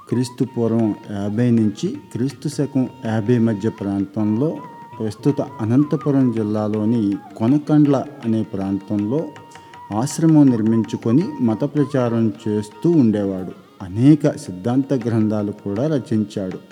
క్రీస్తు 0.08 0.44
పూర్వం 0.44 0.94
యాభై 1.10 1.50
నుంచి 1.50 1.88
క్రీస్తు 2.12 2.48
శకం 2.48 2.88
యాభై 3.04 3.38
మధ్య 3.38 3.68
ప్రాంతంలో 3.68 4.56
ప్రస్తుత 4.98 5.40
అనంతపురం 5.40 6.32
జిల్లాలోని 6.32 7.16
కొనకండ్ల 7.36 8.04
అనే 8.24 8.42
ప్రాంతంలో 8.42 9.28
ఆశ్రమం 9.92 10.46
నిర్మించుకొని 10.46 11.24
మత 11.40 11.60
ప్రచారం 11.64 12.32
చేస్తూ 12.48 12.90
ఉండేవాడు. 12.90 13.84
అనేక 13.84 14.36
సిద్ధాంత 14.36 14.94
గ్రంథాలు 14.94 15.52
కూడా 15.52 15.96
రచించాడు. 15.96 16.67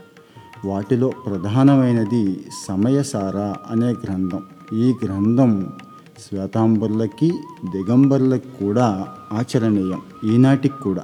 వాటిలో 0.64 1.12
ప్రధానమైనది 1.26 2.44
సమయసార 2.66 3.36
అనే 3.70 3.90
గ్రంథం. 3.92 4.42
ఈ 4.72 4.94
గ్రంథం 5.04 5.70
శ్వేతాంబరులకి 6.18 7.32
దిగంబరులకు 7.70 8.64
కూడా 8.64 9.06
ఆచరణీయం 9.32 10.02
ఈనాటికి 10.24 10.82
కూడా. 10.82 11.02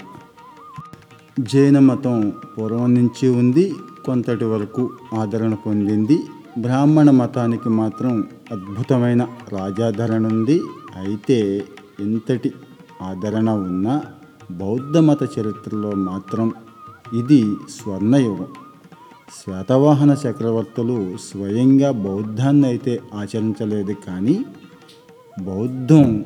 జైన 1.40 1.78
మతం 1.78 2.32
పూర్వం 2.58 2.94
నుంచి 2.94 3.28
ఉంది 3.28 3.74
కొంతటి 4.04 4.44
వరకు 4.44 4.90
ఆదరణ 5.14 5.54
పొందింది. 5.54 6.18
బ్రాహ్మణ 6.58 7.10
మతానికి 7.10 7.68
మాత్రం 7.68 8.24
అద్భుతమైన 8.52 9.26
రాజాదరణ 9.52 10.26
ఉంది. 10.26 10.60
అయితే 10.96 11.64
ఇంతటి 12.00 12.52
ఆదరణ 13.02 13.50
ఉన్న 13.50 14.00
బౌద్ధ 14.50 14.98
మత 14.98 15.22
చరిత్రలో 15.22 15.90
మాత్రం 15.90 16.52
ఇది 17.14 17.54
స్వర్ణయుగం. 17.70 18.46
శాతవాహన 19.40 20.16
చక్రవర్తులు 20.26 21.16
స్వయంగా 21.16 21.90
బౌద్ధాన్ని 21.90 22.66
అయితే 22.66 23.00
ఆచరించలేదు 23.14 23.94
కానీ 24.06 24.44
బౌద్ధం 25.42 26.24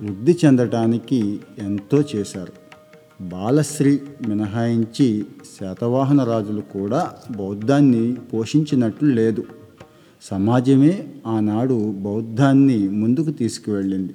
వృద్ధి 0.00 0.38
చెందటానికి 0.44 1.40
ఎంతో 1.58 2.02
చేశారు. 2.16 2.52
బాలశ్రీ 3.24 4.00
మినహాయించి 4.28 5.26
శాతవాహన 5.60 6.24
రాజులు 6.24 6.60
కూడా 6.60 7.12
బౌద్ధాన్ని 7.30 8.14
పోషించినట్లు 8.14 9.08
లేదు. 9.08 9.44
సమాజమే 10.22 11.08
ఆనాడు 11.26 11.92
బౌద్ధాన్ని 11.92 12.88
ముందుకు 12.88 13.30
తీసుకువెళ్ళింది. 13.30 14.14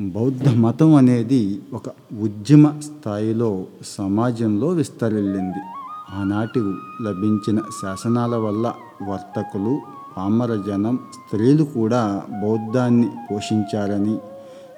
బౌద్ధ 0.00 0.48
మతం 0.48 0.94
అనేది 0.94 1.60
ఒక 1.72 1.88
ఉద్యమ 2.20 2.80
స్థాయిలో 2.80 3.66
సమాజంలో 3.84 4.68
విస్తరిల్లింది. 4.68 5.79
ఆనాటి 6.14 6.60
లభించిన 7.02 7.58
శాసనాల 7.82 8.36
వల్ల 8.36 8.74
వర్తకులు 9.08 9.80
పామర 10.16 10.62
జనం 10.66 10.98
స్త్రీలు 11.12 11.64
కూడా 11.64 12.22
బౌద్ధాన్ని 12.42 13.10
పోషించారని 13.30 14.18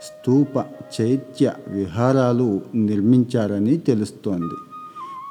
స్తూప 0.03 0.65
చైత్య 1.01 1.53
విహారాలు 1.69 2.61
నిర్మించారని 2.75 3.77
తెలుస్తోంది. 3.77 4.55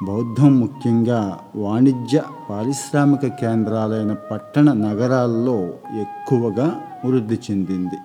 బౌద్ధం 0.06 0.60
ముఖ్యంగా 0.60 1.40
వాణిజ్య 1.56 2.24
పారిశ్రామిక 2.50 3.28
కేంద్రాలైన 3.28 4.14
పట్టణ 4.14 4.72
నగరాల్లో 4.72 5.74
ఎక్కువగా 6.02 6.82
వృద్ధి 7.06 7.40
చెందింది. 7.52 7.96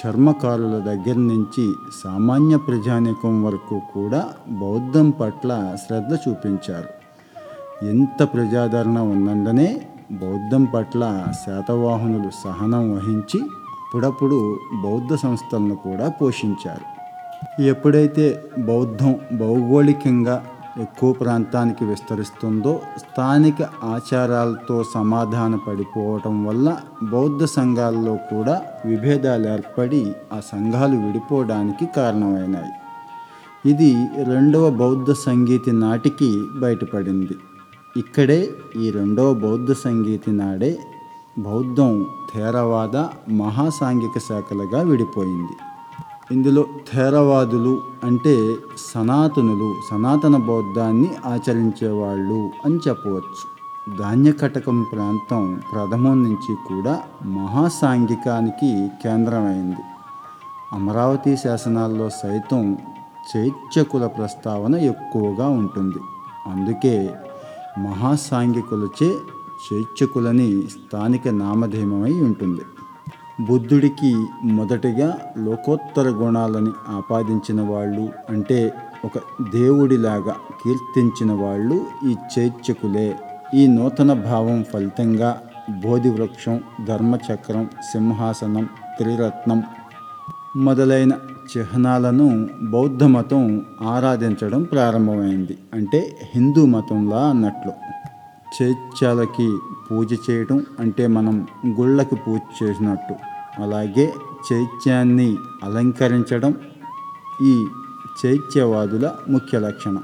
చర్మకారుల 0.00 0.78
దగ్గర 0.78 1.18
నుంచి 1.18 1.72
సామాన్య 2.04 2.56
ప్రజానికం 2.56 3.44
వరకు 3.44 3.80
కూడా 3.94 4.32
బౌద్ధం 4.48 5.10
పట్ల 5.10 5.76
శ్రద్ధ 5.86 6.14
చూపించారు. 6.28 6.99
ఎంత 7.82 8.22
ప్రజాదరణ 8.22 8.98
ఉన్నందునే 8.98 9.80
బౌద్ధం 10.12 10.64
పట్ల 10.64 11.32
శాతవాహనులు 11.46 12.30
సహనం 12.44 12.94
వహించి 12.94 13.40
అప్పుడప్పుడు 13.80 14.58
బౌద్ధ 14.84 15.14
సంస్థలను 15.14 15.74
కూడా 15.74 16.08
పోషించారు. 16.08 16.86
ఎప్పుడైతే 17.62 18.42
బౌద్ధం 18.58 19.16
భౌగోళికంగా 19.32 20.46
ఎక్కువ 20.80 21.12
ప్రాంతానికి 21.12 21.84
విస్తరిస్తుందో 21.84 22.80
స్థానిక 22.98 23.62
ఆచారాలతో 23.84 24.84
సమాధాన 24.94 25.54
పడిపోవటం 25.54 26.44
వల్ల 26.44 26.76
బౌద్ధ 27.02 27.44
సంఘాల్లో 27.44 28.16
కూడా 28.16 28.62
విభేదాలు 28.86 29.48
ఏర్పడి 29.48 30.12
ఆ 30.32 30.40
సంఘాలు 30.52 30.96
విడిపోవడానికి 30.96 31.86
కారణమైనాయి. 31.86 32.72
ఇది 33.70 34.08
రెండవ 34.24 34.70
బౌద్ధ 34.70 35.12
సంగీతి 35.12 35.72
నాటికి 35.72 36.42
బయటపడింది. 36.60 37.36
ఇక్కడే 37.96 38.50
ఈ 38.76 38.90
రెండో 38.90 39.34
బౌద్ధ 39.34 39.72
సంగీతి 39.72 40.32
నాడే 40.32 40.78
బౌద్ధం 41.38 42.06
థేరవాద 42.34 42.96
మహాసాంఘిక 43.32 44.18
శాఖలుగా 44.18 44.82
విడిపోయింది. 44.82 45.52
ఇందులో 46.34 46.66
థేరవాదులు 46.92 47.82
అంటే 48.04 48.54
సనాతనులు 48.94 49.74
సనాతన 49.90 50.36
బౌద్ధాన్ని 50.36 51.10
ఆచరించేవాళ్ళు 51.26 52.50
అని 52.64 52.78
చెప్పవచ్చు. 52.88 53.60
ధాన్యకటకం 53.98 54.86
ప్రాంతం 54.92 55.60
ప్రథమం 55.72 56.22
నుంచి 56.22 56.54
కూడా 56.68 57.02
మహాసాంఘికానికి 57.24 58.88
కేంద్రమైంది. 59.02 59.80
అమరావతి 60.72 61.36
శాసనాల్లో 61.36 62.10
సైతం 62.10 62.78
చైత్యకుల 63.36 64.06
ప్రస్తావన 64.06 64.74
ఎక్కువగా 64.74 65.48
ఉంటుంది. 65.48 65.98
అందుకే 66.46 67.10
మహాసాంఘికులచే 67.84 69.10
స్వేచ్ఛకులని 69.64 70.50
స్థానిక 70.74 71.28
నామధేయమై 71.28 72.12
ఉంటుంది. 72.20 72.64
బుద్ధుడికి 73.40 74.10
మొదటిగా 74.44 75.08
లోకోత్తర 75.38 76.08
గుణాలని 76.10 76.72
ఆపాదించిన 76.88 77.60
వాళ్ళు 77.60 78.04
అంటే 78.30 78.58
ఒక 79.04 79.18
దేవుడిలాగా 79.50 80.34
కీర్తించిన 80.60 81.32
వాళ్ళు 81.32 81.76
ఈ 82.08 82.14
చైత్యకులే 82.32 83.08
ఈ 83.54 83.66
నూతన 83.66 84.12
భావం 84.12 84.64
ఫలితంగా 84.72 85.30
బోధి 85.84 86.10
వృక్షం 86.10 86.56
ధర్మచక్రం 86.84 87.64
సింహాసనం 87.92 88.64
త్రిరత్నం 88.98 89.62
మొదలైన 90.56 91.12
చిహ్నాలను 91.56 92.48
బౌద్ధ 92.62 93.04
మతం 93.04 93.62
ఆరాధించడం 93.82 94.62
ప్రారంభమైంది. 94.62 95.58
అంటే 95.74 96.16
హిందూ 96.34 96.66
మతంలా 96.66 97.28
అన్నట్లు. 97.28 97.72
చైత్యాలకి 98.62 99.58
పూజ 99.90 100.12
చేయడం 100.30 100.66
అంటే 100.80 101.06
మనం 101.06 101.46
గుళ్ళకి 101.66 102.16
పూజ 102.16 102.40
చేసినట్టు. 102.62 103.14
అలాగే 103.62 104.14
చైత్యాన్ని 104.52 105.36
అలంకరించడం 105.64 106.54
ఈ 107.42 107.66
చైత్యవాదుల 108.26 109.10
ముఖ్య 109.28 109.58
లక్షణం. 109.58 110.02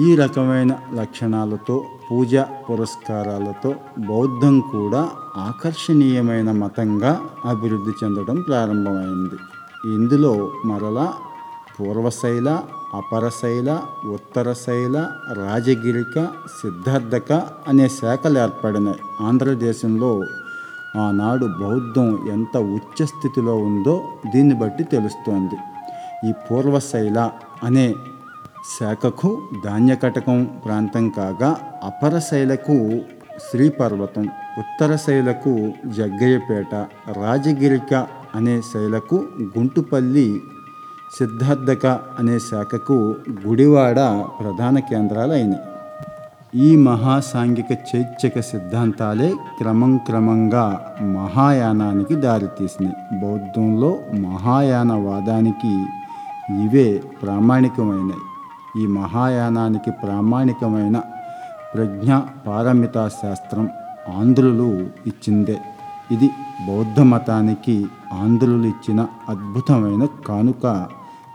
ఈ 0.00 0.14
రకమైన 0.14 0.76
లక్షణాలతో 0.94 1.84
పూజ 2.10 2.36
పురస్కారాలతో 2.36 3.74
బౌద్ధం 3.98 4.60
కూడా 4.60 5.08
ఆకర్షణీయమైన 5.36 6.52
మతంగా 6.52 7.20
అభివృద్ధి 7.44 7.90
చెందడం 8.04 8.40
ప్రారంభమైంది. 8.40 9.34
ఇందులో 9.84 10.50
మరలా 10.64 11.14
పూర్వశైల 11.76 12.62
అపరశైల 12.94 13.82
ఉత్తరశైల 14.06 15.08
రాజగిరిక 15.32 16.26
సిద్ధార్థక 16.60 17.32
అనే 17.68 17.88
శాఖలు 17.88 18.38
ఏర్పడినాయి. 18.38 19.00
ఆంధ్రదేశంలో 19.20 20.24
ఆనాడు 20.96 21.46
బౌద్ధం 21.46 22.28
ఎంత 22.32 22.56
ఉచ్చ 22.56 23.04
స్థితిలో 23.04 23.56
ఉందో 23.56 23.94
దీన్ని 24.34 24.54
బట్టి 24.54 24.84
తెలుస్తోంది. 24.84 25.56
ఈ 26.28 26.32
పూర్వశైల 26.32 27.30
అనే 27.62 27.94
శాఖకు 28.78 29.42
ధాన్యకటకం 29.64 30.44
ప్రాంతం 30.64 31.08
కాగా 31.08 31.56
అపరశైలకు 31.82 33.02
శ్రీపర్వతం 33.50 34.28
ఉత్తర 34.58 34.96
శైలకు 34.96 35.72
జగ్గయ్యపేట 35.86 36.74
రాజగిరిక 37.18 38.23
అనే 38.34 38.60
శైలకు 38.60 39.24
గుంటుపల్లి 39.42 40.42
సిద్ధార్థక 41.18 41.86
అనే 42.18 42.38
శాఖకు 42.38 43.14
గుడివాడ 43.46 43.98
ప్రధాన 44.40 44.78
కేంద్రాలు 44.78 45.32
అయినాయి 45.32 45.62
ఈ 46.66 46.76
మహాసాంఘిక 46.76 47.66
చైత్యక 47.72 48.40
సిద్ధాంతాలే 48.40 49.34
క్రమం 49.58 49.96
క్రమంగా 49.96 50.94
మహాయానానికి 51.02 52.14
దారితీసినాయి. 52.14 52.96
బౌద్ధంలో 53.20 53.98
మహాయాన 54.14 54.92
వాదానికి 54.92 55.72
ఇవే 56.64 57.02
ప్రామాణికమైనవి 57.22 58.22
ఈ 58.82 58.86
మహాయానానికి 58.86 59.90
ప్రామాణికమైన 59.90 61.00
ప్రజ్ఞ 61.74 62.18
పారమితా 62.46 63.08
శాస్త్రం 63.08 63.68
ఆంధ్రులు 64.20 64.86
ఇచ్చిందే. 65.06 65.60
ఇది 66.14 66.28
బౌద్ధ 66.68 67.00
మతానికి 67.00 67.76
ఆంధ్రులు 68.22 68.66
ఇచ్చిన 68.66 69.00
అద్భుతమైన 69.28 70.04
కానుక 70.26 70.64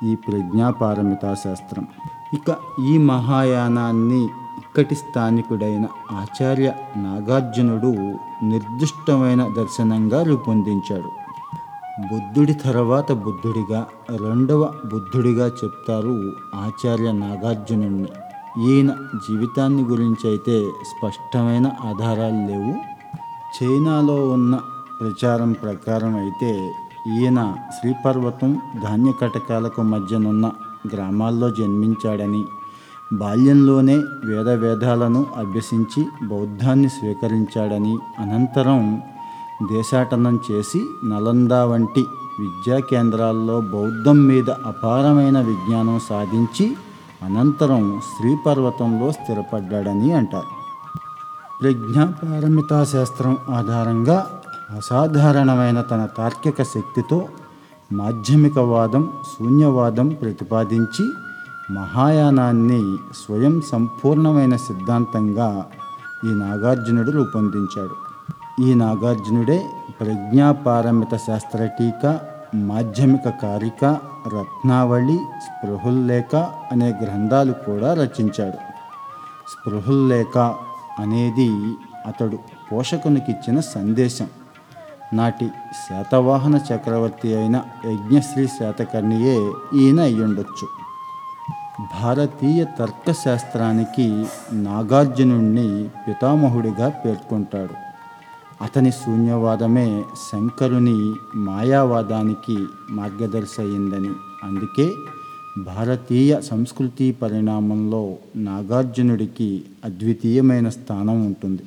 ఈ 0.03 0.11
ప్రజ్ఞాపారమితా 0.15 1.31
శాస్త్రం. 1.43 1.85
ఇక 2.33 2.55
ఈ 2.89 2.93
మహాయానాన్ని 3.11 4.21
ఇక్కటి 4.61 4.95
స్థానికుడైన 4.95 5.85
ఆచార్య 6.11 6.69
నాగార్జునుడు 7.05 7.91
నిర్దిష్టమైన 8.43 9.41
దర్శనంగా 9.57 10.19
రూపొందించాడు. 10.23 11.09
బుద్ధుడి 12.11 12.53
తర్వాత 12.65 13.11
బుద్ధుడిగా 13.23 13.79
రెండవ 14.25 14.61
బుద్ధుడిగా 14.91 15.47
చెప్తారు 15.59 16.13
ఆచార్య 16.65 17.09
నాగార్జునుడిని 17.23 18.11
ఈయన 18.67 18.91
జీవితాన్ని 19.25 19.83
గురించి 19.83 20.25
అయితే 20.29 20.55
స్పష్టమైన 20.91 21.67
ఆధారాలు 21.89 22.41
లేవు. 22.51 22.73
చైనాలో 23.57 24.15
ఉన్న 24.27 24.55
ప్రచారం 25.01 25.53
ప్రకారం 25.53 26.15
అయితే 26.15 26.51
ఈయన 27.07 27.39
శ్రీపర్వతం 27.79 28.51
ధాన్యకటకాలకు 28.83 29.81
మధ్యనున్న 29.83 30.51
గ్రామాల్లో 30.93 31.49
జన్మించాడని 31.49 32.45
బాల్యంలోనే 33.13 33.95
వేద 34.25 34.49
వేదాలను 34.49 35.25
అభ్యసించి 35.35 36.01
బౌద్ధాన్ని 36.23 36.89
స్వీకరించాడని 36.89 37.97
అనంతరం 38.19 38.81
దేశాటనం 39.71 40.39
చేసి 40.51 40.81
నలంద 41.03 41.51
వంటి 41.51 42.03
విద్యా 42.39 42.79
కేంద్రాల్లో 42.79 43.61
బౌద్ధం 43.61 44.27
మీద 44.27 44.49
అపారమైన 44.65 45.41
విజ్ఞానం 45.41 45.99
సాధించి 45.99 46.67
అనంతరం 47.23 47.99
శ్రీపర్వతంలో 48.11 49.11
స్థిరపడ్డాడని 49.11 50.13
అంటారు. 50.13 50.58
ప్రజ్ఞాపారమితా 51.61 52.83
శాస్త్రం 52.83 53.37
ఆధారంగా 53.49 54.27
అసాధారణమైన 54.77 55.81
తన 55.81 56.07
తార్కిక 56.17 56.63
శక్తితో 56.63 57.27
మాధ్యమికవాదం 57.93 59.09
శూన్యవాదం 59.31 60.09
ప్రతిపాదించి 60.09 61.05
మహాయానాన్ని 61.73 62.97
స్వయం 62.97 63.61
సంపూర్ణమైన 63.71 64.55
సిద్ధాంతంగా 64.55 65.65
ఈ 66.25 66.27
నాగార్జునుడు 66.27 67.11
రూపొందించాడు. 67.11 67.95
ఈ 68.61 68.73
నాగార్జునుడే 68.73 69.69
ప్రజ్ఞాపారమిత 70.01 71.17
శాస్త్ర 71.17 71.65
టీకా 71.65 72.19
మాధ్యమిక 72.55 73.29
కారిక 73.29 73.85
రత్నావళి 74.27 75.17
స్పృహుల్లేఖ 75.17 76.35
అనే 76.71 76.89
గ్రంథాలు 77.03 77.51
కూడా 77.51 77.93
రచించాడు. 77.93 78.59
స్పృహుల్లేఖ 79.51 80.53
అనేది 80.99 81.49
అతడు 82.07 82.39
పోషకునికిచ్చిన 82.71 83.59
సందేశం. 83.59 84.27
నాటి 85.13 85.47
శాతవాహన 85.89 86.55
చక్రవర్తి 86.55 87.37
అయిన 87.37 87.61
యజ్ఞశ్రీ 87.85 88.47
శాతకర్ణియే 88.47 89.51
ఈయన 89.73 89.99
అయ్యుండొచ్చు. 89.99 90.67
భారతీయ 92.01 92.63
తర్కశాస్త్రానికి 92.63 94.25
నాగార్జునుణ్ణి 94.51 95.89
పితామహుడిగా 96.07 96.89
పేర్కొంటాడు. 96.89 97.89
అతని 98.63 98.91
శూన్యవాదమే 98.91 100.03
శంకరుని 100.31 101.13
మాయావాదానికి 101.35 102.65
మార్గదర్శి 102.89 103.61
అయిందని 103.61 104.09
అందుకే 104.43 104.95
భారతీయ 105.65 106.41
సంస్కృతి 106.41 107.11
పరిణామంలో 107.11 108.15
నాగార్జునుడికి 108.35 109.63
అద్వితీయమైన 109.85 110.69
స్థానం 110.69 111.25
ఉంటుంది. 111.25 111.61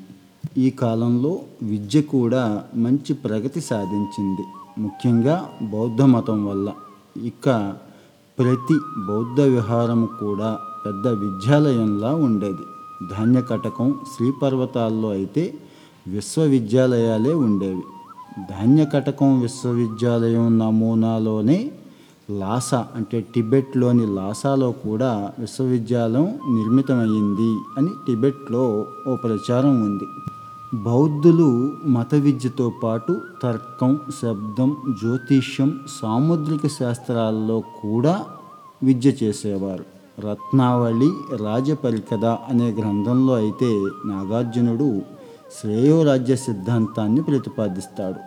ఈ 0.59 0.71
కాలంలో 0.71 1.39
విద్య 1.63 2.03
కూడా 2.03 2.65
మంచి 2.77 3.15
ప్రగతి 3.15 3.61
సాధించింది. 3.61 4.43
ముఖ్యంగా 4.79 5.49
బౌద్ధ 5.63 6.03
మతం 6.03 6.47
వల్ల. 6.47 6.73
ఇక 7.23 7.75
ప్రతి 8.39 8.75
బౌద్ధ 9.09 9.41
విహారం 9.41 10.09
కూడా 10.21 10.59
పెద్ద 10.87 11.09
విద్యాలయంలా 11.09 12.15
ఉండేది. 12.15 12.63
ధాన్యకటకం 13.11 13.95
శ్రీపర్వతాల్లో 14.17 15.09
అయితే 15.09 15.55
విశ్వవిద్యాలయాలే 16.09 17.35
ఉండేవి. 17.35 17.83
ధాన్యకటకం 18.51 19.41
విశ్వవిద్యాలయం 19.41 20.59
నమూనాలోనే 20.59 21.71
లాసా 22.31 22.87
అంటే 22.97 23.27
టిబెట్లోని 23.35 24.07
లాసాలో 24.07 24.73
కూడా 24.73 25.33
విశ్వవిద్యాలయం 25.39 26.39
నిర్మితమైంది 26.57 27.51
అని 27.79 27.91
టిబెట్లో 28.07 28.87
ఓ 29.09 29.17
ప్రచారం 29.17 29.85
ఉంది. 29.85 30.05
బౌద్ధులు 30.75 31.73
మత 31.87 32.15
విద్యతో 32.15 32.73
పాటు 32.85 33.21
తర్కం 33.43 34.01
శబ్దం 34.23 34.77
జ్యోతిష్యం 35.03 35.81
సాముద్రిక 36.01 36.67
శాస్త్రాల్లో 36.67 37.61
కూడా 37.61 38.25
విద్య 38.83 39.13
చేసేవారు. 39.23 39.85
రత్నావళి 40.21 41.11
రాజపరికద 41.37 42.25
అనే 42.25 42.71
గ్రంథంలో 42.71 43.35
అయితే 43.35 43.71
నాగార్జునుడు 44.07 45.03
శ్రేయోరాజ్య 45.61 46.37
సిద్ధాంతాన్ని 46.37 47.23
ప్రతిపాదిస్తాడు. 47.23 48.21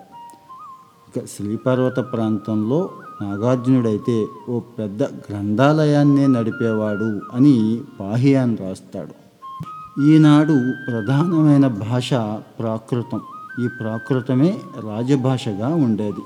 ఇక 1.10 1.26
శ్రీపర్వత 1.26 2.00
ప్రాంతంలో 2.00 2.90
నాగార్జునుడైతే 3.22 4.26
ఓ 4.50 4.60
పెద్ద 4.60 5.04
గ్రంథాలయాన్నే 5.04 6.28
నడిపేవాడు 6.28 7.22
అని 7.34 7.82
పాహియాన్ 8.00 8.58
రాస్తాడు. 8.58 9.26
ఈనాడు 10.02 10.74
ప్రధానమైన 10.88 11.68
భాష 11.68 12.14
ప్రాకృతం. 12.60 13.22
ఈ 13.66 13.68
ప్రాకృతమే 13.68 14.58
రాజభాషగా 14.84 15.68
ఉండేది. 15.68 16.20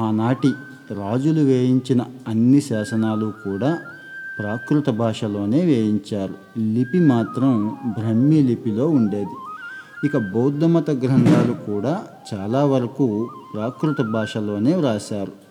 ఆనాటి 0.00 0.52
రాజులు 0.90 1.40
వేయించిన 1.40 2.02
అన్ని 2.28 2.60
శాసనాలు 2.60 3.32
కూడా 3.44 3.78
ప్రాకృత 4.38 4.90
భాషలోనే 4.90 5.60
వేయించారు. 5.60 6.34
లిపి 6.60 7.00
మాత్రం 7.00 7.78
బ్రహ్మీ 7.98 8.42
లిపిలో 8.42 8.88
ఉండేది. 8.88 9.36
ఇక 10.04 10.16
బౌద్ధమత 10.16 10.90
గ్రంథాలు 10.90 11.52
కూడా 11.52 12.02
చాలా 12.34 12.64
వరకు 12.64 13.28
ప్రాకృత 13.54 14.00
భాషలోనే 14.00 14.74
వ్రాశారు. 14.74 15.41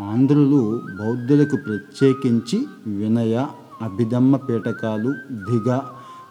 ఆంధ్రులు 0.00 0.80
బౌద్ధులకు 1.00 1.56
ప్రత్యేకించి 1.56 2.66
వినయ 2.86 3.46
అభిధమ్మ 3.82 4.36
పీఠకాలు 4.36 5.14
దిగ 5.32 5.78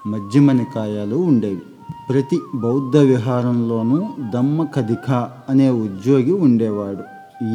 మధ్యమ 0.08 0.52
నికాయాలు 0.52 1.16
ఉండేవి. 1.16 1.62
ప్రతి 2.10 2.40
బౌద్ధ 2.56 2.98
విహారంలోనూ 2.98 4.10
దమ్మ 4.34 4.64
కధిక 4.64 5.30
అనే 5.50 5.70
ఉద్యోగి 5.70 6.32
ఉండేవాడు. 6.32 7.04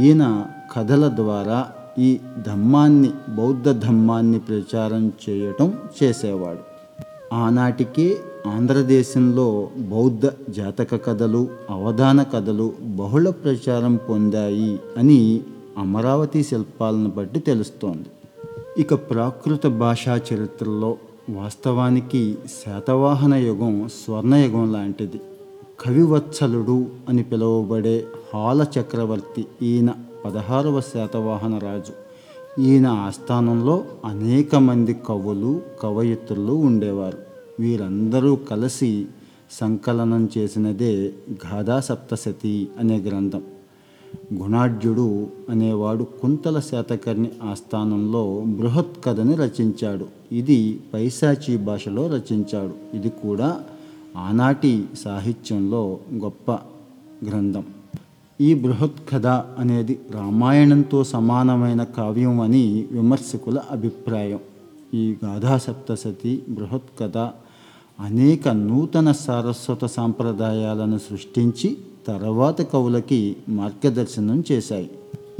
ఈయన 0.00 0.44
కథల 0.76 1.12
ద్వారా 1.14 1.66
ఈ 1.98 2.20
ధమ్మాన్ని 2.46 3.10
బౌద్ధ 3.36 3.70
ధమ్మాన్ని 3.70 4.38
ప్రచారం 4.38 5.12
చేయటం 5.28 5.72
చేసేవాడు. 6.02 6.72
ఆనాటికే 7.34 8.16
ఆంధ్రదేశంలో 8.46 9.68
బౌద్ధ 9.78 10.26
జాతక 10.50 11.04
కథలు 11.04 11.48
అవధాన 11.70 12.22
కథలు 12.22 12.72
బహుళ 12.82 13.30
ప్రచారం 13.30 13.98
పొందాయి 14.08 14.80
అని 14.98 15.40
అమరావతి 15.78 16.42
శిల్పాలను 16.42 17.10
బట్టి 17.10 17.40
తెలుస్తోంది. 17.40 18.08
ఇక 18.78 18.94
ప్రాకృత 18.94 19.66
భాషా 19.66 20.16
చరిత్రలో 20.16 20.96
వాస్తవానికి 21.30 22.34
శాతవాహన 22.66 23.34
యుగం 23.34 23.88
స్వర్ణయుగం 23.88 24.72
లాంటిది. 24.72 25.20
కవివత్సలుడు 25.80 26.86
అని 27.08 27.22
పిలువబడే 27.22 28.06
హాల 28.34 28.66
చక్రవర్తి 28.80 29.46
ఈయన 29.62 29.94
పదహారవ 30.24 30.80
శాతవాహన 30.80 31.58
రాజు. 31.58 31.92
ఈయన 32.60 32.86
ఆస్థానంలో 32.86 33.84
అనేక 34.04 34.56
మంది 34.56 34.96
కవులు 35.08 35.60
కవయిత్రులు 35.82 36.52
ఉండేవారు. 36.52 37.18
వీరందరూ 37.60 38.36
కలిసి 38.36 39.06
సంకలనం 39.52 40.28
చేసినదే 40.38 41.12
గాథా 41.30 41.80
సప్తశతి 41.80 42.68
అనే 42.78 42.98
గ్రంథం. 42.98 43.42
గుణాఢ్యుడు 44.34 45.26
అనేవాడు 45.48 46.04
కుంతల 46.04 46.60
శాతకర్ణి 46.60 47.30
ఆస్థానంలో 47.42 48.42
బృహత్ 48.46 49.04
కథని 49.04 49.34
రచించాడు. 49.34 50.06
ఇది 50.32 50.80
పైశాచీ 50.94 51.56
భాషలో 51.56 52.06
రచించాడు. 52.06 52.96
ఇది 52.96 53.08
కూడా 53.08 53.60
ఆనాటి 54.16 54.84
సాహిత్యంలో 54.98 55.98
గొప్ప 56.14 56.50
గ్రంథం. 57.24 57.64
ఈ 58.40 58.54
బృహత్ 58.54 59.10
కథ 59.12 59.26
అనేది 59.26 60.00
రామాయణంతో 60.10 61.04
సమానమైన 61.04 61.84
కావ్యం 61.84 62.40
అని 62.40 62.86
విమర్శకుల 62.92 63.58
అభిప్రాయం. 63.70 64.38
ఈ 64.94 65.16
గాథా 65.24 65.58
సప్తశతి 65.58 66.42
బృహత్ 66.48 67.00
కథ 67.00 67.18
అనేక 68.00 68.48
నూతన 68.48 69.12
సారస్వత 69.12 69.84
సాంప్రదాయాలను 69.84 70.98
సృష్టించి 70.98 71.76
తర్వాత 72.07 72.62
కవులకి 72.62 73.36
మార్గదర్శనం 73.48 74.44
చేశాయి. 74.53 74.90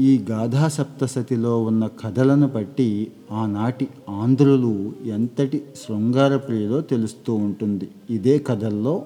ఈ 0.01 0.25
గాథా 0.31 0.69
సప్తసతిలో 0.69 1.63
ఉన్న 1.63 1.87
కథలను 1.87 2.49
బట్టి 2.49 3.13
ఆనాటి 3.33 3.89
ఆంధ్రులు 4.09 4.93
ఎంతటి 5.05 5.63
శృంగార 5.77 6.37
ప్రియులో 6.37 6.81
తెలుస్తూ 6.81 7.35
ఉంటుంది. 7.35 7.89
ఇదే 8.11 8.39
కథల్లో 8.39 9.03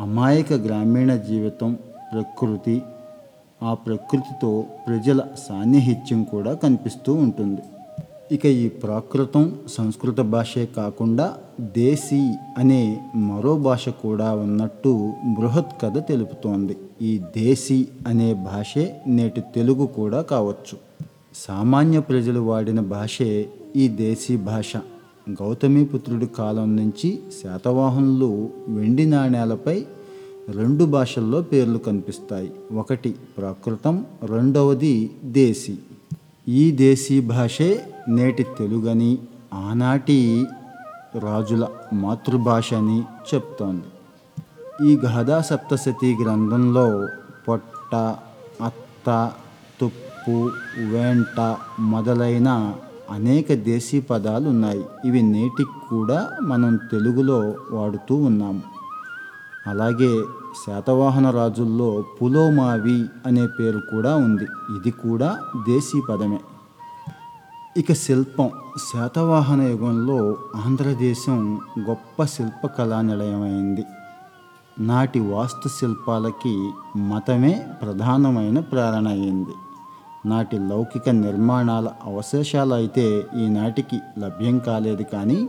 అమాయక 0.00 0.52
గ్రామీణ 0.52 1.16
జీవితం 1.16 1.78
ప్రకృతి 2.12 2.82
ఆ 3.62 3.74
ప్రకృతితో 3.74 4.64
ప్రజల 4.88 5.20
సాన్నిహిత్యం 5.48 6.24
కూడా 6.24 6.54
కనిపిస్తూ 6.54 7.14
ఉంటుంది. 7.14 7.60
ఇక 8.32 8.46
ఈ 8.46 8.68
ప్రాకృతం 8.68 9.54
సంస్కృత 9.68 10.20
భాషే 10.20 10.66
కాకుండా 10.66 11.34
దేశీ 11.60 12.34
అనే 12.58 13.00
మరో 13.14 13.56
భాష 13.56 13.88
కూడా 13.88 14.34
ఉన్నట్టు 14.34 15.12
బృహత్ 15.38 15.82
కథ 15.82 15.98
తెలుపుతోంది. 15.98 16.76
ఈ 17.02 17.18
దేశీ 17.18 17.86
అనే 18.06 18.34
భాషే 18.34 19.00
నేటి 19.06 19.40
తెలుగు 19.40 19.86
కూడా 19.86 20.22
కావచ్చు. 20.22 20.78
సామాన్య 21.34 22.00
ప్రజలు 22.00 22.40
వాడిన 22.40 22.80
భాషే 22.80 23.48
ఈ 23.76 23.88
దేశీ 23.88 24.36
భాష. 24.36 24.76
గౌతమిపుత్రుడి 25.30 26.26
కాలం 26.26 26.76
నుంచి 26.76 27.18
శాతవాహనులు 27.42 28.48
వెండి 28.68 29.06
నాణేలపై 29.06 29.84
రెండు 30.50 30.84
భాషల్లో 30.84 31.42
పేర్లు 31.42 31.78
కనిపిస్తాయి. 31.78 32.50
ఒకటి 32.74 33.14
ప్రాకృతం 33.38 34.04
రెండవది 34.24 35.10
దేశీ. 35.24 35.78
ఈ 36.48 36.70
దేశీ 36.70 37.20
భాషే 37.20 37.84
నేటి 38.08 38.42
తెలుగని 38.58 39.18
ఆనాటి 39.54 40.46
రాజుల 41.18 41.68
మాతృభాష 41.92 42.74
అని 42.74 43.02
చెప్తోంది. 43.28 43.86
ఈ 44.84 44.96
గాథా 44.96 45.40
సప్తశతి 45.40 46.16
గ్రంథంలో 46.22 47.08
పొట్ట 47.48 47.94
అత్త 48.60 49.32
తుప్పు 49.80 50.50
వెంట 50.78 51.56
మొదలైన 51.78 52.74
అనేక 53.10 53.52
దేశీ 53.52 54.00
పదాలు 54.00 54.48
ఉన్నాయి 54.48 54.84
ఇవి 55.04 55.22
నేటికి 55.22 55.80
కూడా 55.90 56.28
మనం 56.42 56.76
తెలుగులో 56.76 57.54
వాడుతూ 57.70 58.14
ఉన్నాము 58.14 58.62
అలాగే 59.68 60.22
శాతవాహన 60.64 61.30
రాజుల్లో 61.30 62.04
పులోమావి 62.22 63.04
అనే 63.26 63.46
పేరు 63.46 63.78
కూడా 63.78 64.14
ఉంది. 64.14 64.44
ఇది 64.44 64.90
కూడా 64.90 65.38
దేశీ 65.68 66.02
పదమే. 66.10 66.40
ఇక 67.76 67.92
శిల్పం. 67.92 68.50
శాతవాహన 68.92 69.60
యుగంలో 69.60 70.36
ఆంధ్రదేశం 70.66 71.60
గొప్ప 71.80 72.24
శిల్పకళా 72.24 73.00
నిలయమైంది. 73.00 73.84
నాటి 74.78 75.20
వాస్తు 75.20 75.68
శిల్పాలకి 75.68 76.70
మతమే 76.96 77.66
ప్రధానమైన 77.82 78.60
ప్రేరణ 78.60 79.08
అయింది. 79.08 79.54
నాటి 80.26 80.58
లౌకిక 80.58 81.08
నిర్మాణాల 81.08 81.88
అవశేషాలు 82.04 82.74
అయితే 82.74 83.26
ఈనాటికి 83.36 84.00
లభ్యం 84.18 84.58
కాలేదు 84.58 85.02
కానీ 85.02 85.48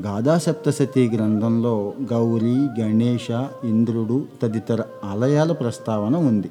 గాథాసప్తశతి 0.00 1.10
గ్రంథంలో 1.14 1.92
గౌరీ 2.12 2.68
గణేష 2.80 3.30
ఇంద్రుడు 3.64 4.24
తదితర 4.42 4.82
ఆలయాల 5.04 5.52
ప్రస్తావన 5.52 6.16
ఉంది. 6.16 6.50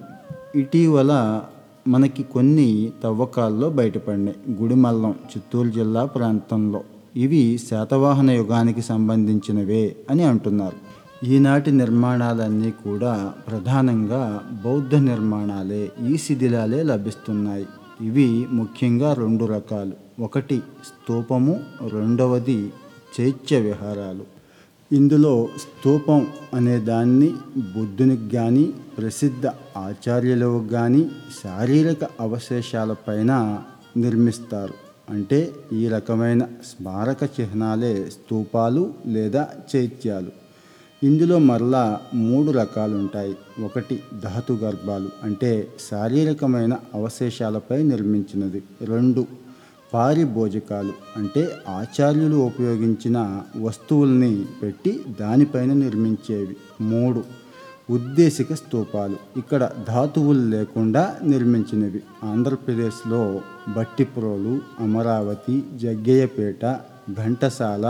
ఇటీవల 0.56 1.42
మనకి 1.88 2.24
కొన్ని 2.24 2.92
తవ్వకాల్లో 3.04 3.70
బయటపడినాయి. 3.70 4.64
గుడిమల్లం 4.64 5.12
చిత్తూరు 5.12 5.68
జిల్లా 5.68 6.06
ప్రాంతంలో. 6.06 6.82
ఇవి 7.16 7.60
శాతవాహన 7.70 8.32
యుగానికి 8.32 8.82
సంబంధించినవే 8.82 9.96
అని 10.10 10.24
అంటున్నారు. 10.24 10.96
ఈనాటి 11.26 11.72
నిర్మాణాలన్నీ 11.72 12.72
కూడా 12.72 13.34
ప్రధానంగా 13.48 14.42
బౌద్ధ 14.66 14.96
నిర్మాణాలే 14.96 15.92
ఈ 16.08 16.18
శిథిలాలే 16.18 16.84
లభిస్తున్నాయి. 16.84 17.68
ఇవి 18.02 18.48
ముఖ్యంగా 18.52 19.14
రెండు 19.14 19.46
రకాలు. 19.46 19.92
ఒకటి 20.22 20.58
స్తూపము 20.58 21.60
రెండవది 21.94 22.74
చైత్య 23.22 23.60
విహారాలు. 23.60 24.36
ఇందులో 24.96 25.50
స్తూపం 25.58 26.28
అనే 26.54 26.78
దాన్ని 26.80 27.34
బుద్ధునికి 27.58 28.30
కానీ 28.30 28.74
ప్రసిద్ధ 28.98 29.48
ఆచార్యులకు 29.78 30.68
కానీ 30.68 31.12
శారీరక 31.44 31.98
అవశేషాలపైన 32.20 33.60
నిర్మిస్తారు. 33.98 34.74
అంటే 35.10 35.52
ఈ 35.74 35.88
రకమైన 35.88 36.44
స్మారక 36.44 37.30
చిహ్నాలే 37.40 38.10
స్తూపాలు 38.10 38.94
లేదా 39.06 39.48
చైత్యాలు. 39.76 40.32
ఇందులో 41.04 41.40
మరలా 41.40 42.02
మూడు 42.14 42.52
రకాలు 42.52 42.96
ఉంటాయి 42.96 43.64
ఒకటి 43.64 44.04
ధాతు 44.24 44.54
గర్భాలు 44.54 45.10
అంటే 45.24 45.68
శారీరకమైన 45.92 46.78
అవశేషాలపై 46.94 47.84
నిర్మించినది. 47.84 48.64
రెండు 48.82 49.45
పారిభోజకాలు 49.96 50.94
అంటే 51.18 51.42
ఆచార్యులు 51.70 52.36
ఉపయోగించిన 52.36 53.18
వస్తువుల్ని 53.62 54.46
పెట్టి 54.64 54.92
దానిపైన 55.22 55.74
నిర్మించేవి. 55.74 56.56
మూడు 56.82 57.24
ఉద్దేశిక 57.90 58.54
స్తూపాలు 58.54 59.18
ఇక్కడ 59.38 59.70
ధాతువులు 59.88 60.44
లేకుండా 60.56 61.04
నిర్మించినవి. 61.24 62.02
ఆంధ్రప్రదేశ్లో 62.24 63.22
బట్టిప్రోలు 63.78 64.54
అమరావతి 64.80 65.56
జగ్గయ్యపేట 65.84 66.64
ఘంటసాల 67.24 67.86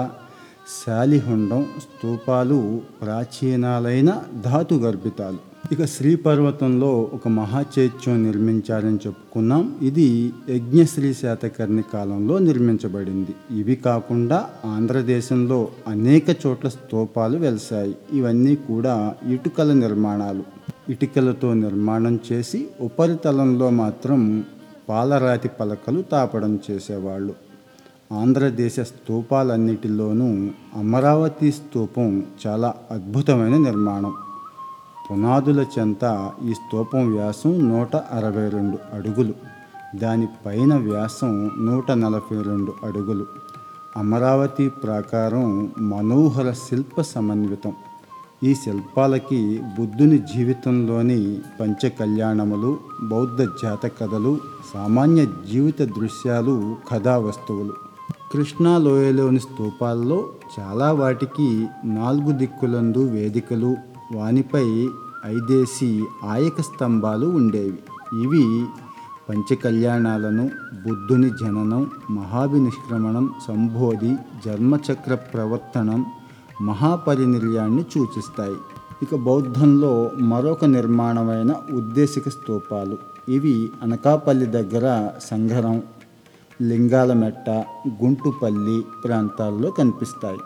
శాలిహొండం 0.77 1.61
స్తూపాలు 1.83 2.59
ప్రాచీనాలైన 3.01 4.09
ధాతు 4.45 4.75
గర్భితాలు 4.85 5.41
ఇక 5.71 5.85
శ్రీపర్వతంలో 5.85 7.09
ఒక 7.13 7.27
మహాచైత్యం 7.27 8.23
నిర్మించారని 8.23 8.95
చెప్పుకున్నాం. 8.95 9.75
ఇది 9.81 10.33
యజ్ఞశ్రీ 10.49 11.13
శాతకర్ణి 11.13 11.83
కాలంలో 11.93 12.39
నిర్మించబడింది. 12.39 13.59
ఇవి 13.59 13.75
కాకుండా 13.75 14.49
ఆంధ్రదేశంలో 14.65 15.67
అనేక 15.87 16.23
చోట్ల 16.45 16.69
స్తూపాలు 16.69 17.37
వెలిశాయి. 17.37 17.95
ఇవన్నీ 18.13 18.55
కూడా 18.55 19.15
ఇటుకల 19.29 19.73
నిర్మాణాలు. 19.73 20.43
ఇటుకలతో 20.89 21.53
నిర్మాణం 21.53 22.19
చేసి 22.31 22.67
ఉపరితలంలో 22.81 23.69
మాత్రం 23.69 24.43
పాలరాతి 24.89 25.49
పలకలు 25.49 26.01
తాపడం 26.01 26.59
చేసేవాళ్ళు. 26.71 27.33
ఆంధ్రదేశ 28.13 28.79
స్తూపాలన్నిటిలోనూ 28.79 30.49
అమరావతి 30.79 31.51
స్తూపం 31.51 32.23
చాలా 32.47 32.73
అద్భుతమైన 32.91 33.57
నిర్మాణం. 33.57 34.13
పునాదుల 35.11 35.65
చెంత 35.79 36.31
ఈ 36.45 36.53
స్తూపం 36.53 37.13
వ్యాసం 37.13 37.69
నూట 37.69 37.95
అరవై 37.95 38.49
రెండు 38.49 38.77
అడుగులు. 38.93 39.33
దానిపైన 39.97 40.75
వ్యాసం 40.75 41.51
నూట 41.59 41.91
నలభై 41.91 42.41
రెండు 42.41 42.73
అడుగులు. 42.83 43.25
అమరావతి 43.97 44.69
ప్రాకారం 44.69 45.73
మనోహర 45.79 46.51
శిల్ప 46.51 47.01
సమన్వితం. 47.01 47.73
ఈ 48.43 48.55
శిల్పాలకి 48.55 49.61
బుద్ధుని 49.79 50.17
జీవితంలోని 50.17 51.37
పంచ 51.61 51.89
కళ్యాణములు 51.89 52.77
బౌద్ధ 53.03 53.41
జాత 53.43 53.85
కథలు 53.85 54.39
సామాన్య 54.73 55.25
జీవిత 55.25 55.81
దృశ్యాలు 55.81 56.75
కథా 56.91 57.17
వస్తువులు 57.17 57.73
కృష్ణా 58.33 58.77
లోయలోని 58.77 59.39
స్తూపాల్లో 59.39 60.29
చాలా 60.59 60.91
వాటికి 60.91 61.67
నాలుగు 61.85 62.31
దిక్కులందు 62.31 62.99
వేదికలు 63.09 63.75
వానిపై 64.13 64.89
ఐదేసి 65.25 66.05
ఆయక 66.23 66.61
స్తంభాలు 66.61 67.27
ఉండేవి. 67.27 67.79
ఇవి 68.21 68.65
పంచకళ్యాణాలను 69.29 70.49
బుద్ధుని 70.87 71.29
జననం 71.29 71.89
మహాభినిష్క్రమణం 72.09 73.33
సంబోధి 73.47 74.15
జన్మచక్ర 74.45 75.15
ప్రవర్తనం 75.15 76.05
మహాపరినిర్యాన్ని 76.61 77.83
సూచిస్తాయి. 77.83 78.55
ఇక 79.03 79.15
బౌద్ధంలో 79.15 80.11
మరొక 80.19 80.65
నిర్మాణమైన 80.65 81.55
ఉద్దేశిక 81.73 82.29
స్తూపాలు. 82.29 82.97
ఇవి 83.29 83.69
అనకాపల్లి 83.83 84.45
దగ్గర 84.45 85.09
సంఘరం 85.23 85.81
లింగాలమెట్ట 86.61 87.49
గుంటుపల్లి 88.03 88.85
ప్రాంతాల్లో 89.03 89.71
కనిపిస్తాయి. 89.71 90.37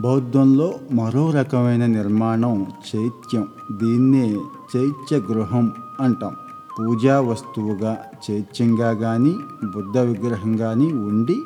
బౌద్ధంలో 0.00 0.74
మరో 0.92 1.30
రకమైన 1.30 1.86
నిర్మాణం 1.86 2.66
చైత్యం. 2.96 3.48
దీన్నే 3.72 4.40
చైత్య 4.76 5.16
గృహం 5.16 5.72
అంటాం. 6.00 6.36
పూజా 6.78 7.20
వస్తువుగా 7.20 7.98
చైత్యంగా 8.30 8.92
కానీ 8.92 9.34
బుద్ధ 9.74 9.98
విగ్రహం 9.98 10.56
కానీ 10.56 10.92
ఉండి 10.92 11.42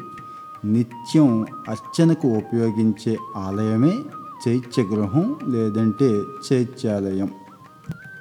నిత్యం 0.65 1.47
అర్చనకు 1.69 2.29
ఉపయోగించే 2.29 3.19
ఆలయమే 3.37 3.95
చైత్య 4.49 4.83
గృహం 4.83 5.37
లేదంటే 5.49 6.23
చైత్యాలయం. 6.53 7.29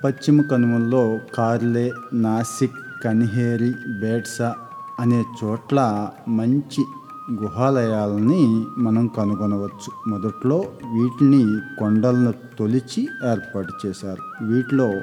పశ్చిమ 0.04 0.42
కనుమల్లో 0.42 1.18
కార్లే 1.36 1.92
నాసిక్ 2.14 3.04
కనిహేరి 3.04 3.74
బేట్సా 4.02 4.56
అనే 5.00 5.26
చోట్ల 5.44 6.10
మంచి 6.28 6.86
గుహాలయాలని 7.32 8.66
మనం 8.78 9.08
కనుగొనవచ్చు. 9.08 10.10
మొదట్లో 10.10 10.58
వీటిని 10.94 11.60
కొండలను 11.80 12.34
తొలిచి 12.60 13.08
ఏర్పాటు 13.32 13.74
చేశారు. 13.86 14.46
వీటిలో 14.46 14.94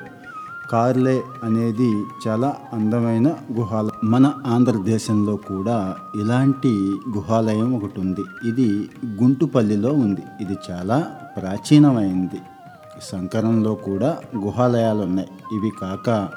కార్లే 0.71 1.23
అనేది 1.45 2.05
చాలా 2.29 2.57
అందమైన 2.73 3.35
గుహాల 3.53 3.91
మన 4.05 4.33
ఆంధ్రదేశంలో 4.47 5.37
కూడా 5.37 5.97
ఇలాంటి 6.21 6.99
గుహాలయం 7.17 7.77
ఒకటి 7.77 8.01
ఉంది 8.01 8.49
ఇది 8.49 8.91
గుంటుపల్లిలో 9.23 9.93
ఉంది. 9.93 10.23
ఇది 10.41 10.57
చాలా 10.71 11.07
ప్రాచీనమైంది. 11.37 12.41
శంకరంలో 13.13 13.75
కూడా 13.75 14.17
గుహాలయాలు 14.37 15.03
ఉన్నాయి. 15.03 15.29
ఇవి 15.57 15.71
కాక 15.81 16.29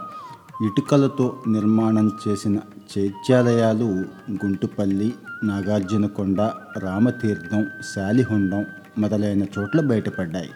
ఇటుకలతో 0.66 1.36
నిర్మాణం 1.48 2.12
చేసిన 2.28 2.58
చైత్యాలయాలు 2.98 4.06
గుంటుపల్లి 4.32 5.14
నాగార్జునకొండ 5.44 6.42
రామతీర్థం 6.78 7.68
శాలిహొండం 7.96 8.66
మొదలైన 8.98 9.44
చోట్ల 9.44 9.82
బయటపడ్డాయి. 9.82 10.50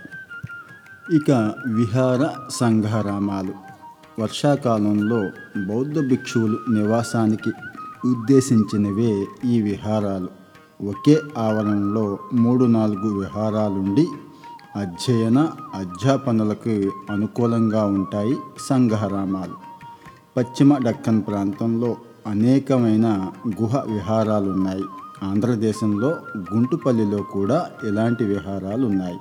ఇక 1.16 1.32
విహార 1.68 2.30
సంఘారామాలు. 2.50 3.54
వర్షాకాలంలో 4.22 5.30
బౌద్ధ 5.68 6.00
భిక్షువులు 6.00 6.60
నివాసానికి 6.74 7.52
ఉద్దేశించినవే 8.08 9.26
ఈ 9.46 9.62
విహారాలు. 9.62 10.30
ఒకే 10.88 11.18
ఆవరణలో 11.38 12.20
మూడు 12.34 12.66
నాలుగు 12.66 13.20
విహారాలుండి 13.20 14.08
అధ్యయన 14.76 15.52
అధ్యాపనలకు 15.76 16.92
అనుకూలంగా 17.12 17.86
ఉంటాయి 17.86 18.38
సంఘారామాలు. 18.70 19.54
పశ్చిమ 20.38 20.78
డక్కన్ 20.78 21.24
ప్రాంతంలో 21.28 21.98
అనేకమైన 22.28 23.32
గుహ 23.62 23.78
విహారాలు 23.78 24.52
ఉన్నాయి 24.52 24.84
ఆంధ్రదేశంలో 25.24 26.16
గుంటుపల్లిలో 26.38 27.18
కూడా 27.18 27.70
ఇలాంటి 27.88 28.24
విహారాలు 28.24 28.86
ఉన్నాయి 28.86 29.20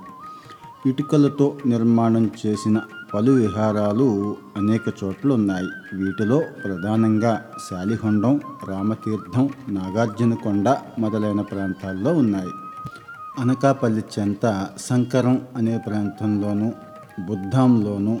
ఇటుకలతో 0.85 1.57
నిర్మాణం 1.65 2.31
చేసిన 2.45 2.81
పలు 3.13 3.31
విహారాలు 3.31 4.35
అనేక 4.57 4.81
చోట్ల 5.03 5.33
ఉన్నాయి 5.33 5.67
వీటిలో 5.93 6.41
ప్రధానంగా 6.65 7.41
శాలిహొండం 7.71 8.41
రామతీర్థం 8.67 9.49
నాగార్జునకొండ 9.69 10.69
మొదలైన 10.99 11.41
ప్రాంతాల్లో 11.41 12.13
ఉన్నాయి. 12.13 12.49
అనకాపల్లి 13.39 14.03
చెంత 14.19 14.67
శంకరం 14.89 15.41
అనే 15.57 15.77
ప్రాంతంలోనూ 15.77 16.71
బుద్ధాంలోనూ 17.29 18.19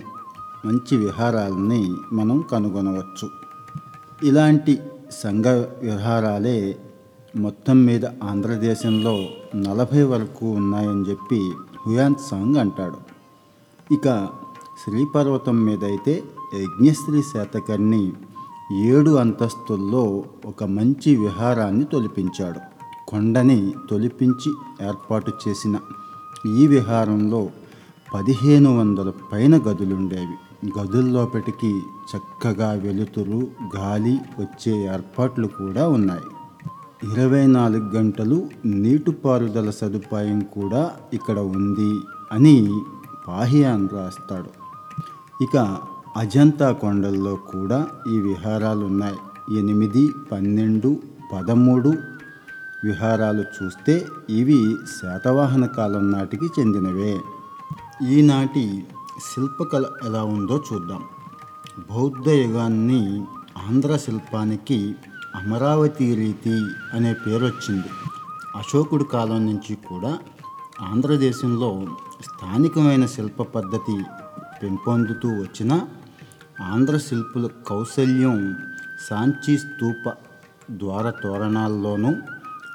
మంచి 0.65 0.97
విహారాలని 0.97 1.95
మనం 2.13 2.43
కనుగొనవచ్చు. 2.51 3.44
ఇలాంటి 4.23 4.79
సంఘ 5.11 5.47
విహారాలే 5.47 6.79
మొత్తం 7.35 7.85
మీద 7.85 8.05
ఆంధ్రదేశంలో 8.05 9.27
నలభై 9.55 10.03
వరకు 10.03 10.51
ఉన్నాయని 10.51 11.01
చెప్పి 11.09 11.51
హుయాన్ 11.87 12.15
సాంగ్ 12.31 12.55
అంటాడు. 12.55 12.97
ఇక 13.93 14.27
శ్రీపర్వతం 14.83 15.65
మీద 15.65 15.83
అయితే 15.83 16.23
యజ్ఞశ్రీ 16.53 17.21
శాతకర్ణి 17.21 18.13
ఏడు 18.83 19.11
అంతస్తుల్లో 19.11 20.23
ఒక 20.45 20.63
మంచి 20.63 21.15
విహారాన్ని 21.15 21.83
తొలిపించాడు. 21.83 22.59
కొండని 23.07 23.73
తొలిపించి 23.89 24.53
ఏర్పాటు 24.87 25.31
చేసిన 25.47 25.79
ఈ 26.57 26.67
విహారంలో 26.67 27.49
పదిహేను 28.13 28.79
వందల 28.79 29.11
పైన 29.33 29.57
గదులుండేవి. 29.57 30.37
గదుల్లోపటికి 30.79 31.81
చక్కగా 32.11 32.71
వెలుతురు 32.71 33.47
గాలి 33.75 34.19
వచ్చే 34.39 34.73
ఏర్పాట్లు 34.93 35.47
కూడా 35.47 35.89
ఉన్నాయి. 35.89 36.23
ఇరవై 37.13 37.47
నాలుగు 37.47 37.87
గంటలు 37.97 38.49
నీటిపారుదల 38.65 39.69
సదుపాయం 39.69 40.39
కూడా 40.39 40.91
ఇక్కడ 41.13 41.39
ఉంది 41.39 41.91
అని 42.31 42.81
పాహియాన్ 43.27 43.89
రాస్తాడు. 43.93 44.51
ఇక 45.43 45.77
అజంతా 46.17 46.71
కొండల్లో 46.71 47.35
కూడా 47.35 47.87
ఈ 48.13 48.17
విహారాలు 48.19 48.85
ఉన్నాయి 48.85 49.17
ఎనిమిది 49.57 50.09
పన్నెండు 50.31 50.99
పదమూడు 51.33 51.93
విహారాలు 52.83 53.43
చూస్తే 53.55 54.05
ఇవి 54.29 54.75
శాతవాహన 55.01 55.65
కాలం 55.65 56.11
నాటికి 56.11 56.47
చెందినవే. 56.59 57.19
ఈనాటి 58.11 58.85
శిల్పకళ 59.19 59.85
ఎలా 60.05 60.23
ఉందో 60.23 60.63
చూద్దాం. 60.73 61.03
బౌద్ధ 61.91 62.29
యుగాన్ని 62.29 63.25
ఆంధ్ర 63.67 63.97
శిల్పానికి 63.97 64.95
అమరావతి 65.35 66.15
రీతి 66.15 66.55
అనే 66.93 67.13
పేరు 67.13 67.45
వచ్చింది 67.45 67.87
అశోకుడి 68.55 69.03
కాలం 69.03 69.45
నుంచి 69.45 69.75
కూడా 69.75 70.19
ఆంధ్రదేశంలో 70.81 71.87
స్థానికమైన 72.21 73.05
శిల్ప 73.05 73.41
పద్ధతి 73.41 74.03
పెంపొందుతూ 74.63 75.29
వచ్చిన 75.29 75.81
ఆంధ్ర 76.61 76.97
శిల్పుల 76.97 77.49
కౌశల్యం 77.67 78.55
సాంచి 79.09 79.57
స్తూప 79.57 80.13
ద్వార 80.71 81.09
తోరణాల్లోనూ 81.09 82.15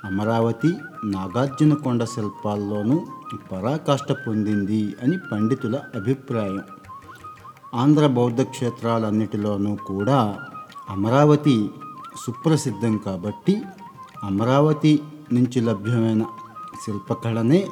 అమరావతి 0.04 0.70
నాగార్జునకొండ 1.04 2.04
శిల్పాల్లోనూ 2.04 3.06
పరాకాష్ట 3.52 4.12
పొందింది 4.12 4.96
అని 5.02 5.18
పండితుల 5.32 5.76
అభిప్రాయం. 5.94 6.62
ఆంధ్ర 7.74 8.06
బౌద్ధ 8.06 8.42
క్షేత్రాలన్నిటిలోనూ 8.42 9.76
కూడా 9.76 10.38
అమరావతి 10.90 11.70
సుప్రసిద్ధం 12.26 12.96
కాబట్టి 12.96 13.62
అమరావతి 14.24 15.02
నుంచి 15.32 15.60
లభ్యమైన 15.60 16.24
శిల్పకళనే 16.84 17.68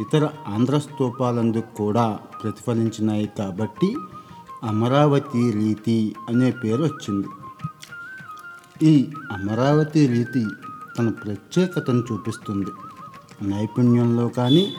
ఇతర 0.00 0.28
ఆంధ్ర 0.48 0.78
స్తూపాలందుకు 0.78 1.76
కూడా 1.76 2.18
ప్రతిఫలించినాయి 2.42 3.28
కాబట్టి 3.38 3.96
అమరావతి 4.64 5.50
రీతి 5.50 6.16
అనే 6.28 6.50
పేరు 6.50 6.82
వచ్చింది 6.82 7.28
ఈ 8.86 9.12
అమరావతి 9.32 10.06
రీతి 10.06 10.46
తన 10.98 11.08
ప్రత్యేకతను 11.08 12.02
చూపిస్తుంది. 12.12 12.70
నైపుణ్యంలో 13.42 14.28
కానీ 14.28 14.74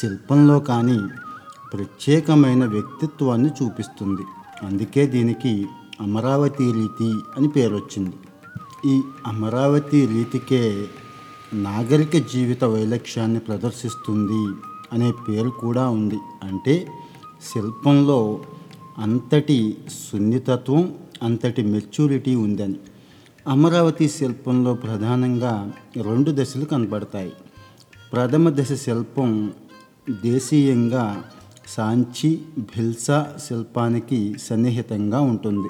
శిల్పంలో 0.00 0.58
కానీ 0.58 0.98
ప్రత్యేకమైన 1.74 2.64
వ్యక్తిత్వాన్ని 2.64 3.50
చూపిస్తుంది. 3.62 4.22
అందుకే 4.66 5.06
దీనికి 5.06 5.66
అమరావతి 6.00 6.72
రీతి 6.72 7.12
అని 7.36 7.48
పేరు 7.48 7.74
వచ్చింది 7.74 8.12
ఈ 8.86 9.02
అమరావతి 9.26 10.06
రీతికే 10.06 10.88
నాగరిక 11.52 12.16
జీవిత 12.16 12.64
వైలక్ష్యాన్ని 12.64 13.38
ప్రదర్శిస్తుంది 13.38 14.56
అనే 14.92 15.12
పేరు 15.28 15.50
కూడా 15.50 15.88
ఉంది. 15.88 16.18
అంటే 16.42 16.88
శిల్పంలో 17.52 18.40
అంతటి 18.98 19.76
సున్నితత్వం 20.12 20.94
అంతటి 21.22 21.62
మెచ్యూరిటీ 21.62 22.34
ఉందని. 22.34 22.80
అమరావతి 23.48 24.08
శిల్పంలో 24.08 24.74
ప్రధానంగా 24.74 25.72
రెండు 26.02 26.30
దశలు 26.30 26.64
కనబడతాయి. 26.64 27.32
ప్రథమ 28.12 28.48
దశ 28.48 28.72
శిల్పం 28.72 29.52
దేశీయంగా 30.22 31.24
సాంచి 31.68 32.42
భిల్సా 32.58 33.32
శిల్పానికి 33.46 34.34
సన్నిహితంగా 34.42 35.20
ఉంటుంది. 35.20 35.68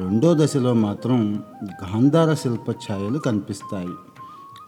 రెండో 0.00 0.34
దశలో 0.34 0.72
మాత్రం 0.72 1.42
గాంధార 1.64 2.34
శిల్ప 2.34 2.70
ఛాయలు 2.70 3.18
కనిపిస్తాయి. 3.18 3.94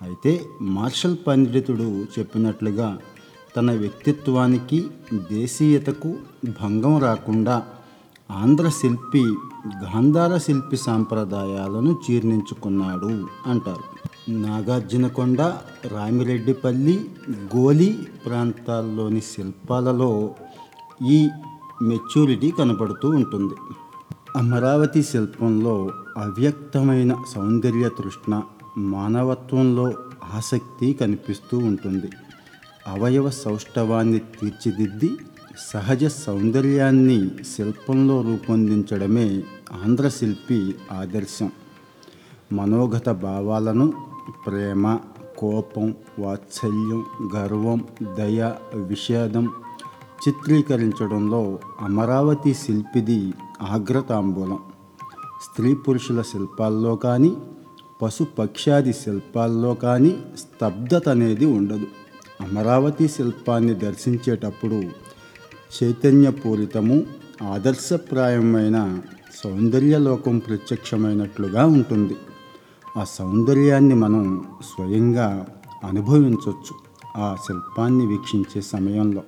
అయితే 0.03 0.41
మార్షల్ 0.61 1.17
పండితుడు 1.27 2.07
చెప్పినట్లుగా 2.19 2.99
తన 3.57 3.73
వ్యక్తిత్వానికి 3.73 4.87
దేశీయతకు 5.15 6.17
భంగం 6.63 6.99
రాకుండా 6.99 7.67
ఆంధ్ర 8.31 8.69
శిల్పి 8.69 9.23
గాంధార 9.85 10.39
శిల్పి 10.39 10.77
సాంప్రదాయాలను 10.77 11.99
జీర్ణించుకున్నాడు 12.09 13.27
అంటారు. 13.47 13.85
నాగార్జునకొండ 14.31 15.41
రామిరెడ్డిపల్లి 15.87 17.11
గోలి 17.57 17.99
ప్రాంతాల్లోని 18.27 19.21
శిల్పాలలో 19.21 20.35
ఈ 21.07 21.29
మెచ్యూరిటీ 21.83 22.51
కనపడుతూ 22.51 23.09
ఉంటుంది. 23.09 23.55
అమరావతి 24.37 25.03
శిల్పంలో 25.03 25.91
అవ్యక్తమైన 26.17 27.17
సౌందర్య 27.35 27.89
తృష్ణ 27.89 28.43
మానవత్వంలో 28.79 29.93
ఆసక్తి 30.35 30.93
కనిపిస్తూ 30.93 31.59
ఉంటుంది. 31.59 32.11
అవయవ 32.89 33.31
సౌష్ఠవాన్ని 33.31 34.19
తీర్చిదిద్ది 34.19 35.11
సహజ 35.59 36.05
సౌందర్యాన్ని 36.05 37.31
శిల్పంలో 37.57 38.23
రూపొందించడమే 38.23 39.43
ఆంధ్ర 39.85 40.09
శిల్పి 40.09 40.75
ఆదర్శం. 40.93 41.53
మనోగత 42.53 43.09
భావాలను 43.09 43.93
ప్రేమ 44.47 44.99
కోపం 45.39 45.95
వాత్సల్యం 46.19 47.05
గర్వం 47.37 47.85
దయ 48.19 48.53
విషాదం 48.75 49.51
చిత్రీకరించడంలో 50.29 51.59
అమరావతి 51.81 52.55
శిల్పిది 52.55 53.33
ఆగ్రతాంబూలం. 53.63 54.59
స్త్రీ 55.43 55.75
పురుషుల 55.75 56.23
శిల్పాల్లో 56.23 56.97
కానీ 56.97 57.37
పశు 58.03 58.25
పక్షాది 58.25 58.93
శిల్పాల్లో 58.93 59.75
కానీ 59.75 60.17
స్తబ్దత 60.39 61.09
అనేది 61.09 61.47
ఉండదు. 61.47 61.87
అమరావతి 62.41 63.09
శిల్పాన్ని 63.09 63.75
దర్శించేటప్పుడు 63.75 65.08
చైతన్యపూరితము 65.75 67.07
ఆదర్శప్రాయమైన 67.43 68.99
సౌందర్యలోకం 69.45 70.39
ప్రత్యక్షమైనట్లుగా 70.39 71.67
ఉంటుంది. 71.67 72.17
ఆ 72.97 73.05
సౌందర్యాన్ని 73.05 73.95
మనం 73.95 74.45
స్వయంగా 74.63 75.47
అనుభవించవచ్చు 75.89 76.89
ఆ 77.17 77.37
శిల్పాన్ని 77.47 78.07
వీక్షించే 78.07 78.61
సమయంలో. 78.61 79.23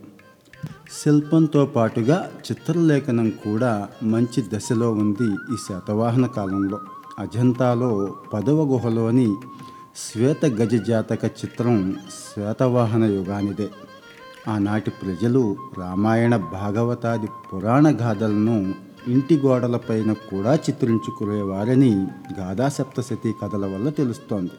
శిల్పంతో 1.03 1.67
పాటుగా 1.67 2.31
చిత్రలేఖనం 2.51 3.31
కూడా 3.31 3.89
మంచి 4.03 4.45
దశలో 4.55 4.93
ఉంది 4.93 5.33
ఈ 5.55 5.57
శాతవాహన 5.69 6.27
కాలంలో. 6.27 6.79
అజంతాలో 7.19 8.15
పదవ 8.33 8.63
గుహలోని 8.63 9.35
శ్వేత 9.97 10.47
గజ 10.47 10.75
జాతక 10.89 11.25
చిత్రం 11.25 11.97
శ్వేతవాహన 12.11 13.05
యుగానిదే. 13.05 13.71
ఆనాటి 14.49 14.91
ప్రజలు 14.91 15.57
రామాయణ 15.79 16.37
భాగవతాది 16.37 17.27
పురాణ 17.27 17.89
గాథలను 17.89 18.75
ఇంటి 19.09 19.41
గోడలపైన 19.47 20.13
కూడా 20.13 20.55
చిత్రించుకునేవారని 20.55 22.07
గాథా 22.41 22.69
సప్తశతి 22.69 23.35
కథల 23.43 23.67
వల్ల 23.67 23.91
తెలుస్తోంది. 23.91 24.51